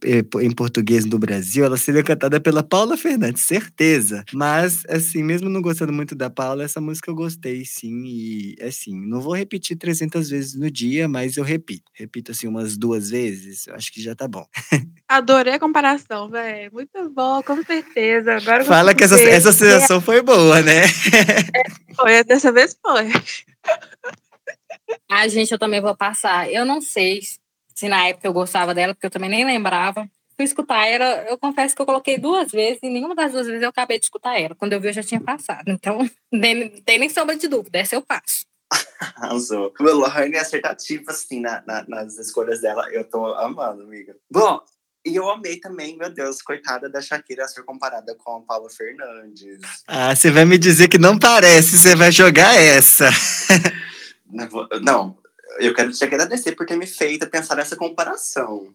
eh, 0.04 0.24
em 0.40 0.50
português 0.52 1.04
do 1.04 1.18
Brasil, 1.18 1.64
ela 1.64 1.76
seria 1.76 2.04
cantada 2.04 2.38
pela 2.38 2.62
Paula 2.62 2.96
Fernandes, 2.96 3.42
certeza. 3.42 4.22
Mas 4.32 4.84
assim, 4.88 5.24
mesmo 5.24 5.48
não 5.48 5.60
gostando 5.60 5.92
muito 5.92 6.14
da 6.14 6.30
Paula, 6.30 6.62
essa 6.62 6.80
música 6.80 7.10
eu 7.10 7.14
gostei 7.14 7.64
sim 7.64 8.04
e 8.06 8.56
assim, 8.62 8.94
não 8.94 9.20
vou 9.20 9.34
repetir 9.34 9.76
300 9.76 10.30
vezes 10.30 10.54
no 10.54 10.70
dia, 10.70 11.08
mas 11.08 11.36
eu 11.36 11.42
repito. 11.42 11.90
Repito 11.92 12.30
assim 12.30 12.46
umas 12.46 12.76
duas 12.76 13.10
vezes, 13.10 13.66
eu 13.66 13.74
acho 13.74 13.92
que 13.92 14.00
já 14.00 14.14
tá 14.14 14.28
bom. 14.28 14.46
Adorei 15.08 15.54
a 15.54 15.58
comparação, 15.58 16.30
velho. 16.30 16.70
Muito 16.72 17.10
bom, 17.10 17.42
com 17.42 17.62
certeza. 17.64 18.36
Agora 18.36 18.64
Fala 18.64 18.94
que 18.94 19.02
essa, 19.02 19.20
essa 19.20 19.52
sensação 19.52 20.00
foi 20.00 20.22
boa, 20.22 20.62
né? 20.62 20.84
É, 20.84 21.94
foi, 21.94 22.24
dessa 22.24 22.52
vez 22.52 22.76
foi. 22.80 23.23
Ah, 25.10 25.28
gente, 25.28 25.52
eu 25.52 25.58
também 25.58 25.80
vou 25.80 25.96
passar. 25.96 26.50
Eu 26.50 26.64
não 26.64 26.80
sei 26.80 27.20
se 27.74 27.88
na 27.88 28.08
época 28.08 28.26
eu 28.26 28.32
gostava 28.32 28.74
dela, 28.74 28.94
porque 28.94 29.06
eu 29.06 29.10
também 29.10 29.30
nem 29.30 29.44
lembrava. 29.44 30.08
Fui 30.36 30.44
escutar 30.44 30.86
ela, 30.86 31.24
eu 31.28 31.38
confesso 31.38 31.76
que 31.76 31.82
eu 31.82 31.86
coloquei 31.86 32.18
duas 32.18 32.50
vezes 32.50 32.80
e 32.82 32.90
nenhuma 32.90 33.14
das 33.14 33.32
duas 33.32 33.46
vezes 33.46 33.62
eu 33.62 33.68
acabei 33.68 33.98
de 33.98 34.06
escutar 34.06 34.38
ela. 34.40 34.54
Quando 34.54 34.72
eu 34.72 34.80
vi, 34.80 34.88
eu 34.88 34.92
já 34.92 35.02
tinha 35.02 35.20
passado. 35.20 35.68
Então, 35.68 35.98
nem, 36.32 36.68
tem 36.82 36.98
nem 36.98 37.08
sombra 37.08 37.36
de 37.36 37.46
dúvida, 37.46 37.78
essa 37.78 37.94
eu 37.94 38.02
passo. 38.02 38.44
Arrasou. 38.98 39.72
Lohane 39.78 40.36
é 40.36 40.40
acertativa, 40.40 41.12
assim, 41.12 41.40
na, 41.40 41.62
na, 41.66 41.84
nas 41.86 42.18
escolhas 42.18 42.60
dela. 42.60 42.88
Eu 42.90 43.04
tô 43.04 43.26
amando, 43.34 43.82
amiga. 43.82 44.16
Bom, 44.30 44.60
e 45.04 45.16
eu 45.16 45.28
amei 45.28 45.58
também, 45.58 45.96
meu 45.96 46.10
Deus, 46.10 46.40
coitada 46.40 46.88
da 46.88 47.00
Shakira 47.00 47.46
ser 47.46 47.62
comparada 47.62 48.14
com 48.14 48.36
a 48.36 48.40
Paula 48.40 48.70
Fernandes. 48.70 49.60
Ah, 49.86 50.14
você 50.14 50.30
vai 50.30 50.44
me 50.44 50.56
dizer 50.56 50.88
que 50.88 50.96
não 50.96 51.18
parece, 51.18 51.78
você 51.78 51.94
vai 51.94 52.10
jogar 52.10 52.54
essa. 52.54 53.10
Não, 54.82 55.16
eu 55.60 55.72
quero 55.72 55.92
te 55.92 56.02
agradecer 56.02 56.52
por 56.52 56.66
ter 56.66 56.76
me 56.76 56.86
feito 56.86 57.28
pensar 57.28 57.54
nessa 57.54 57.76
comparação. 57.76 58.74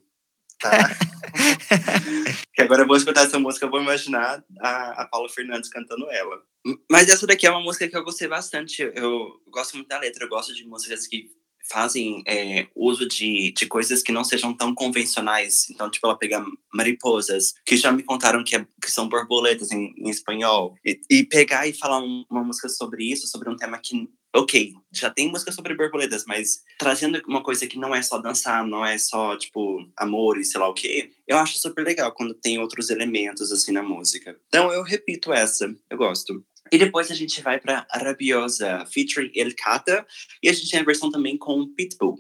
Tá? 0.60 0.72
que 2.54 2.62
agora 2.62 2.84
eu 2.84 2.88
vou 2.88 2.96
escutar 2.96 3.26
essa 3.26 3.40
música, 3.40 3.66
eu 3.66 3.70
vou 3.70 3.82
imaginar 3.82 4.44
a, 4.60 5.04
a 5.04 5.08
Paula 5.08 5.30
Fernandes 5.30 5.70
cantando 5.70 6.10
ela. 6.12 6.42
Mas 6.90 7.10
essa 7.10 7.26
daqui 7.26 7.48
é 7.48 7.52
uma 7.52 7.62
música 7.62 7.88
que 7.88 7.98
eu 7.98 8.04
gostei 8.04 8.28
bastante. 8.28 8.82
Eu 8.94 9.42
gosto 9.48 9.76
muito 9.76 9.88
da 9.88 10.00
letra, 10.00 10.26
eu 10.26 10.30
gosto 10.30 10.54
de 10.54 10.66
músicas 10.66 11.08
que 11.08 11.30
fazem 11.70 12.24
é, 12.28 12.68
uso 12.76 13.08
de, 13.08 13.52
de 13.52 13.66
coisas 13.66 14.02
que 14.02 14.12
não 14.12 14.24
sejam 14.24 14.54
tão 14.54 14.74
convencionais. 14.74 15.70
Então, 15.70 15.90
tipo, 15.90 16.06
ela 16.08 16.18
pega 16.18 16.44
mariposas, 16.74 17.54
que 17.66 17.78
já 17.78 17.92
me 17.92 18.04
contaram 18.04 18.44
que, 18.44 18.56
é, 18.56 18.66
que 18.82 18.92
são 18.92 19.08
borboletas 19.08 19.72
em, 19.72 19.94
em 19.98 20.10
espanhol, 20.10 20.76
e, 20.86 21.00
e, 21.10 21.24
pegar 21.24 21.68
e 21.68 21.74
falar 21.74 22.00
um, 22.00 22.26
uma 22.30 22.44
música 22.44 22.70
sobre 22.70 23.04
isso, 23.04 23.28
sobre 23.28 23.50
um 23.50 23.56
tema 23.56 23.78
que, 23.78 24.10
ok, 24.36 24.74
já 24.92 25.10
tem 25.10 25.30
música 25.30 25.52
sobre 25.52 25.76
borboletas, 25.76 26.26
mas 26.26 26.62
trazendo 26.78 27.22
uma 27.28 27.44
coisa 27.44 27.68
que 27.68 27.78
não 27.78 27.94
é 27.94 28.02
só 28.02 28.18
dançar, 28.20 28.66
não 28.66 28.86
é 28.86 28.98
só, 28.98 29.38
tipo, 29.38 29.88
amor 29.98 30.38
e 30.38 30.46
sei 30.46 30.60
lá 30.60 30.68
o 30.68 30.74
quê, 30.74 31.12
eu 31.28 31.38
acho 31.38 31.60
super 31.60 31.84
legal 31.84 32.12
quando 32.12 32.34
tem 32.34 32.60
outros 32.60 32.90
elementos, 32.90 33.52
assim, 33.52 33.72
na 33.72 33.84
música. 33.84 34.36
Então, 34.48 34.72
eu 34.72 34.84
repito 34.84 35.32
essa, 35.32 35.74
eu 35.90 35.98
gosto. 35.98 36.44
E 36.72 36.78
depois 36.78 37.10
a 37.10 37.16
gente 37.16 37.42
vai 37.42 37.60
para 37.60 37.86
Rabiosa, 37.92 38.86
featuring 38.86 39.32
El 39.36 39.52
Cata. 39.56 40.06
E 40.42 40.50
a 40.50 40.54
gente 40.54 40.70
tem 40.70 40.80
a 40.80 40.84
versão 40.84 41.10
também 41.12 41.38
com 41.38 41.68
Pitbull. 41.68 42.20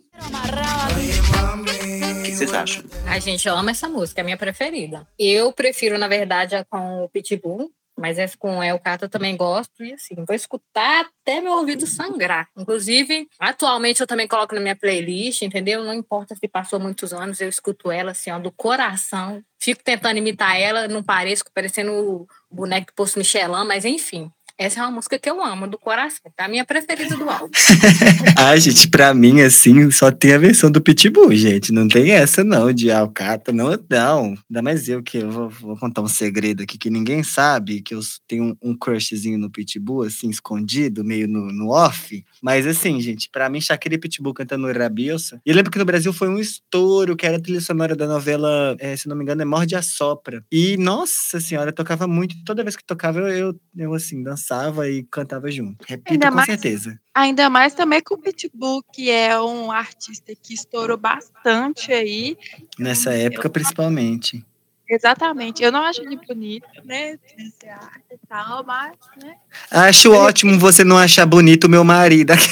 O 2.19 2.23
que 2.23 2.31
vocês 2.31 2.53
acham? 2.53 2.83
A 3.05 3.19
gente 3.19 3.47
ama 3.47 3.71
essa 3.71 3.87
música, 3.87 4.21
é 4.21 4.23
a 4.23 4.25
minha 4.25 4.37
preferida. 4.37 5.07
Eu 5.17 5.51
prefiro, 5.51 5.97
na 5.97 6.07
verdade, 6.07 6.55
a 6.55 6.65
com 6.65 7.03
o 7.03 7.09
Pitbull. 7.09 7.71
Mas 7.99 8.17
essa 8.17 8.37
com 8.37 8.63
El 8.63 8.79
Cata 8.79 9.05
eu 9.05 9.09
também 9.09 9.35
gosto. 9.35 9.83
E 9.83 9.93
assim, 9.93 10.15
vou 10.25 10.33
escutar 10.33 11.05
até 11.05 11.41
meu 11.41 11.51
ouvido 11.51 11.85
sangrar. 11.85 12.47
Inclusive, 12.57 13.27
atualmente 13.37 13.99
eu 13.99 14.07
também 14.07 14.25
coloco 14.25 14.55
na 14.55 14.61
minha 14.61 14.75
playlist, 14.75 15.41
entendeu? 15.41 15.83
Não 15.83 15.93
importa 15.93 16.33
se 16.33 16.47
passou 16.47 16.79
muitos 16.79 17.11
anos, 17.11 17.41
eu 17.41 17.49
escuto 17.49 17.91
ela 17.91 18.11
assim, 18.11 18.31
ó, 18.31 18.39
do 18.39 18.53
coração. 18.53 19.43
Fico 19.61 19.83
tentando 19.83 20.17
imitar 20.17 20.57
ela, 20.57 20.87
não 20.87 21.03
pareço, 21.03 21.43
parecendo 21.53 21.91
o 21.91 22.27
boneco 22.49 22.87
do 22.87 22.93
Poço 22.93 23.19
Michelin, 23.19 23.65
mas 23.67 23.83
enfim. 23.83 24.31
Essa 24.59 24.81
é 24.81 24.83
uma 24.83 24.91
música 24.91 25.17
que 25.17 25.29
eu 25.29 25.41
amo, 25.41 25.65
do 25.67 25.77
coração. 25.77 26.29
É 26.37 26.43
a 26.43 26.49
minha 26.49 26.65
preferida 26.65 27.15
do 27.15 27.29
álbum. 27.29 27.49
ah, 28.35 28.57
gente, 28.57 28.89
pra 28.89 29.13
mim, 29.13 29.39
assim, 29.39 29.89
só 29.89 30.11
tem 30.11 30.33
a 30.33 30.37
versão 30.37 30.69
do 30.69 30.81
Pitbull, 30.81 31.33
gente. 31.33 31.71
Não 31.71 31.87
tem 31.87 32.11
essa, 32.11 32.43
não, 32.43 32.73
de 32.73 32.91
Alcata. 32.91 33.53
Não, 33.53 33.69
não. 33.89 34.35
Ainda 34.49 34.61
mais 34.61 34.89
eu 34.89 35.01
que 35.01 35.19
eu 35.19 35.31
vou, 35.31 35.49
vou, 35.49 35.77
contar 35.77 36.01
um 36.01 36.09
segredo 36.09 36.61
aqui 36.61 36.77
que 36.77 36.89
ninguém 36.89 37.23
sabe, 37.23 37.81
que 37.81 37.95
eu 37.95 38.01
tenho 38.27 38.57
um, 38.61 38.71
um 38.71 38.77
crushzinho 38.77 39.37
no 39.37 39.49
Pitbull, 39.49 40.03
assim, 40.03 40.29
escondido, 40.29 41.05
meio 41.05 41.25
no, 41.25 41.53
no 41.53 41.69
off. 41.69 42.21
Mas, 42.43 42.67
assim, 42.67 42.99
gente, 42.99 43.29
pra 43.31 43.47
mim, 43.47 43.61
Shakira 43.61 43.95
e 43.95 43.97
Pitbull 43.97 44.33
cantando 44.33 44.69
Rabiosa. 44.69 45.41
E 45.45 45.51
eu 45.51 45.55
lembro 45.55 45.71
que 45.71 45.79
no 45.79 45.85
Brasil 45.85 46.11
foi 46.11 46.27
um 46.27 46.37
estouro, 46.37 47.15
que 47.15 47.25
era 47.25 47.37
a 47.37 47.41
trilha 47.41 47.61
sonora 47.61 47.95
da 47.95 48.05
novela, 48.05 48.75
é, 48.77 48.93
se 48.97 49.07
não 49.07 49.15
me 49.15 49.23
engano, 49.23 49.41
é 49.41 49.45
Morde 49.45 49.77
a 49.77 49.81
Sopra. 49.81 50.43
E, 50.51 50.75
nossa 50.75 51.39
senhora, 51.39 51.71
tocava 51.71 52.05
muito. 52.05 52.35
Toda 52.43 52.61
vez 52.61 52.75
que 52.75 52.83
tocava, 52.83 53.19
eu, 53.19 53.29
eu, 53.29 53.59
eu 53.77 53.93
assim, 53.93 54.21
dançava 54.21 54.48
dançava 54.49 54.89
e 54.89 55.03
cantava 55.03 55.51
junto. 55.51 55.85
Repito 55.87 56.11
ainda 56.13 56.29
com 56.29 56.35
mais, 56.35 56.47
certeza. 56.47 56.99
Ainda 57.13 57.49
mais 57.49 57.73
também 57.75 58.01
com 58.01 58.15
o 58.15 58.17
Pitbull, 58.17 58.83
que 58.91 59.11
é 59.11 59.39
um 59.39 59.71
artista 59.71 60.33
que 60.41 60.53
estourou 60.53 60.97
bastante 60.97 61.93
aí. 61.93 62.35
Nessa 62.77 63.13
época, 63.13 63.47
eu, 63.47 63.51
principalmente. 63.51 64.43
Exatamente. 64.89 65.63
Eu 65.63 65.71
não 65.71 65.83
acho 65.83 66.01
ele 66.01 66.17
bonito, 66.17 66.67
né? 66.83 67.19
e 67.31 68.17
tal, 68.27 68.65
mas, 68.65 68.97
né? 69.23 69.35
Acho 69.69 70.11
ótimo 70.13 70.57
você 70.57 70.83
não 70.83 70.97
achar 70.97 71.27
bonito 71.27 71.65
o 71.65 71.69
meu 71.69 71.83
marido. 71.83 72.33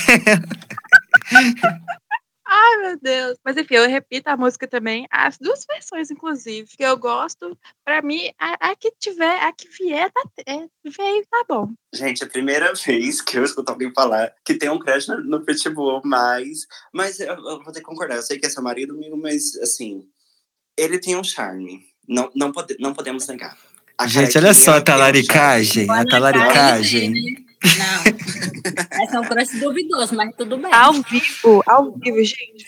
Ai, 2.50 2.78
meu 2.78 3.00
Deus. 3.02 3.38
Mas 3.44 3.58
enfim, 3.58 3.76
eu 3.76 3.90
repito 3.90 4.30
a 4.30 4.38
música 4.38 4.66
também, 4.66 5.06
as 5.12 5.38
duas 5.38 5.66
versões, 5.70 6.10
inclusive, 6.10 6.70
que 6.78 6.84
eu 6.84 6.98
gosto. 6.98 7.58
Pra 7.84 8.02
mim, 8.02 8.32
a, 8.40 8.72
a 8.72 8.76
que 8.76 8.90
tiver, 8.98 9.40
a 9.44 9.52
que 9.52 9.68
vier, 9.68 10.10
tá, 10.12 10.24
é, 10.48 10.66
veio, 10.86 11.26
tá 11.30 11.44
bom. 11.48 11.74
Gente, 11.94 12.24
a 12.24 12.28
primeira 12.28 12.74
vez 12.74 13.22
que 13.22 13.38
eu 13.38 13.44
escuto 13.44 13.70
alguém 13.70 13.92
falar 13.94 14.34
que 14.46 14.56
tem 14.56 14.70
um 14.70 14.80
crush 14.80 15.10
no, 15.10 15.22
no 15.22 15.46
Pitbull, 15.46 16.02
mas, 16.06 16.66
mas 16.94 17.20
eu, 17.20 17.34
eu, 17.34 17.64
vou 17.64 17.74
ter 17.74 17.80
que 17.80 17.86
concordar. 17.86 18.16
Eu 18.16 18.24
sei 18.24 18.40
que 18.40 18.46
é 18.46 18.50
seu 18.50 18.64
marido, 18.64 18.94
amigo, 18.94 19.18
mas 19.18 19.56
assim, 19.58 20.06
ele 20.78 21.00
tem 21.00 21.18
um 21.18 21.24
charme. 21.24 21.86
Não, 22.08 22.32
não, 22.34 22.54
pode, 22.54 22.78
não 22.80 22.94
podemos 22.94 23.28
negar. 23.28 23.58
A 23.98 24.08
Gente, 24.08 24.38
olha 24.38 24.54
só 24.54 24.78
a 24.78 24.82
talaricagem, 24.82 25.90
a 25.90 26.06
talaricagem. 26.06 27.47
Não. 27.64 29.04
Essa 29.04 29.18
é 29.18 29.20
um 29.20 29.24
crush 29.24 29.60
duvidoso, 29.60 30.16
mas 30.16 30.36
tudo 30.36 30.58
bem. 30.58 30.72
Ao 30.72 30.94
vivo, 30.94 31.64
ao 31.66 31.92
vivo, 31.98 32.24
gente. 32.24 32.68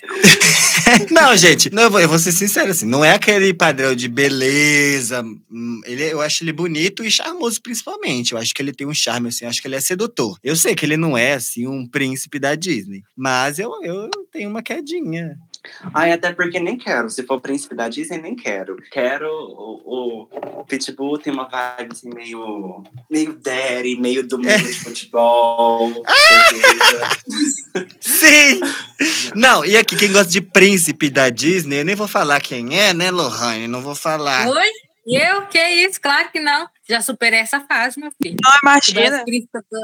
não, 1.11 1.35
gente, 1.35 1.69
não, 1.73 1.83
eu, 1.83 1.91
vou, 1.91 1.99
eu 1.99 2.09
vou 2.09 2.19
ser 2.19 2.31
sincero, 2.31 2.71
assim, 2.71 2.85
não 2.85 3.03
é 3.05 3.13
aquele 3.13 3.53
padrão 3.53 3.95
de 3.95 4.07
beleza. 4.07 5.23
Hum, 5.51 5.81
ele, 5.85 6.03
eu 6.05 6.21
acho 6.21 6.43
ele 6.43 6.51
bonito 6.51 7.03
e 7.03 7.11
charmoso, 7.11 7.61
principalmente. 7.61 8.33
Eu 8.33 8.37
acho 8.39 8.53
que 8.53 8.61
ele 8.61 8.73
tem 8.73 8.87
um 8.87 8.93
charme, 8.93 9.29
assim, 9.29 9.45
acho 9.45 9.61
que 9.61 9.67
ele 9.67 9.75
é 9.75 9.81
sedutor. 9.81 10.37
Eu 10.43 10.55
sei 10.55 10.73
que 10.73 10.85
ele 10.85 10.97
não 10.97 11.17
é, 11.17 11.33
assim, 11.33 11.67
um 11.67 11.87
príncipe 11.87 12.39
da 12.39 12.55
Disney, 12.55 13.03
mas 13.15 13.59
eu, 13.59 13.71
eu 13.83 14.09
tenho 14.31 14.49
uma 14.49 14.63
quedinha. 14.63 15.37
Ai, 15.93 16.11
até 16.11 16.31
porque 16.31 16.59
nem 16.59 16.77
quero. 16.77 17.09
Se 17.09 17.23
for 17.23 17.41
príncipe 17.41 17.75
da 17.75 17.89
Disney, 17.89 18.21
nem 18.21 18.35
quero. 18.35 18.77
Quero 18.91 19.27
o, 19.27 20.27
o, 20.59 20.65
Pitbull 20.65 21.17
tem 21.17 21.33
uma 21.33 21.47
vibe 21.47 21.91
assim, 21.91 22.09
meio. 22.13 22.83
meio 23.09 23.33
daddy, 23.33 23.99
meio 23.99 24.27
do 24.27 24.37
mundo 24.37 24.47
de 24.47 24.73
futebol. 24.73 26.03
Sim! 27.99 28.59
Não, 29.35 29.65
e 29.65 29.77
aqui, 29.77 29.95
quem 29.95 30.11
gosta 30.11 30.31
de 30.31 30.41
príncipe 30.41 31.09
da 31.09 31.29
Disney, 31.29 31.81
eu 31.81 31.85
nem 31.85 31.95
vou 31.95 32.07
falar 32.07 32.39
quem 32.41 32.79
é, 32.79 32.93
né, 32.93 33.11
Lohane? 33.11 33.67
Não 33.67 33.81
vou 33.81 33.95
falar. 33.95 34.47
Oi? 34.47 34.88
Eu? 35.09 35.47
Que 35.47 35.59
isso? 35.59 35.99
Claro 35.99 36.29
que 36.31 36.39
não. 36.39 36.69
Já 36.87 37.01
superei 37.01 37.39
essa 37.39 37.59
fase, 37.61 37.99
meu 37.99 38.11
filho. 38.21 38.37
Não, 38.43 38.51
imagina. 38.63 39.23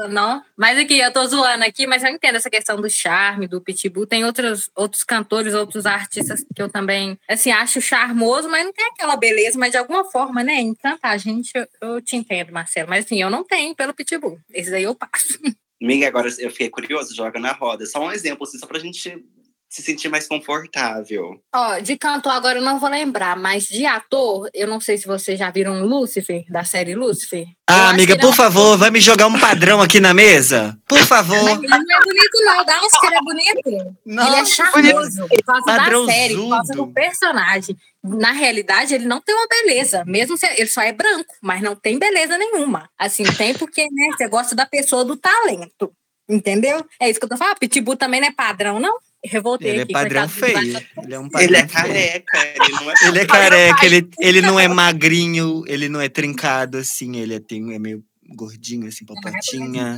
Não. 0.08 0.42
Mas 0.56 0.78
aqui, 0.78 0.98
eu 0.98 1.12
tô 1.12 1.26
zoando 1.26 1.64
aqui, 1.64 1.86
mas 1.86 2.04
eu 2.04 2.10
entendo 2.10 2.36
essa 2.36 2.50
questão 2.50 2.80
do 2.80 2.88
charme, 2.88 3.48
do 3.48 3.60
pitbull. 3.60 4.06
Tem 4.06 4.24
outros, 4.24 4.70
outros 4.74 5.02
cantores, 5.04 5.54
outros 5.54 5.84
artistas 5.86 6.44
que 6.54 6.62
eu 6.62 6.68
também, 6.68 7.18
assim, 7.28 7.50
acho 7.50 7.80
charmoso, 7.80 8.48
mas 8.48 8.64
não 8.64 8.72
tem 8.72 8.86
aquela 8.86 9.16
beleza, 9.16 9.58
mas 9.58 9.72
de 9.72 9.78
alguma 9.78 10.04
forma, 10.04 10.42
né, 10.44 10.60
encanta 10.60 11.08
a 11.08 11.16
gente. 11.16 11.50
Eu, 11.54 11.66
eu 11.80 12.00
te 12.00 12.16
entendo, 12.16 12.52
Marcelo. 12.52 12.88
Mas 12.88 13.04
assim, 13.04 13.20
eu 13.20 13.30
não 13.30 13.44
tenho 13.44 13.74
pelo 13.74 13.94
pitbull. 13.94 14.38
Esse 14.52 14.74
aí 14.74 14.84
eu 14.84 14.94
passo. 14.94 15.38
Amiga, 15.82 16.08
agora 16.08 16.28
eu 16.38 16.50
fiquei 16.50 16.70
curioso, 16.70 17.14
joga 17.14 17.38
na 17.38 17.52
roda. 17.52 17.84
Só 17.84 18.00
um 18.00 18.12
exemplo, 18.12 18.46
assim, 18.46 18.58
só 18.58 18.66
pra 18.66 18.78
gente 18.78 19.24
se 19.68 19.82
sentir 19.82 20.08
mais 20.08 20.26
confortável. 20.26 21.40
Ó, 21.54 21.78
de 21.80 21.96
cantor 21.98 22.32
agora 22.32 22.58
eu 22.58 22.62
não 22.64 22.78
vou 22.78 22.88
lembrar, 22.88 23.36
mas 23.36 23.64
de 23.64 23.84
ator, 23.84 24.48
eu 24.54 24.66
não 24.66 24.80
sei 24.80 24.96
se 24.96 25.06
vocês 25.06 25.38
já 25.38 25.50
viram 25.50 25.84
Lúcifer, 25.84 26.44
da 26.48 26.64
série 26.64 26.94
Lúcifer. 26.94 27.42
Eu 27.42 27.54
Ah, 27.68 27.84
acho 27.86 27.94
amiga, 27.94 28.16
por 28.16 28.26
é 28.26 28.30
um- 28.30 28.32
favor, 28.32 28.78
vai 28.78 28.90
me 28.90 29.00
jogar 29.00 29.26
um 29.26 29.38
padrão 29.38 29.80
aqui 29.82 30.00
na 30.00 30.14
mesa? 30.14 30.78
Por 30.88 31.00
favor. 31.00 31.42
Mas 31.44 31.58
ele 31.58 31.66
não 31.68 31.96
é 31.96 32.00
bonito, 32.04 32.44
não. 32.44 32.64
Dá 32.64 32.80
uns 32.82 32.98
que 32.98 33.06
ele 33.06 33.16
é 33.16 33.20
bonito. 33.20 33.96
Não, 34.06 34.26
ele 34.28 34.36
é 34.36 34.44
charmoso 34.44 35.28
por 35.28 35.42
causa 35.44 35.66
da 35.66 36.06
série, 36.06 36.36
por 36.36 36.50
causa 36.50 36.72
do 36.72 36.86
personagem. 36.92 37.76
Na 38.04 38.30
realidade, 38.32 38.94
ele 38.94 39.04
não 39.06 39.20
tem 39.20 39.34
uma 39.34 39.48
beleza. 39.48 40.04
Mesmo 40.06 40.36
se 40.38 40.46
ele 40.46 40.68
só 40.68 40.80
é 40.80 40.92
branco, 40.92 41.34
mas 41.42 41.60
não 41.60 41.74
tem 41.74 41.98
beleza 41.98 42.38
nenhuma. 42.38 42.88
Assim, 42.96 43.24
tem 43.24 43.52
porque, 43.52 43.82
né, 43.90 44.08
você 44.16 44.28
gosta 44.28 44.54
da 44.54 44.64
pessoa 44.64 45.04
do 45.04 45.16
talento. 45.16 45.92
Entendeu? 46.28 46.84
É 47.00 47.08
isso 47.10 47.18
que 47.20 47.24
eu 47.24 47.28
tô 47.30 47.36
falando. 47.36 47.58
Pitbull 47.58 47.96
também 47.96 48.20
não 48.20 48.28
é 48.28 48.32
padrão, 48.32 48.80
não? 48.80 48.96
Revoltei 49.24 49.70
Ele 49.70 49.78
é 49.80 49.82
aqui. 49.82 49.92
padrão 49.92 50.28
coitado 50.28 50.66
do 50.66 50.72
feio. 50.72 50.86
Ele 51.02 51.14
é 51.14 51.18
um 51.18 51.28
padrão 51.28 51.48
Ele 51.48 51.56
é 51.56 51.68
feio. 51.68 51.70
careca, 51.72 52.38
ele 52.46 52.72
não 52.72 52.90
é. 52.90 52.94
Ele 53.08 53.18
é 53.18 53.26
careca, 53.26 53.86
ele, 53.86 54.08
ele 54.20 54.40
não 54.42 54.60
é 54.60 54.68
magrinho, 54.68 55.64
ele 55.66 55.88
não 55.88 56.00
é 56.00 56.08
trincado, 56.08 56.78
assim, 56.78 57.16
ele 57.16 57.34
é, 57.34 57.40
tem, 57.40 57.74
é 57.74 57.78
meio 57.78 58.04
gordinho, 58.36 58.86
assim, 58.88 59.04
papatinha. 59.04 59.96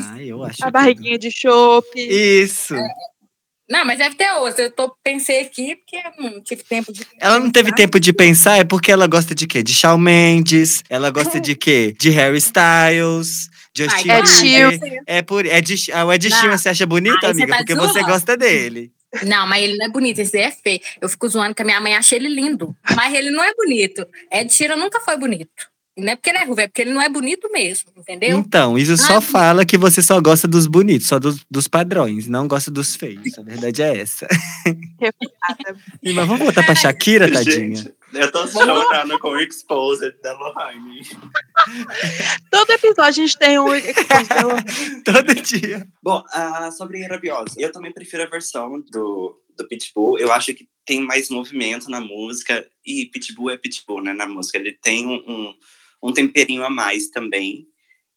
Ah, 0.00 0.22
eu 0.22 0.42
acho. 0.44 0.62
A 0.62 0.66
tudo. 0.66 0.72
barriguinha 0.72 1.18
de 1.18 1.30
chope. 1.30 1.98
Isso. 2.00 2.74
Não, 3.68 3.84
mas 3.84 3.98
deve 3.98 4.14
ter 4.14 4.30
outro. 4.32 4.62
Eu 4.62 4.70
tô, 4.70 4.94
pensei 5.02 5.40
aqui 5.40 5.74
porque 5.76 5.96
eu 5.96 6.30
não 6.30 6.40
tive 6.40 6.62
tempo 6.62 6.92
de. 6.92 7.04
Ela 7.20 7.40
não 7.40 7.50
teve 7.50 7.70
pensar. 7.70 7.76
tempo 7.76 7.98
de 8.00 8.12
pensar, 8.12 8.58
é 8.58 8.64
porque 8.64 8.92
ela 8.92 9.08
gosta 9.08 9.34
de 9.34 9.44
quê? 9.46 9.60
De 9.62 9.74
Shawn 9.74 9.98
Mendes, 9.98 10.84
ela 10.88 11.10
gosta 11.10 11.40
de 11.40 11.56
quê? 11.56 11.92
De 11.98 12.10
Harry 12.10 12.38
Styles, 12.38 13.48
Justin 13.76 14.10
Ed 14.10 14.40
Bieber. 14.40 15.02
É 15.06 15.22
por 15.22 15.44
é 15.46 15.60
de 15.60 15.92
ah, 15.92 16.04
o 16.06 16.12
Ed. 16.12 16.30
Sheeran 16.30 16.56
você 16.56 16.68
acha 16.70 16.86
bonito, 16.86 17.20
você 17.20 17.26
amiga? 17.26 17.48
tá 17.48 17.56
Porque 17.58 17.74
você 17.74 17.92
zoando. 18.00 18.06
gosta 18.08 18.36
dele. 18.36 18.92
Não, 19.24 19.46
mas 19.46 19.62
ele 19.62 19.76
não 19.76 19.86
é 19.86 19.88
bonito, 19.88 20.18
esse 20.18 20.38
é 20.38 20.50
feio. 20.50 20.80
Eu 21.00 21.08
fico 21.08 21.28
zoando 21.28 21.54
que 21.54 21.62
a 21.62 21.64
minha 21.64 21.80
mãe 21.80 21.94
acha 21.94 22.16
ele 22.16 22.28
lindo, 22.28 22.76
mas 22.94 23.14
ele 23.14 23.30
não 23.30 23.42
é 23.44 23.52
bonito. 23.54 24.06
Ed 24.32 24.52
Sheeran 24.52 24.76
nunca 24.76 25.00
foi 25.00 25.16
bonito. 25.16 25.48
Não 25.98 26.12
é 26.12 26.16
porque 26.16 26.28
ele 26.28 26.38
é 26.38 26.44
ruim, 26.44 26.60
é 26.60 26.66
porque 26.68 26.82
ele 26.82 26.92
não 26.92 27.00
é 27.00 27.08
bonito 27.08 27.48
mesmo, 27.50 27.90
entendeu? 27.96 28.36
Então, 28.38 28.76
isso 28.76 28.98
só 28.98 29.16
Ah. 29.16 29.20
fala 29.22 29.64
que 29.64 29.78
você 29.78 30.02
só 30.02 30.20
gosta 30.20 30.46
dos 30.46 30.66
bonitos, 30.66 31.08
só 31.08 31.18
dos, 31.18 31.42
dos 31.50 31.66
padrões, 31.68 32.26
não 32.26 32.46
gosta 32.46 32.70
dos 32.70 32.94
feios. 32.94 33.38
A 33.38 33.42
verdade 33.42 33.80
é 33.80 34.00
essa. 34.00 34.26
Mas 36.04 36.14
vamos 36.26 36.38
voltar 36.38 36.64
pra 36.64 36.74
Shakira, 36.74 37.30
tadinha. 37.30 37.76
Gente, 37.76 37.94
eu 38.18 38.32
tô 38.32 38.46
chorando 38.46 39.18
com 39.18 39.30
o 39.30 39.40
Exposed 39.40 40.14
da 40.22 40.32
Lohane. 40.32 41.02
Todo 42.50 42.70
episódio 42.70 43.02
a 43.02 43.10
gente 43.10 43.38
tem 43.38 43.58
um. 43.58 43.66
Todo 45.04 45.34
dia. 45.34 45.86
Bom, 46.02 46.24
ah, 46.32 46.70
sobre 46.72 47.06
Rabiosa, 47.06 47.54
eu 47.58 47.70
também 47.70 47.92
prefiro 47.92 48.22
a 48.22 48.26
versão 48.26 48.80
do, 48.90 49.40
do 49.56 49.68
Pitbull. 49.68 50.18
Eu 50.18 50.32
acho 50.32 50.54
que 50.54 50.68
tem 50.84 51.00
mais 51.00 51.28
movimento 51.28 51.90
na 51.90 52.00
música. 52.00 52.66
E 52.84 53.06
Pitbull 53.06 53.50
é 53.50 53.56
Pitbull, 53.56 54.02
né? 54.02 54.12
Na 54.12 54.26
música. 54.26 54.58
Ele 54.58 54.72
tem 54.72 55.06
um, 55.06 55.22
um, 55.26 55.54
um 56.02 56.12
temperinho 56.12 56.64
a 56.64 56.70
mais 56.70 57.08
também. 57.08 57.66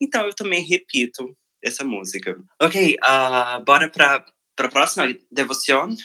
Então 0.02 0.26
eu 0.26 0.34
também 0.34 0.64
repito 0.64 1.36
essa 1.64 1.84
música. 1.84 2.40
Ok, 2.62 2.96
ah, 3.02 3.62
bora 3.66 3.90
pra, 3.90 4.26
pra 4.56 4.70
próxima. 4.70 5.14
Devoción. 5.32 5.96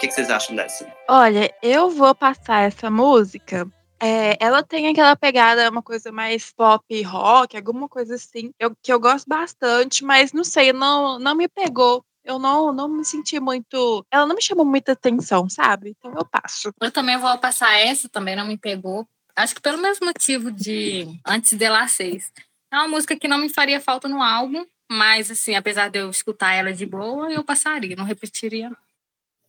Que, 0.00 0.08
que 0.08 0.14
vocês 0.14 0.30
acham 0.30 0.56
dessa? 0.56 0.90
Olha, 1.08 1.52
eu 1.62 1.90
vou 1.90 2.14
passar 2.14 2.62
essa 2.62 2.90
música. 2.90 3.68
É, 4.02 4.36
ela 4.42 4.62
tem 4.62 4.88
aquela 4.88 5.14
pegada, 5.14 5.68
uma 5.70 5.82
coisa 5.82 6.10
mais 6.10 6.50
pop 6.52 7.02
rock, 7.02 7.54
alguma 7.56 7.86
coisa 7.86 8.14
assim, 8.14 8.50
eu- 8.58 8.74
que 8.82 8.90
eu 8.90 8.98
gosto 8.98 9.28
bastante, 9.28 10.02
mas 10.02 10.32
não 10.32 10.42
sei, 10.42 10.72
não, 10.72 11.18
não 11.18 11.34
me 11.34 11.46
pegou. 11.48 12.02
Eu 12.24 12.38
não, 12.38 12.72
não 12.72 12.88
me 12.88 13.04
senti 13.04 13.38
muito. 13.38 14.04
Ela 14.10 14.26
não 14.26 14.34
me 14.34 14.42
chamou 14.42 14.64
muita 14.64 14.92
atenção, 14.92 15.48
sabe? 15.48 15.94
Então 15.98 16.14
eu 16.18 16.24
passo. 16.24 16.72
Eu 16.80 16.90
também 16.90 17.18
vou 17.18 17.36
passar 17.38 17.72
essa, 17.78 18.08
também 18.08 18.34
não 18.36 18.46
me 18.46 18.56
pegou. 18.56 19.06
Acho 19.36 19.54
que 19.54 19.60
pelo 19.60 19.78
mesmo 19.78 20.06
motivo 20.06 20.50
de 20.50 21.06
Antes 21.26 21.52
de 21.56 21.68
Lá 21.68 21.86
6. 21.88 22.30
É 22.72 22.76
uma 22.76 22.88
música 22.88 23.16
que 23.18 23.28
não 23.28 23.38
me 23.38 23.48
faria 23.48 23.80
falta 23.80 24.06
no 24.08 24.22
álbum, 24.22 24.64
mas 24.90 25.30
assim, 25.30 25.54
apesar 25.56 25.88
de 25.90 25.98
eu 25.98 26.10
escutar 26.10 26.52
ela 26.54 26.72
de 26.72 26.86
boa, 26.86 27.30
eu 27.32 27.42
passaria, 27.44 27.96
não 27.96 28.04
repetiria. 28.04 28.70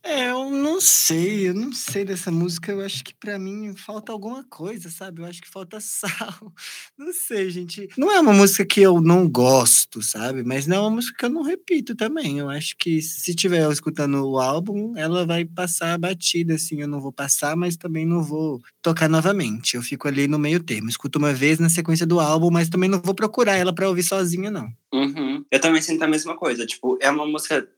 É, 0.04 0.30
eu 0.30 0.50
não 0.50 0.80
sei, 0.80 1.48
eu 1.48 1.54
não 1.54 1.72
sei 1.72 2.04
dessa 2.04 2.30
música. 2.30 2.72
Eu 2.72 2.80
acho 2.80 3.04
que 3.04 3.14
pra 3.14 3.38
mim 3.38 3.76
falta 3.76 4.10
alguma 4.10 4.42
coisa, 4.44 4.90
sabe? 4.90 5.22
Eu 5.22 5.26
acho 5.26 5.40
que 5.40 5.48
falta 5.48 5.78
sal. 5.80 6.52
Não 6.98 7.12
sei, 7.12 7.48
gente. 7.50 7.88
Não 7.96 8.10
é 8.10 8.18
uma 8.18 8.32
música 8.32 8.64
que 8.66 8.80
eu 8.80 9.00
não 9.00 9.28
gosto, 9.28 10.02
sabe? 10.02 10.42
Mas 10.42 10.66
não 10.66 10.76
é 10.76 10.80
uma 10.80 10.90
música 10.90 11.16
que 11.16 11.24
eu 11.24 11.30
não 11.30 11.42
repito 11.42 11.94
também. 11.94 12.40
Eu 12.40 12.50
acho 12.50 12.76
que 12.76 13.00
se 13.00 13.32
tiver 13.32 13.70
escutando 13.70 14.28
o 14.28 14.40
álbum, 14.40 14.96
ela 14.96 15.24
vai 15.24 15.44
passar 15.44 15.96
batida, 15.98 16.54
assim. 16.54 16.80
Eu 16.80 16.88
não 16.88 17.00
vou 17.00 17.12
passar, 17.12 17.56
mas 17.56 17.76
também 17.76 18.04
não 18.04 18.24
vou 18.24 18.60
tocar 18.82 19.08
novamente. 19.08 19.76
Eu 19.76 19.82
fico 19.82 20.08
ali 20.08 20.26
no 20.26 20.38
meio 20.38 20.60
termo. 20.60 20.88
Escuto 20.88 21.18
uma 21.20 21.32
vez 21.32 21.60
na 21.60 21.70
sequência 21.70 22.04
do 22.06 22.18
álbum, 22.18 22.50
mas 22.50 22.68
também 22.68 22.90
não 22.90 23.00
vou 23.00 23.14
procurar 23.14 23.56
ela 23.56 23.72
pra 23.72 23.88
ouvir 23.88 24.02
sozinha, 24.02 24.50
não. 24.50 24.68
Uhum. 24.92 25.44
Eu 25.48 25.60
também 25.60 25.80
sinto 25.80 26.02
a 26.02 26.08
mesma 26.08 26.36
coisa. 26.36 26.66
Tipo, 26.66 26.98
é 27.00 27.08
uma 27.08 27.24
música 27.24 27.68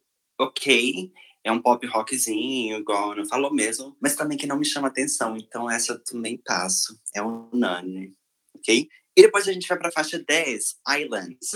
ok, 0.40 1.12
é 1.44 1.52
um 1.52 1.60
pop 1.60 1.86
rockzinho, 1.86 2.78
igual 2.78 3.10
a 3.10 3.12
Ana 3.12 3.26
falou 3.26 3.52
mesmo, 3.52 3.94
mas 4.00 4.16
também 4.16 4.38
que 4.38 4.46
não 4.46 4.58
me 4.58 4.64
chama 4.64 4.88
atenção. 4.88 5.36
Então 5.36 5.70
essa 5.70 5.92
eu 5.92 6.02
também 6.02 6.40
passo. 6.42 6.98
É 7.14 7.22
unânime, 7.22 8.14
ok? 8.56 8.88
E 9.16 9.22
depois 9.22 9.46
a 9.46 9.52
gente 9.52 9.68
vai 9.68 9.78
pra 9.78 9.92
faixa 9.92 10.18
10, 10.26 10.76
Islands. 11.00 11.52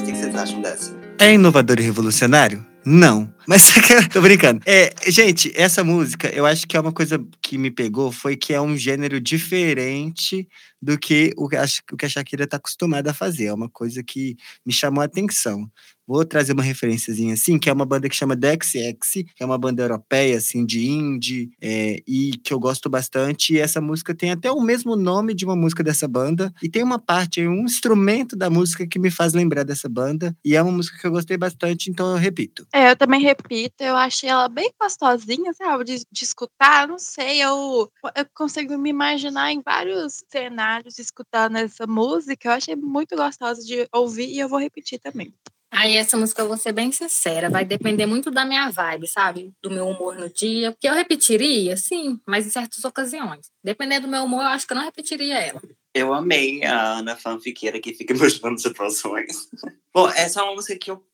O 0.00 0.04
que 0.04 0.14
vocês 0.14 0.34
acham 0.34 0.60
dessa? 0.60 0.94
É 1.18 1.32
inovador 1.32 1.80
e 1.80 1.82
revolucionário? 1.82 2.64
Não. 2.84 3.34
Mas 3.48 3.72
tô 4.12 4.20
brincando. 4.20 4.60
É, 4.66 4.92
gente, 5.06 5.50
essa 5.56 5.82
música, 5.82 6.28
eu 6.28 6.44
acho 6.44 6.68
que 6.68 6.76
é 6.76 6.80
uma 6.80 6.92
coisa 6.92 7.18
que 7.40 7.56
me 7.56 7.70
pegou 7.70 8.12
foi 8.12 8.36
que 8.36 8.52
é 8.52 8.60
um 8.60 8.76
gênero 8.76 9.18
diferente 9.18 10.46
do 10.80 10.98
que 10.98 11.32
o 11.34 11.48
que 11.48 11.56
a, 11.56 11.64
o 11.92 11.96
que 11.96 12.04
a 12.04 12.08
Shakira 12.10 12.46
tá 12.46 12.58
acostumada 12.58 13.10
a 13.10 13.14
fazer. 13.14 13.46
É 13.46 13.52
uma 13.54 13.68
coisa 13.68 14.02
que 14.02 14.36
me 14.66 14.72
chamou 14.72 15.00
a 15.00 15.06
atenção. 15.06 15.66
Vou 16.06 16.24
trazer 16.24 16.54
uma 16.54 16.62
referenciazinha 16.62 17.34
assim, 17.34 17.58
que 17.58 17.68
é 17.68 17.72
uma 17.72 17.84
banda 17.84 18.08
que 18.08 18.16
chama 18.16 18.34
DXX, 18.34 19.24
que 19.36 19.42
é 19.42 19.44
uma 19.44 19.58
banda 19.58 19.82
europeia, 19.82 20.38
assim, 20.38 20.64
de 20.64 20.88
indie, 20.88 21.50
é, 21.60 22.02
e 22.06 22.30
que 22.42 22.54
eu 22.54 22.58
gosto 22.58 22.88
bastante. 22.88 23.52
E 23.52 23.58
essa 23.58 23.78
música 23.78 24.14
tem 24.14 24.30
até 24.30 24.50
o 24.50 24.62
mesmo 24.62 24.96
nome 24.96 25.34
de 25.34 25.44
uma 25.44 25.54
música 25.54 25.84
dessa 25.84 26.08
banda. 26.08 26.50
E 26.62 26.68
tem 26.70 26.82
uma 26.82 26.98
parte, 26.98 27.46
um 27.46 27.64
instrumento 27.64 28.34
da 28.34 28.48
música 28.48 28.86
que 28.86 28.98
me 28.98 29.10
faz 29.10 29.34
lembrar 29.34 29.64
dessa 29.64 29.86
banda. 29.86 30.34
E 30.42 30.56
é 30.56 30.62
uma 30.62 30.72
música 30.72 30.96
que 30.98 31.06
eu 31.06 31.10
gostei 31.10 31.36
bastante, 31.36 31.90
então 31.90 32.10
eu 32.12 32.16
repito. 32.16 32.66
É, 32.72 32.90
eu 32.90 32.96
também 32.96 33.20
repito, 33.20 33.37
eu 33.78 33.96
achei 33.96 34.28
ela 34.28 34.48
bem 34.48 34.72
gostosinha, 34.80 35.52
sabe? 35.52 35.84
De, 35.84 36.04
de 36.10 36.24
escutar, 36.24 36.88
não 36.88 36.98
sei, 36.98 37.42
eu, 37.42 37.90
eu 38.14 38.26
consigo 38.34 38.76
me 38.76 38.90
imaginar 38.90 39.52
em 39.52 39.62
vários 39.62 40.24
cenários 40.28 40.98
escutando 40.98 41.56
essa 41.56 41.86
música. 41.86 42.48
Eu 42.48 42.52
achei 42.52 42.76
muito 42.76 43.16
gostosa 43.16 43.62
de 43.64 43.88
ouvir 43.92 44.28
e 44.28 44.38
eu 44.38 44.48
vou 44.48 44.58
repetir 44.58 44.98
também. 44.98 45.34
Aí 45.70 45.96
essa 45.96 46.16
música 46.16 46.40
eu 46.40 46.48
vou 46.48 46.56
ser 46.56 46.72
bem 46.72 46.90
sincera, 46.90 47.50
vai 47.50 47.64
depender 47.64 48.06
muito 48.06 48.30
da 48.30 48.44
minha 48.44 48.70
vibe, 48.70 49.06
sabe? 49.06 49.52
Do 49.62 49.70
meu 49.70 49.86
humor 49.86 50.16
no 50.16 50.30
dia. 50.30 50.72
Porque 50.72 50.88
eu 50.88 50.94
repetiria, 50.94 51.76
sim, 51.76 52.18
mas 52.26 52.46
em 52.46 52.50
certas 52.50 52.84
ocasiões. 52.84 53.50
Dependendo 53.62 54.06
do 54.06 54.10
meu 54.10 54.24
humor, 54.24 54.42
eu 54.42 54.48
acho 54.48 54.66
que 54.66 54.72
eu 54.72 54.76
não 54.76 54.84
repetiria 54.84 55.38
ela. 55.38 55.60
Eu 55.94 56.14
amei 56.14 56.64
a 56.64 56.98
Ana 56.98 57.16
fanfiqueira 57.16 57.80
que 57.80 57.92
fica 57.92 58.14
imaginando 58.16 58.58
situações. 58.58 59.48
Bom, 59.92 60.08
essa 60.08 60.40
é 60.40 60.42
uma 60.42 60.54
música 60.54 60.78
que 60.78 60.90
eu 60.90 61.04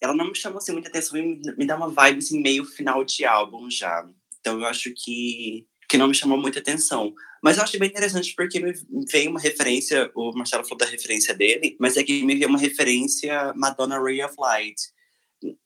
Ela 0.00 0.14
não 0.14 0.28
me 0.28 0.34
chamou 0.34 0.58
assim, 0.58 0.72
muita 0.72 0.88
atenção, 0.88 1.14
me, 1.14 1.40
me 1.56 1.66
dá 1.66 1.76
uma 1.76 1.90
vibe 1.90 2.18
assim, 2.18 2.40
meio 2.40 2.64
final 2.64 3.04
de 3.04 3.24
álbum 3.24 3.70
já. 3.70 4.08
Então 4.40 4.60
eu 4.60 4.66
acho 4.66 4.92
que, 4.94 5.66
que 5.88 5.98
não 5.98 6.08
me 6.08 6.14
chamou 6.14 6.38
muita 6.38 6.58
atenção. 6.58 7.12
Mas 7.42 7.56
eu 7.56 7.62
achei 7.62 7.78
bem 7.78 7.88
interessante 7.88 8.34
porque 8.36 8.60
me 8.60 8.72
veio 9.10 9.30
uma 9.30 9.40
referência, 9.40 10.10
o 10.14 10.32
Marcelo 10.32 10.64
falou 10.64 10.78
da 10.78 10.86
referência 10.86 11.34
dele, 11.34 11.76
mas 11.78 11.96
é 11.96 12.02
que 12.02 12.22
me 12.24 12.34
veio 12.34 12.48
uma 12.48 12.58
referência 12.58 13.52
Madonna 13.54 14.00
Ray 14.00 14.22
of 14.22 14.34
Light. 14.38 14.76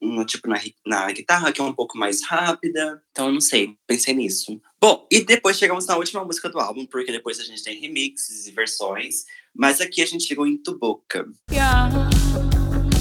No, 0.02 0.26
tipo, 0.26 0.48
na, 0.48 0.60
na 0.84 1.10
guitarra, 1.10 1.50
que 1.50 1.58
é 1.58 1.64
um 1.64 1.72
pouco 1.72 1.96
mais 1.96 2.22
rápida. 2.22 3.02
Então, 3.10 3.28
eu 3.28 3.32
não 3.32 3.40
sei, 3.40 3.74
pensei 3.86 4.12
nisso. 4.12 4.60
Bom, 4.78 5.06
e 5.10 5.24
depois 5.24 5.56
chegamos 5.56 5.86
na 5.86 5.96
última 5.96 6.22
música 6.22 6.50
do 6.50 6.60
álbum, 6.60 6.84
porque 6.84 7.10
depois 7.10 7.40
a 7.40 7.44
gente 7.44 7.64
tem 7.64 7.80
remixes 7.80 8.46
e 8.46 8.52
versões. 8.52 9.24
Mas 9.54 9.80
aqui 9.80 10.02
a 10.02 10.06
gente 10.06 10.24
chegou 10.24 10.46
em 10.46 10.58
Tuboca. 10.58 11.24
O 11.24 12.21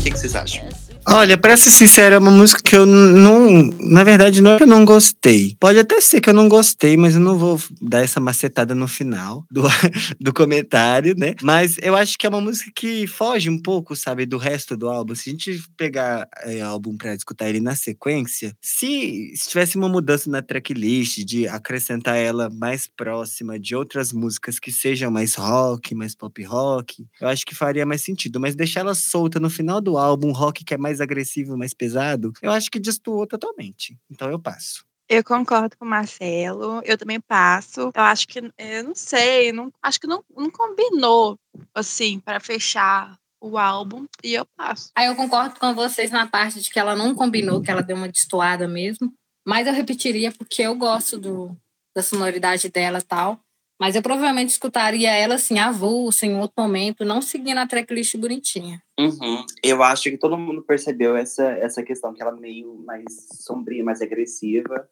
que, 0.02 0.10
que 0.10 0.20
vocês 0.20 0.36
acham? 0.36 0.81
Olha, 1.08 1.36
pra 1.36 1.58
ser 1.58 1.72
sincero, 1.72 2.16
é 2.16 2.18
uma 2.20 2.30
música 2.30 2.62
que 2.62 2.76
eu 2.76 2.86
não. 2.86 3.64
Na 3.80 4.04
verdade, 4.04 4.40
não 4.40 4.52
é 4.52 4.58
que 4.58 4.64
eu 4.64 4.68
não 4.68 4.86
gostei. 4.86 5.56
Pode 5.60 5.80
até 5.80 6.00
ser 6.00 6.22
que 6.22 6.30
eu 6.30 6.34
não 6.34 6.48
gostei, 6.48 6.96
mas 6.96 7.16
eu 7.16 7.20
não 7.22 7.38
vou 7.38 7.60
dar 7.82 8.02
essa 8.04 8.20
macetada 8.20 8.76
no 8.76 8.88
final 8.88 9.44
do, 9.50 9.64
do 10.22 10.32
comentário, 10.32 11.16
né? 11.18 11.34
Mas 11.42 11.78
eu 11.82 11.96
acho 11.96 12.18
que 12.18 12.28
é 12.28 12.30
uma 12.30 12.40
música 12.40 12.72
que 12.76 13.08
foge 13.08 13.50
um 13.50 13.60
pouco, 13.60 13.96
sabe, 13.96 14.28
do 14.28 14.38
resto 14.38 14.78
do 14.78 14.90
álbum. 14.90 15.16
Se 15.16 15.30
a 15.30 15.34
gente 15.34 15.64
pegar 15.76 16.28
é, 16.44 16.62
álbum 16.62 16.96
pra 16.96 17.16
escutar 17.16 17.50
ele 17.50 17.60
na 17.60 17.76
sequência, 17.76 18.56
se, 18.62 19.34
se 19.36 19.50
tivesse 19.50 19.78
uma 19.78 19.90
mudança 19.90 20.30
na 20.30 20.42
tracklist, 20.42 21.26
de 21.26 21.48
acrescentar 21.48 22.16
ela 22.16 22.50
mais 22.50 22.88
próxima 22.88 23.60
de 23.60 23.76
outras 23.76 24.14
músicas 24.14 24.60
que 24.60 24.72
sejam 24.72 25.10
mais 25.10 25.34
rock, 25.34 25.96
mais 25.96 26.16
pop 26.16 26.44
rock, 26.44 27.06
eu 27.20 27.28
acho 27.28 27.44
que 27.44 27.56
faria 27.56 27.86
mais 27.88 28.04
sentido. 28.04 28.40
Mas 28.40 28.56
deixar 28.56 28.82
ela 28.82 28.94
solta 28.94 29.40
no 29.40 29.50
final 29.50 29.82
do 29.82 29.98
álbum, 29.98 30.30
um 30.30 30.32
rock 30.32 30.64
que 30.64 30.74
é 30.76 30.78
mais 30.78 30.91
mais 30.92 31.02
agressivo, 31.02 31.58
mais 31.58 31.74
pesado, 31.74 32.34
eu 32.42 32.52
acho 32.52 32.70
que 32.70 32.80
destoou 32.80 33.26
totalmente. 33.26 33.98
Então 34.10 34.30
eu 34.30 34.40
passo. 34.40 34.86
Eu 35.08 35.24
concordo 35.24 35.78
com 35.78 35.86
o 35.86 35.88
Marcelo, 35.88 36.82
eu 36.86 36.98
também 36.98 37.20
passo. 37.20 37.92
Eu 37.94 38.02
acho 38.02 38.28
que, 38.28 38.40
eu 38.40 38.84
não 38.84 38.96
sei, 38.96 39.52
não, 39.52 39.72
acho 39.82 40.00
que 40.00 40.08
não, 40.08 40.24
não 40.36 40.50
combinou, 40.50 41.38
assim, 41.74 42.20
para 42.20 42.40
fechar 42.40 43.18
o 43.42 43.58
álbum, 43.58 44.06
e 44.24 44.36
eu 44.36 44.46
passo. 44.56 44.92
Aí 44.96 45.08
eu 45.08 45.16
concordo 45.16 45.60
com 45.60 45.74
vocês 45.74 46.12
na 46.12 46.28
parte 46.28 46.62
de 46.62 46.70
que 46.70 46.80
ela 46.80 46.96
não 46.96 47.16
combinou, 47.16 47.62
que 47.62 47.72
ela 47.72 47.82
deu 47.82 47.96
uma 47.98 48.08
destoada 48.08 48.68
mesmo, 48.68 49.12
mas 49.46 49.66
eu 49.66 49.74
repetiria 49.74 50.32
porque 50.32 50.62
eu 50.62 50.76
gosto 50.76 51.18
do, 51.18 51.58
da 51.96 52.04
sonoridade 52.04 52.70
dela 52.70 53.00
e 53.00 53.04
tal. 53.04 53.40
Mas 53.82 53.96
eu 53.96 54.04
provavelmente 54.04 54.50
escutaria 54.50 55.10
ela 55.10 55.34
assim, 55.34 55.58
avulsa, 55.58 56.28
em 56.28 56.36
outro 56.36 56.54
momento, 56.56 57.04
não 57.04 57.20
seguindo 57.20 57.58
a 57.58 57.66
tracklist 57.66 58.16
bonitinha. 58.16 58.80
Uhum. 59.00 59.44
Eu 59.64 59.82
acho 59.82 60.04
que 60.04 60.20
todo 60.20 60.38
mundo 60.38 60.62
percebeu 60.62 61.18
essa, 61.18 61.50
essa 61.54 61.82
questão, 61.82 62.14
que 62.14 62.22
ela 62.22 62.38
é 62.38 62.40
meio 62.40 62.76
mais 62.86 63.06
sombria, 63.40 63.84
mais 63.84 64.00
agressiva 64.00 64.88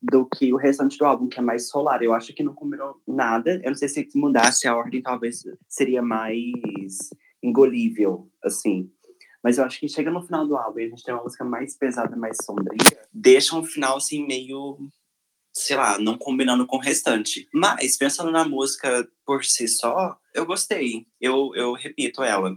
do 0.00 0.24
que 0.24 0.50
o 0.50 0.56
restante 0.56 0.96
do 0.96 1.04
álbum, 1.04 1.28
que 1.28 1.38
é 1.38 1.42
mais 1.42 1.68
solar. 1.68 2.02
Eu 2.02 2.14
acho 2.14 2.32
que 2.32 2.42
não 2.42 2.54
combinou 2.54 2.96
nada. 3.06 3.60
Eu 3.62 3.68
não 3.68 3.76
sei 3.76 3.86
se 3.88 4.08
mudasse 4.14 4.66
a 4.66 4.74
ordem, 4.74 5.02
talvez 5.02 5.44
seria 5.68 6.00
mais 6.00 7.10
engolível, 7.42 8.30
assim. 8.42 8.90
Mas 9.44 9.58
eu 9.58 9.64
acho 9.64 9.78
que 9.78 9.86
chega 9.90 10.10
no 10.10 10.22
final 10.22 10.48
do 10.48 10.56
álbum 10.56 10.78
e 10.78 10.84
a 10.86 10.88
gente 10.88 11.04
tem 11.04 11.12
uma 11.12 11.22
música 11.22 11.44
mais 11.44 11.76
pesada, 11.76 12.16
mais 12.16 12.38
sombria, 12.42 12.98
deixa 13.12 13.54
um 13.54 13.62
final, 13.62 13.98
assim, 13.98 14.26
meio 14.26 14.78
sei 15.52 15.76
lá, 15.76 15.98
não 15.98 16.16
combinando 16.16 16.66
com 16.66 16.76
o 16.76 16.80
restante. 16.80 17.48
Mas, 17.52 17.96
pensando 17.96 18.30
na 18.30 18.44
música 18.44 19.06
por 19.26 19.44
si 19.44 19.68
só, 19.68 20.16
eu 20.34 20.46
gostei. 20.46 21.06
Eu, 21.20 21.52
eu 21.54 21.74
repito 21.74 22.22
ela. 22.22 22.56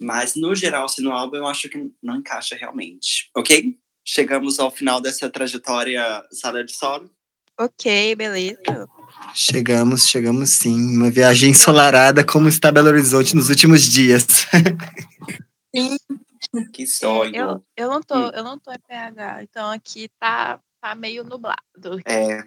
Mas, 0.00 0.34
no 0.34 0.54
geral, 0.54 0.84
assim, 0.84 1.02
no 1.02 1.12
álbum, 1.12 1.36
eu 1.36 1.46
acho 1.46 1.68
que 1.68 1.90
não 2.02 2.16
encaixa 2.16 2.56
realmente. 2.56 3.30
Ok? 3.36 3.76
Chegamos 4.04 4.58
ao 4.58 4.70
final 4.70 5.00
dessa 5.00 5.30
trajetória 5.30 6.02
Sala 6.32 6.64
de 6.64 6.74
Solo. 6.74 7.08
Ok, 7.58 8.16
beleza. 8.16 8.88
Chegamos, 9.34 10.08
chegamos 10.08 10.50
sim. 10.50 10.96
Uma 10.96 11.10
viagem 11.10 11.50
ensolarada 11.50 12.24
como 12.24 12.48
está 12.48 12.72
Belo 12.72 12.88
Horizonte 12.88 13.36
nos 13.36 13.48
últimos 13.48 13.82
dias. 13.82 14.26
Sim. 15.74 15.96
Que 16.72 16.86
sonho. 16.86 17.34
Eu, 17.34 17.64
eu 17.76 17.90
não 17.90 18.02
tô, 18.02 18.14
hum. 18.14 18.30
eu 18.34 18.42
não 18.42 18.58
tô 18.58 18.72
em 18.72 18.78
PH, 18.86 19.42
então 19.44 19.70
aqui 19.70 20.10
tá 20.18 20.60
tá 20.82 20.94
meio 20.96 21.22
nublado. 21.22 22.00
É, 22.04 22.42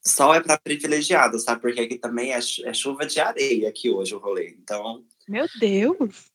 sol 0.00 0.32
é 0.32 0.40
para 0.40 0.56
privilegiados, 0.56 1.42
sabe? 1.42 1.60
Porque 1.60 1.80
aqui 1.80 1.98
também 1.98 2.32
é, 2.32 2.38
é, 2.38 2.72
chuva 2.72 3.04
de 3.04 3.20
areia 3.20 3.68
aqui 3.68 3.90
hoje 3.90 4.14
o 4.14 4.18
rolê. 4.18 4.56
Então. 4.62 5.02
Meu 5.28 5.46
Deus! 5.58 6.30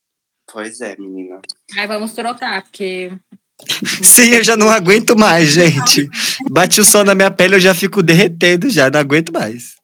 Pois 0.52 0.82
é, 0.82 0.98
menina. 0.98 1.42
Aí 1.78 1.88
vamos 1.88 2.14
trocar, 2.14 2.62
porque. 2.64 3.12
Sim, 4.04 4.36
eu 4.36 4.44
já 4.44 4.58
não 4.58 4.70
aguento 4.70 5.18
mais, 5.18 5.50
gente. 5.50 6.10
Bate 6.52 6.82
o 6.82 6.86
sol 6.86 7.06
na 7.06 7.16
minha 7.16 7.32
pele, 7.32 7.56
eu 7.56 7.60
já 7.60 7.74
fico 7.74 8.04
derretendo 8.04 8.70
já, 8.70 8.90
não 8.90 9.00
aguento 9.00 9.32
mais. 9.32 9.76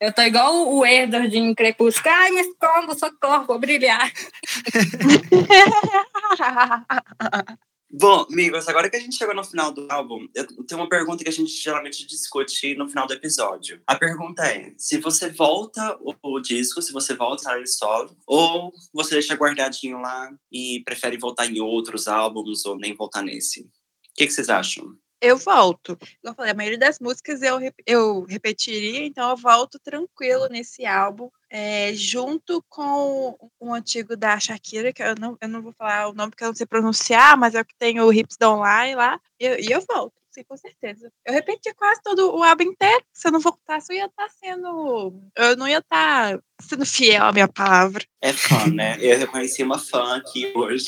Eu 0.00 0.14
tô 0.14 0.22
igual 0.22 0.72
o 0.72 0.86
Edward 0.86 1.28
de 1.28 1.54
Crepúsculo. 1.54 2.14
Ai, 2.14 2.30
me 2.30 2.40
escondo, 2.40 2.98
socorro, 2.98 3.44
vou 3.44 3.58
brilhar. 3.58 4.10
Bom, 7.92 8.24
amigos, 8.30 8.68
agora 8.68 8.88
que 8.88 8.96
a 8.96 9.00
gente 9.00 9.16
chegou 9.16 9.34
no 9.34 9.42
final 9.42 9.72
do 9.72 9.84
álbum, 9.90 10.28
eu 10.32 10.46
tenho 10.64 10.80
uma 10.80 10.88
pergunta 10.88 11.24
que 11.24 11.28
a 11.28 11.32
gente 11.32 11.50
geralmente 11.50 12.06
discute 12.06 12.72
no 12.76 12.88
final 12.88 13.04
do 13.04 13.14
episódio. 13.14 13.82
A 13.84 13.96
pergunta 13.96 14.46
é: 14.46 14.72
se 14.78 14.98
você 14.98 15.28
volta 15.28 15.98
o, 16.00 16.38
disco, 16.38 16.80
se 16.80 16.92
você 16.92 17.16
volta 17.16 17.52
a 17.52 17.66
solo, 17.66 18.16
ou 18.24 18.72
você 18.92 19.14
deixa 19.14 19.34
guardadinho 19.34 20.00
lá 20.00 20.32
e 20.52 20.80
prefere 20.84 21.18
voltar 21.18 21.46
em 21.46 21.60
outros 21.60 22.06
álbuns 22.06 22.64
ou 22.64 22.76
nem 22.76 22.94
voltar 22.94 23.22
nesse? 23.22 23.62
O 23.62 23.68
que, 24.14 24.26
que 24.26 24.32
vocês 24.32 24.48
acham? 24.48 24.96
Eu 25.20 25.36
volto. 25.36 25.96
Como 25.96 26.32
eu 26.32 26.34
falei, 26.34 26.52
a 26.52 26.54
maioria 26.54 26.78
das 26.78 26.98
músicas 26.98 27.42
eu, 27.42 27.58
eu 27.86 28.24
repetiria, 28.24 29.04
então 29.04 29.30
eu 29.30 29.36
volto 29.36 29.78
tranquilo 29.78 30.48
nesse 30.48 30.86
álbum, 30.86 31.28
é, 31.50 31.92
junto 31.94 32.64
com 32.68 33.36
o 33.58 33.74
antigo 33.74 34.16
da 34.16 34.38
Shakira, 34.38 34.92
que 34.92 35.02
eu 35.02 35.14
não, 35.18 35.36
eu 35.40 35.48
não 35.48 35.62
vou 35.62 35.72
falar 35.72 36.08
o 36.08 36.14
nome 36.14 36.30
porque 36.30 36.44
eu 36.44 36.48
não 36.48 36.54
sei 36.54 36.66
pronunciar, 36.66 37.36
mas 37.36 37.54
é 37.54 37.60
o 37.60 37.64
que 37.64 37.76
tem 37.76 38.00
o 38.00 38.12
Hips 38.12 38.36
Don't 38.38 38.62
Lie 38.62 38.94
lá, 38.94 39.20
e 39.38 39.46
eu, 39.46 39.58
e 39.58 39.70
eu 39.70 39.80
volto. 39.86 40.14
Sim, 40.30 40.44
com 40.44 40.56
certeza. 40.56 41.12
Eu 41.26 41.34
repeti 41.34 41.74
quase 41.74 42.00
todo 42.04 42.32
o 42.32 42.44
álbum 42.44 42.62
inteiro. 42.62 43.04
Se 43.12 43.26
eu 43.26 43.32
não 43.32 43.40
voltasse, 43.40 43.92
eu 43.92 43.96
ia 43.96 44.06
estar 44.06 44.28
tá 44.28 44.30
sendo. 44.38 45.20
Eu 45.34 45.56
não 45.56 45.66
ia 45.66 45.78
estar 45.78 46.36
tá 46.36 46.42
sendo 46.62 46.86
fiel 46.86 47.24
à 47.24 47.32
minha 47.32 47.48
palavra. 47.48 48.04
É 48.22 48.32
fã, 48.32 48.68
né? 48.68 48.96
Eu 49.00 49.18
reconheci 49.18 49.64
uma 49.64 49.76
fã 49.76 50.18
aqui 50.18 50.52
hoje 50.54 50.86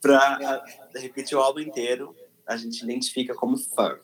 pra 0.00 0.64
repetir 0.96 1.38
o 1.38 1.40
álbum 1.40 1.60
inteiro 1.60 2.16
a 2.46 2.56
gente 2.56 2.82
identifica 2.82 3.34
como 3.34 3.56
fã. 3.56 3.96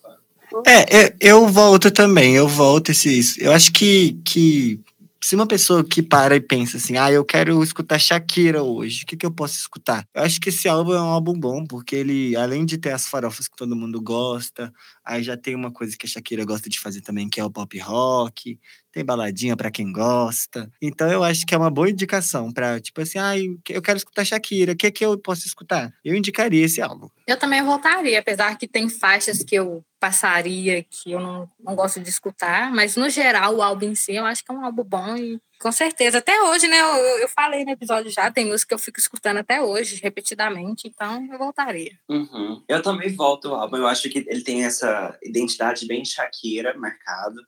É, 0.66 1.06
eu, 1.20 1.42
eu 1.42 1.48
volto 1.48 1.90
também, 1.90 2.34
eu 2.34 2.48
volto 2.48 2.90
esses. 2.90 3.38
Eu 3.38 3.52
acho 3.52 3.72
que, 3.72 4.20
que 4.24 4.80
se 5.22 5.34
uma 5.34 5.46
pessoa 5.46 5.84
que 5.84 6.02
para 6.02 6.34
e 6.34 6.40
pensa 6.40 6.78
assim, 6.78 6.96
ah, 6.96 7.12
eu 7.12 7.24
quero 7.24 7.62
escutar 7.62 7.98
Shakira 7.98 8.62
hoje, 8.62 9.02
o 9.02 9.06
que, 9.06 9.16
que 9.16 9.26
eu 9.26 9.30
posso 9.30 9.54
escutar? 9.56 10.06
Eu 10.14 10.22
acho 10.22 10.40
que 10.40 10.48
esse 10.48 10.68
álbum 10.68 10.94
é 10.94 11.00
um 11.00 11.06
álbum 11.06 11.38
bom, 11.38 11.64
porque 11.64 11.94
ele, 11.94 12.34
além 12.36 12.64
de 12.64 12.78
ter 12.78 12.92
as 12.92 13.06
farofas 13.06 13.46
que 13.46 13.56
todo 13.56 13.76
mundo 13.76 14.00
gosta, 14.00 14.72
aí 15.10 15.24
já 15.24 15.36
tem 15.36 15.56
uma 15.56 15.72
coisa 15.72 15.96
que 15.96 16.06
a 16.06 16.08
Shakira 16.08 16.44
gosta 16.44 16.70
de 16.70 16.78
fazer 16.78 17.00
também, 17.00 17.28
que 17.28 17.40
é 17.40 17.44
o 17.44 17.50
pop 17.50 17.76
rock, 17.80 18.58
tem 18.92 19.04
baladinha 19.04 19.56
para 19.56 19.70
quem 19.70 19.92
gosta. 19.92 20.70
Então 20.80 21.10
eu 21.10 21.24
acho 21.24 21.44
que 21.44 21.54
é 21.54 21.58
uma 21.58 21.70
boa 21.70 21.90
indicação 21.90 22.52
para, 22.52 22.80
tipo 22.80 23.00
assim, 23.00 23.18
ah, 23.18 23.36
eu 23.68 23.82
quero 23.82 23.96
escutar 23.96 24.24
Shakira, 24.24 24.72
o 24.72 24.76
que, 24.76 24.90
que 24.90 25.04
eu 25.04 25.18
posso 25.18 25.46
escutar? 25.46 25.92
Eu 26.04 26.14
indicaria 26.14 26.64
esse 26.64 26.80
álbum. 26.80 27.08
Eu 27.26 27.36
também 27.36 27.62
voltaria, 27.62 28.20
apesar 28.20 28.56
que 28.56 28.68
tem 28.68 28.88
faixas 28.88 29.42
que 29.42 29.56
eu 29.56 29.84
passaria 29.98 30.84
que 30.84 31.10
eu 31.10 31.20
não, 31.20 31.48
não 31.58 31.74
gosto 31.74 32.00
de 32.00 32.08
escutar, 32.08 32.72
mas 32.72 32.96
no 32.96 33.10
geral 33.10 33.56
o 33.56 33.62
álbum 33.62 33.86
em 33.86 33.94
si 33.94 34.14
eu 34.14 34.24
acho 34.24 34.44
que 34.44 34.52
é 34.52 34.54
um 34.54 34.64
álbum 34.64 34.84
bom 34.84 35.16
e 35.16 35.40
com 35.60 35.70
certeza, 35.70 36.18
até 36.18 36.42
hoje, 36.42 36.66
né? 36.66 36.80
Eu, 36.80 37.18
eu 37.18 37.28
falei 37.28 37.64
no 37.64 37.70
episódio 37.70 38.10
já, 38.10 38.30
tem 38.30 38.46
música 38.46 38.68
que 38.68 38.74
eu 38.74 38.78
fico 38.78 38.98
escutando 38.98 39.36
até 39.36 39.60
hoje, 39.60 40.00
repetidamente, 40.02 40.88
então 40.88 41.28
eu 41.30 41.38
voltaria. 41.38 41.98
Uhum. 42.08 42.64
Eu 42.66 42.82
também 42.82 43.14
volto 43.14 43.48
ao 43.48 43.60
álbum, 43.60 43.76
eu 43.76 43.86
acho 43.86 44.08
que 44.08 44.24
ele 44.26 44.42
tem 44.42 44.64
essa 44.64 45.18
identidade 45.22 45.86
bem 45.86 46.02
Shakira 46.02 46.76
marcado, 46.78 47.40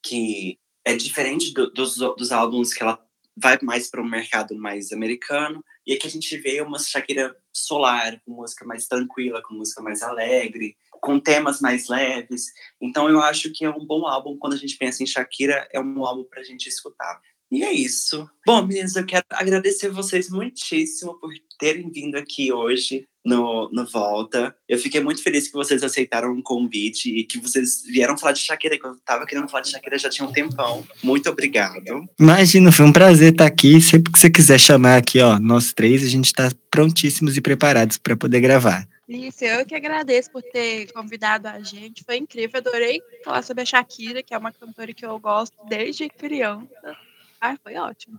que 0.00 0.60
é 0.84 0.94
diferente 0.94 1.52
do, 1.52 1.68
dos, 1.72 1.96
dos 1.96 2.30
álbuns 2.30 2.72
que 2.72 2.82
ela 2.84 3.04
vai 3.36 3.58
mais 3.60 3.90
para 3.90 4.00
o 4.00 4.08
mercado 4.08 4.54
mais 4.54 4.92
americano, 4.92 5.62
e 5.84 5.92
aqui 5.92 6.06
a 6.06 6.10
gente 6.10 6.36
vê 6.38 6.60
uma 6.60 6.78
Shakira 6.78 7.36
solar, 7.52 8.20
com 8.24 8.32
música 8.32 8.64
mais 8.64 8.86
tranquila, 8.86 9.42
com 9.42 9.54
música 9.54 9.82
mais 9.82 10.02
alegre, 10.02 10.76
com 11.00 11.18
temas 11.18 11.60
mais 11.60 11.88
leves. 11.88 12.46
Então 12.80 13.08
eu 13.08 13.20
acho 13.20 13.52
que 13.52 13.64
é 13.64 13.70
um 13.70 13.84
bom 13.84 14.06
álbum 14.06 14.36
quando 14.38 14.54
a 14.54 14.56
gente 14.56 14.76
pensa 14.76 15.02
em 15.02 15.06
Shakira, 15.06 15.68
é 15.72 15.80
um 15.80 16.04
álbum 16.04 16.24
para 16.24 16.40
a 16.40 16.44
gente 16.44 16.68
escutar. 16.68 17.20
E 17.50 17.62
é 17.62 17.72
isso. 17.72 18.28
Bom, 18.44 18.66
meninas, 18.66 18.96
eu 18.96 19.06
quero 19.06 19.24
agradecer 19.30 19.88
vocês 19.88 20.28
muitíssimo 20.28 21.18
por 21.20 21.30
terem 21.58 21.90
vindo 21.90 22.16
aqui 22.16 22.52
hoje 22.52 23.06
no, 23.24 23.68
no 23.72 23.86
Volta. 23.86 24.54
Eu 24.68 24.78
fiquei 24.78 25.00
muito 25.00 25.22
feliz 25.22 25.48
que 25.48 25.54
vocês 25.54 25.82
aceitaram 25.82 26.32
o 26.32 26.42
convite 26.42 27.08
e 27.08 27.24
que 27.24 27.38
vocês 27.38 27.82
vieram 27.84 28.16
falar 28.16 28.32
de 28.32 28.40
Shakira, 28.40 28.78
que 28.78 28.86
eu 28.86 28.96
tava 29.04 29.26
querendo 29.26 29.48
falar 29.48 29.62
de 29.62 29.70
Shakira 29.70 29.98
já 29.98 30.08
tinha 30.08 30.26
um 30.26 30.32
tempão. 30.32 30.86
Muito 31.02 31.28
obrigado. 31.28 32.04
Imagina, 32.18 32.70
foi 32.70 32.86
um 32.86 32.92
prazer 32.92 33.32
estar 33.32 33.46
aqui. 33.46 33.80
Sempre 33.80 34.12
que 34.12 34.18
você 34.18 34.30
quiser 34.30 34.58
chamar 34.58 34.96
aqui, 34.96 35.20
ó, 35.20 35.38
nós 35.38 35.72
três, 35.72 36.04
a 36.04 36.08
gente 36.08 36.26
está 36.26 36.50
prontíssimos 36.70 37.36
e 37.36 37.40
preparados 37.40 37.98
para 37.98 38.16
poder 38.16 38.40
gravar. 38.40 38.86
Isso, 39.08 39.44
eu 39.44 39.64
que 39.64 39.74
agradeço 39.74 40.32
por 40.32 40.42
ter 40.42 40.90
convidado 40.92 41.46
a 41.46 41.60
gente. 41.60 42.02
Foi 42.04 42.16
incrível, 42.16 42.58
adorei 42.58 43.00
falar 43.24 43.42
sobre 43.42 43.62
a 43.62 43.66
Shakira, 43.66 44.22
que 44.22 44.34
é 44.34 44.38
uma 44.38 44.52
cantora 44.52 44.92
que 44.92 45.06
eu 45.06 45.16
gosto 45.18 45.56
desde 45.68 46.08
criança. 46.08 47.05
Ah, 47.40 47.56
foi 47.62 47.76
ótimo. 47.76 48.18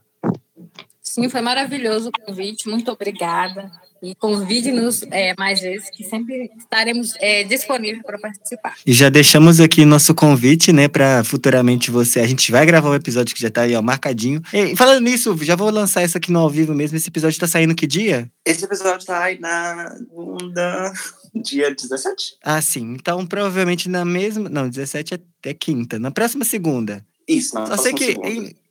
Sim, 1.01 1.30
foi 1.30 1.41
maravilhoso 1.41 2.09
o 2.09 2.26
convite. 2.26 2.68
Muito 2.70 2.91
obrigada. 2.91 3.72
E 4.03 4.13
convide-nos 4.13 5.01
é, 5.09 5.34
mais 5.39 5.59
vezes, 5.59 5.89
que 5.89 6.03
sempre 6.03 6.51
estaremos 6.55 7.15
é, 7.20 7.43
disponíveis 7.43 8.03
para 8.03 8.20
participar. 8.20 8.76
E 8.86 8.93
já 8.93 9.09
deixamos 9.09 9.59
aqui 9.59 9.84
nosso 9.86 10.13
convite, 10.13 10.72
né, 10.72 10.88
para 10.88 11.24
futuramente 11.24 11.89
você. 11.89 12.20
A 12.20 12.28
gente 12.28 12.51
vai 12.51 12.63
gravar 12.65 12.91
um 12.91 12.95
episódio 12.95 13.34
que 13.34 13.41
já 13.41 13.47
está 13.47 13.61
aí, 13.61 13.76
ó, 13.76 13.82
marcadinho. 13.82 14.39
E 14.53 14.76
falando 14.76 15.03
nisso, 15.03 15.36
já 15.41 15.55
vou 15.55 15.72
lançar 15.72 16.03
isso 16.03 16.15
aqui 16.15 16.32
no 16.32 16.39
ao 16.39 16.49
vivo 16.49 16.76
mesmo. 16.76 16.95
Esse 16.95 17.09
episódio 17.09 17.34
está 17.34 17.47
saindo 17.47 17.74
que 17.74 17.88
dia? 17.88 18.30
Esse 18.45 18.65
episódio 18.65 19.03
sai 19.03 19.39
na 19.39 19.95
segunda, 19.97 20.93
dia 21.34 21.74
17. 21.74 22.36
Ah, 22.43 22.61
sim. 22.61 22.93
Então, 22.93 23.26
provavelmente 23.26 23.89
na 23.89 24.05
mesma. 24.05 24.47
Não, 24.47 24.70
17 24.70 25.15
é, 25.15 25.20
é 25.49 25.53
quinta. 25.55 25.97
Na 25.97 26.11
próxima 26.11 26.45
segunda. 26.45 27.03
Isso, 27.28 27.55
na 27.55 27.65
Só 27.65 27.78
sei 27.78 27.93
próxima 27.93 27.97
que. 27.97 28.28
segunda. 28.28 28.49
Em, 28.51 28.66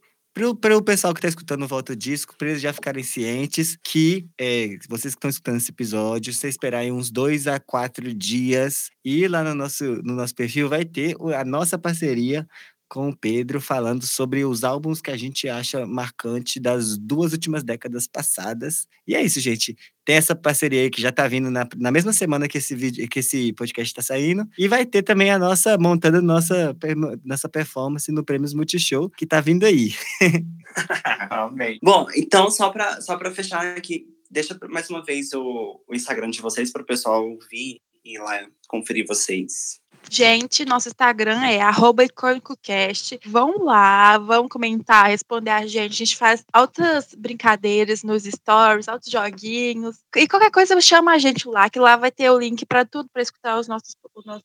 para 0.60 0.76
o 0.76 0.82
pessoal 0.82 1.14
que 1.14 1.18
está 1.18 1.28
escutando 1.28 1.62
o 1.62 1.66
Volta 1.68 1.96
Disco, 1.96 2.34
para 2.36 2.50
eles 2.50 2.60
já 2.60 2.70
ficarem 2.70 3.02
cientes 3.02 3.78
que 3.82 4.28
é, 4.38 4.76
vocês 4.86 5.14
que 5.14 5.18
estão 5.18 5.30
escutando 5.30 5.56
esse 5.56 5.70
episódio, 5.70 6.30
se 6.34 6.46
esperarem 6.46 6.92
uns 6.92 7.10
dois 7.10 7.46
a 7.46 7.58
quatro 7.58 8.12
dias, 8.12 8.90
e 9.02 9.26
lá 9.28 9.42
no 9.42 9.54
nosso, 9.54 9.84
no 10.02 10.14
nosso 10.14 10.34
perfil 10.34 10.68
vai 10.68 10.84
ter 10.84 11.16
a 11.34 11.42
nossa 11.42 11.78
parceria 11.78 12.46
com 12.88 13.08
o 13.08 13.16
Pedro 13.16 13.60
falando 13.60 14.06
sobre 14.06 14.44
os 14.44 14.64
álbuns 14.64 15.00
que 15.00 15.10
a 15.10 15.16
gente 15.16 15.48
acha 15.48 15.86
marcante 15.86 16.60
das 16.60 16.96
duas 16.96 17.32
últimas 17.32 17.62
décadas 17.62 18.06
passadas. 18.06 18.86
E 19.06 19.14
é 19.14 19.22
isso, 19.22 19.40
gente. 19.40 19.76
Tem 20.04 20.16
essa 20.16 20.36
parceria 20.36 20.82
aí 20.82 20.90
que 20.90 21.02
já 21.02 21.10
tá 21.10 21.26
vindo 21.26 21.50
na, 21.50 21.68
na 21.76 21.90
mesma 21.90 22.12
semana 22.12 22.46
que 22.46 22.58
esse 22.58 22.74
vídeo, 22.74 23.08
que 23.08 23.18
esse 23.18 23.52
podcast 23.54 23.92
tá 23.92 24.02
saindo. 24.02 24.46
E 24.56 24.68
vai 24.68 24.86
ter 24.86 25.02
também 25.02 25.30
a 25.30 25.38
nossa, 25.38 25.76
montando 25.76 26.22
nossa, 26.22 26.76
nossa 27.24 27.48
performance 27.48 28.10
no 28.12 28.24
Prêmios 28.24 28.54
Multishow, 28.54 29.10
que 29.10 29.26
tá 29.26 29.40
vindo 29.40 29.64
aí. 29.64 29.92
Amém. 31.30 31.78
Bom, 31.82 32.06
então, 32.14 32.50
só 32.50 32.70
para 32.70 33.00
só 33.00 33.16
pra 33.16 33.32
fechar 33.32 33.76
aqui, 33.76 34.06
deixa 34.30 34.56
mais 34.68 34.88
uma 34.90 35.04
vez 35.04 35.32
o, 35.32 35.80
o 35.88 35.94
Instagram 35.94 36.30
de 36.30 36.40
vocês 36.40 36.70
para 36.70 36.82
o 36.82 36.86
pessoal 36.86 37.24
vir 37.50 37.80
e 38.04 38.18
lá 38.18 38.46
conferir 38.68 39.06
vocês. 39.06 39.80
Gente, 40.08 40.64
nosso 40.64 40.88
Instagram 40.88 41.40
é 41.44 41.60
icônicocast. 42.04 43.18
Vão 43.26 43.64
lá, 43.64 44.18
vão 44.18 44.48
comentar, 44.48 45.08
responder 45.08 45.50
a 45.50 45.66
gente. 45.66 45.92
A 45.92 45.96
gente 45.96 46.16
faz 46.16 46.44
altas 46.52 47.14
brincadeiras 47.14 48.02
nos 48.02 48.24
stories, 48.24 48.88
altos 48.88 49.10
joguinhos. 49.10 49.98
E 50.14 50.28
qualquer 50.28 50.50
coisa, 50.50 50.80
chama 50.80 51.12
a 51.12 51.18
gente 51.18 51.48
lá, 51.48 51.68
que 51.68 51.78
lá 51.78 51.96
vai 51.96 52.10
ter 52.10 52.30
o 52.30 52.38
link 52.38 52.64
para 52.64 52.84
tudo, 52.84 53.08
para 53.12 53.22
escutar 53.22 53.58
os 53.58 53.68
nossos, 53.68 53.96
os, 54.14 54.24
nossos, 54.24 54.44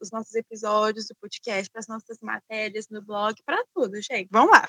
os 0.00 0.10
nossos 0.10 0.34
episódios 0.34 1.06
do 1.06 1.14
podcast, 1.20 1.70
para 1.70 1.80
as 1.80 1.88
nossas 1.88 2.18
matérias 2.20 2.86
no 2.90 3.02
blog, 3.02 3.34
para 3.44 3.62
tudo, 3.74 3.94
gente. 4.02 4.28
Vão 4.30 4.46
lá. 4.46 4.68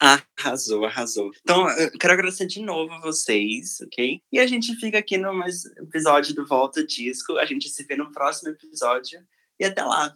Arrasou, 0.00 0.86
arrasou. 0.86 1.30
Então, 1.42 1.66
quero 2.00 2.14
agradecer 2.14 2.46
de 2.46 2.62
novo 2.62 2.90
a 2.94 3.00
vocês, 3.00 3.80
ok? 3.82 4.22
E 4.32 4.38
a 4.38 4.46
gente 4.46 4.74
fica 4.76 4.98
aqui 4.98 5.18
no 5.18 5.34
mais 5.34 5.66
episódio 5.76 6.34
do 6.34 6.46
Volta 6.46 6.82
Disco. 6.82 7.36
A 7.36 7.44
gente 7.44 7.68
se 7.68 7.84
vê 7.84 7.96
no 7.96 8.10
próximo 8.10 8.48
episódio. 8.48 9.20
E 9.60 9.64
até 9.66 9.82
lá. 9.82 10.10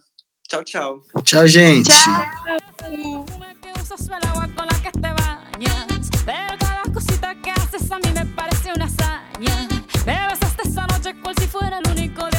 Tchau, 0.48 0.64
tchau. 0.64 1.02
Tchau, 1.22 1.46
gente. 1.46 1.90
Tchau. 1.90 2.12
a 7.94 7.98
mí 7.98 8.12
me 8.12 8.24
noche 11.04 11.14
cual 11.20 11.34
si 11.38 11.46
fuera 11.46 11.78
el 11.78 11.90
único 11.90 12.33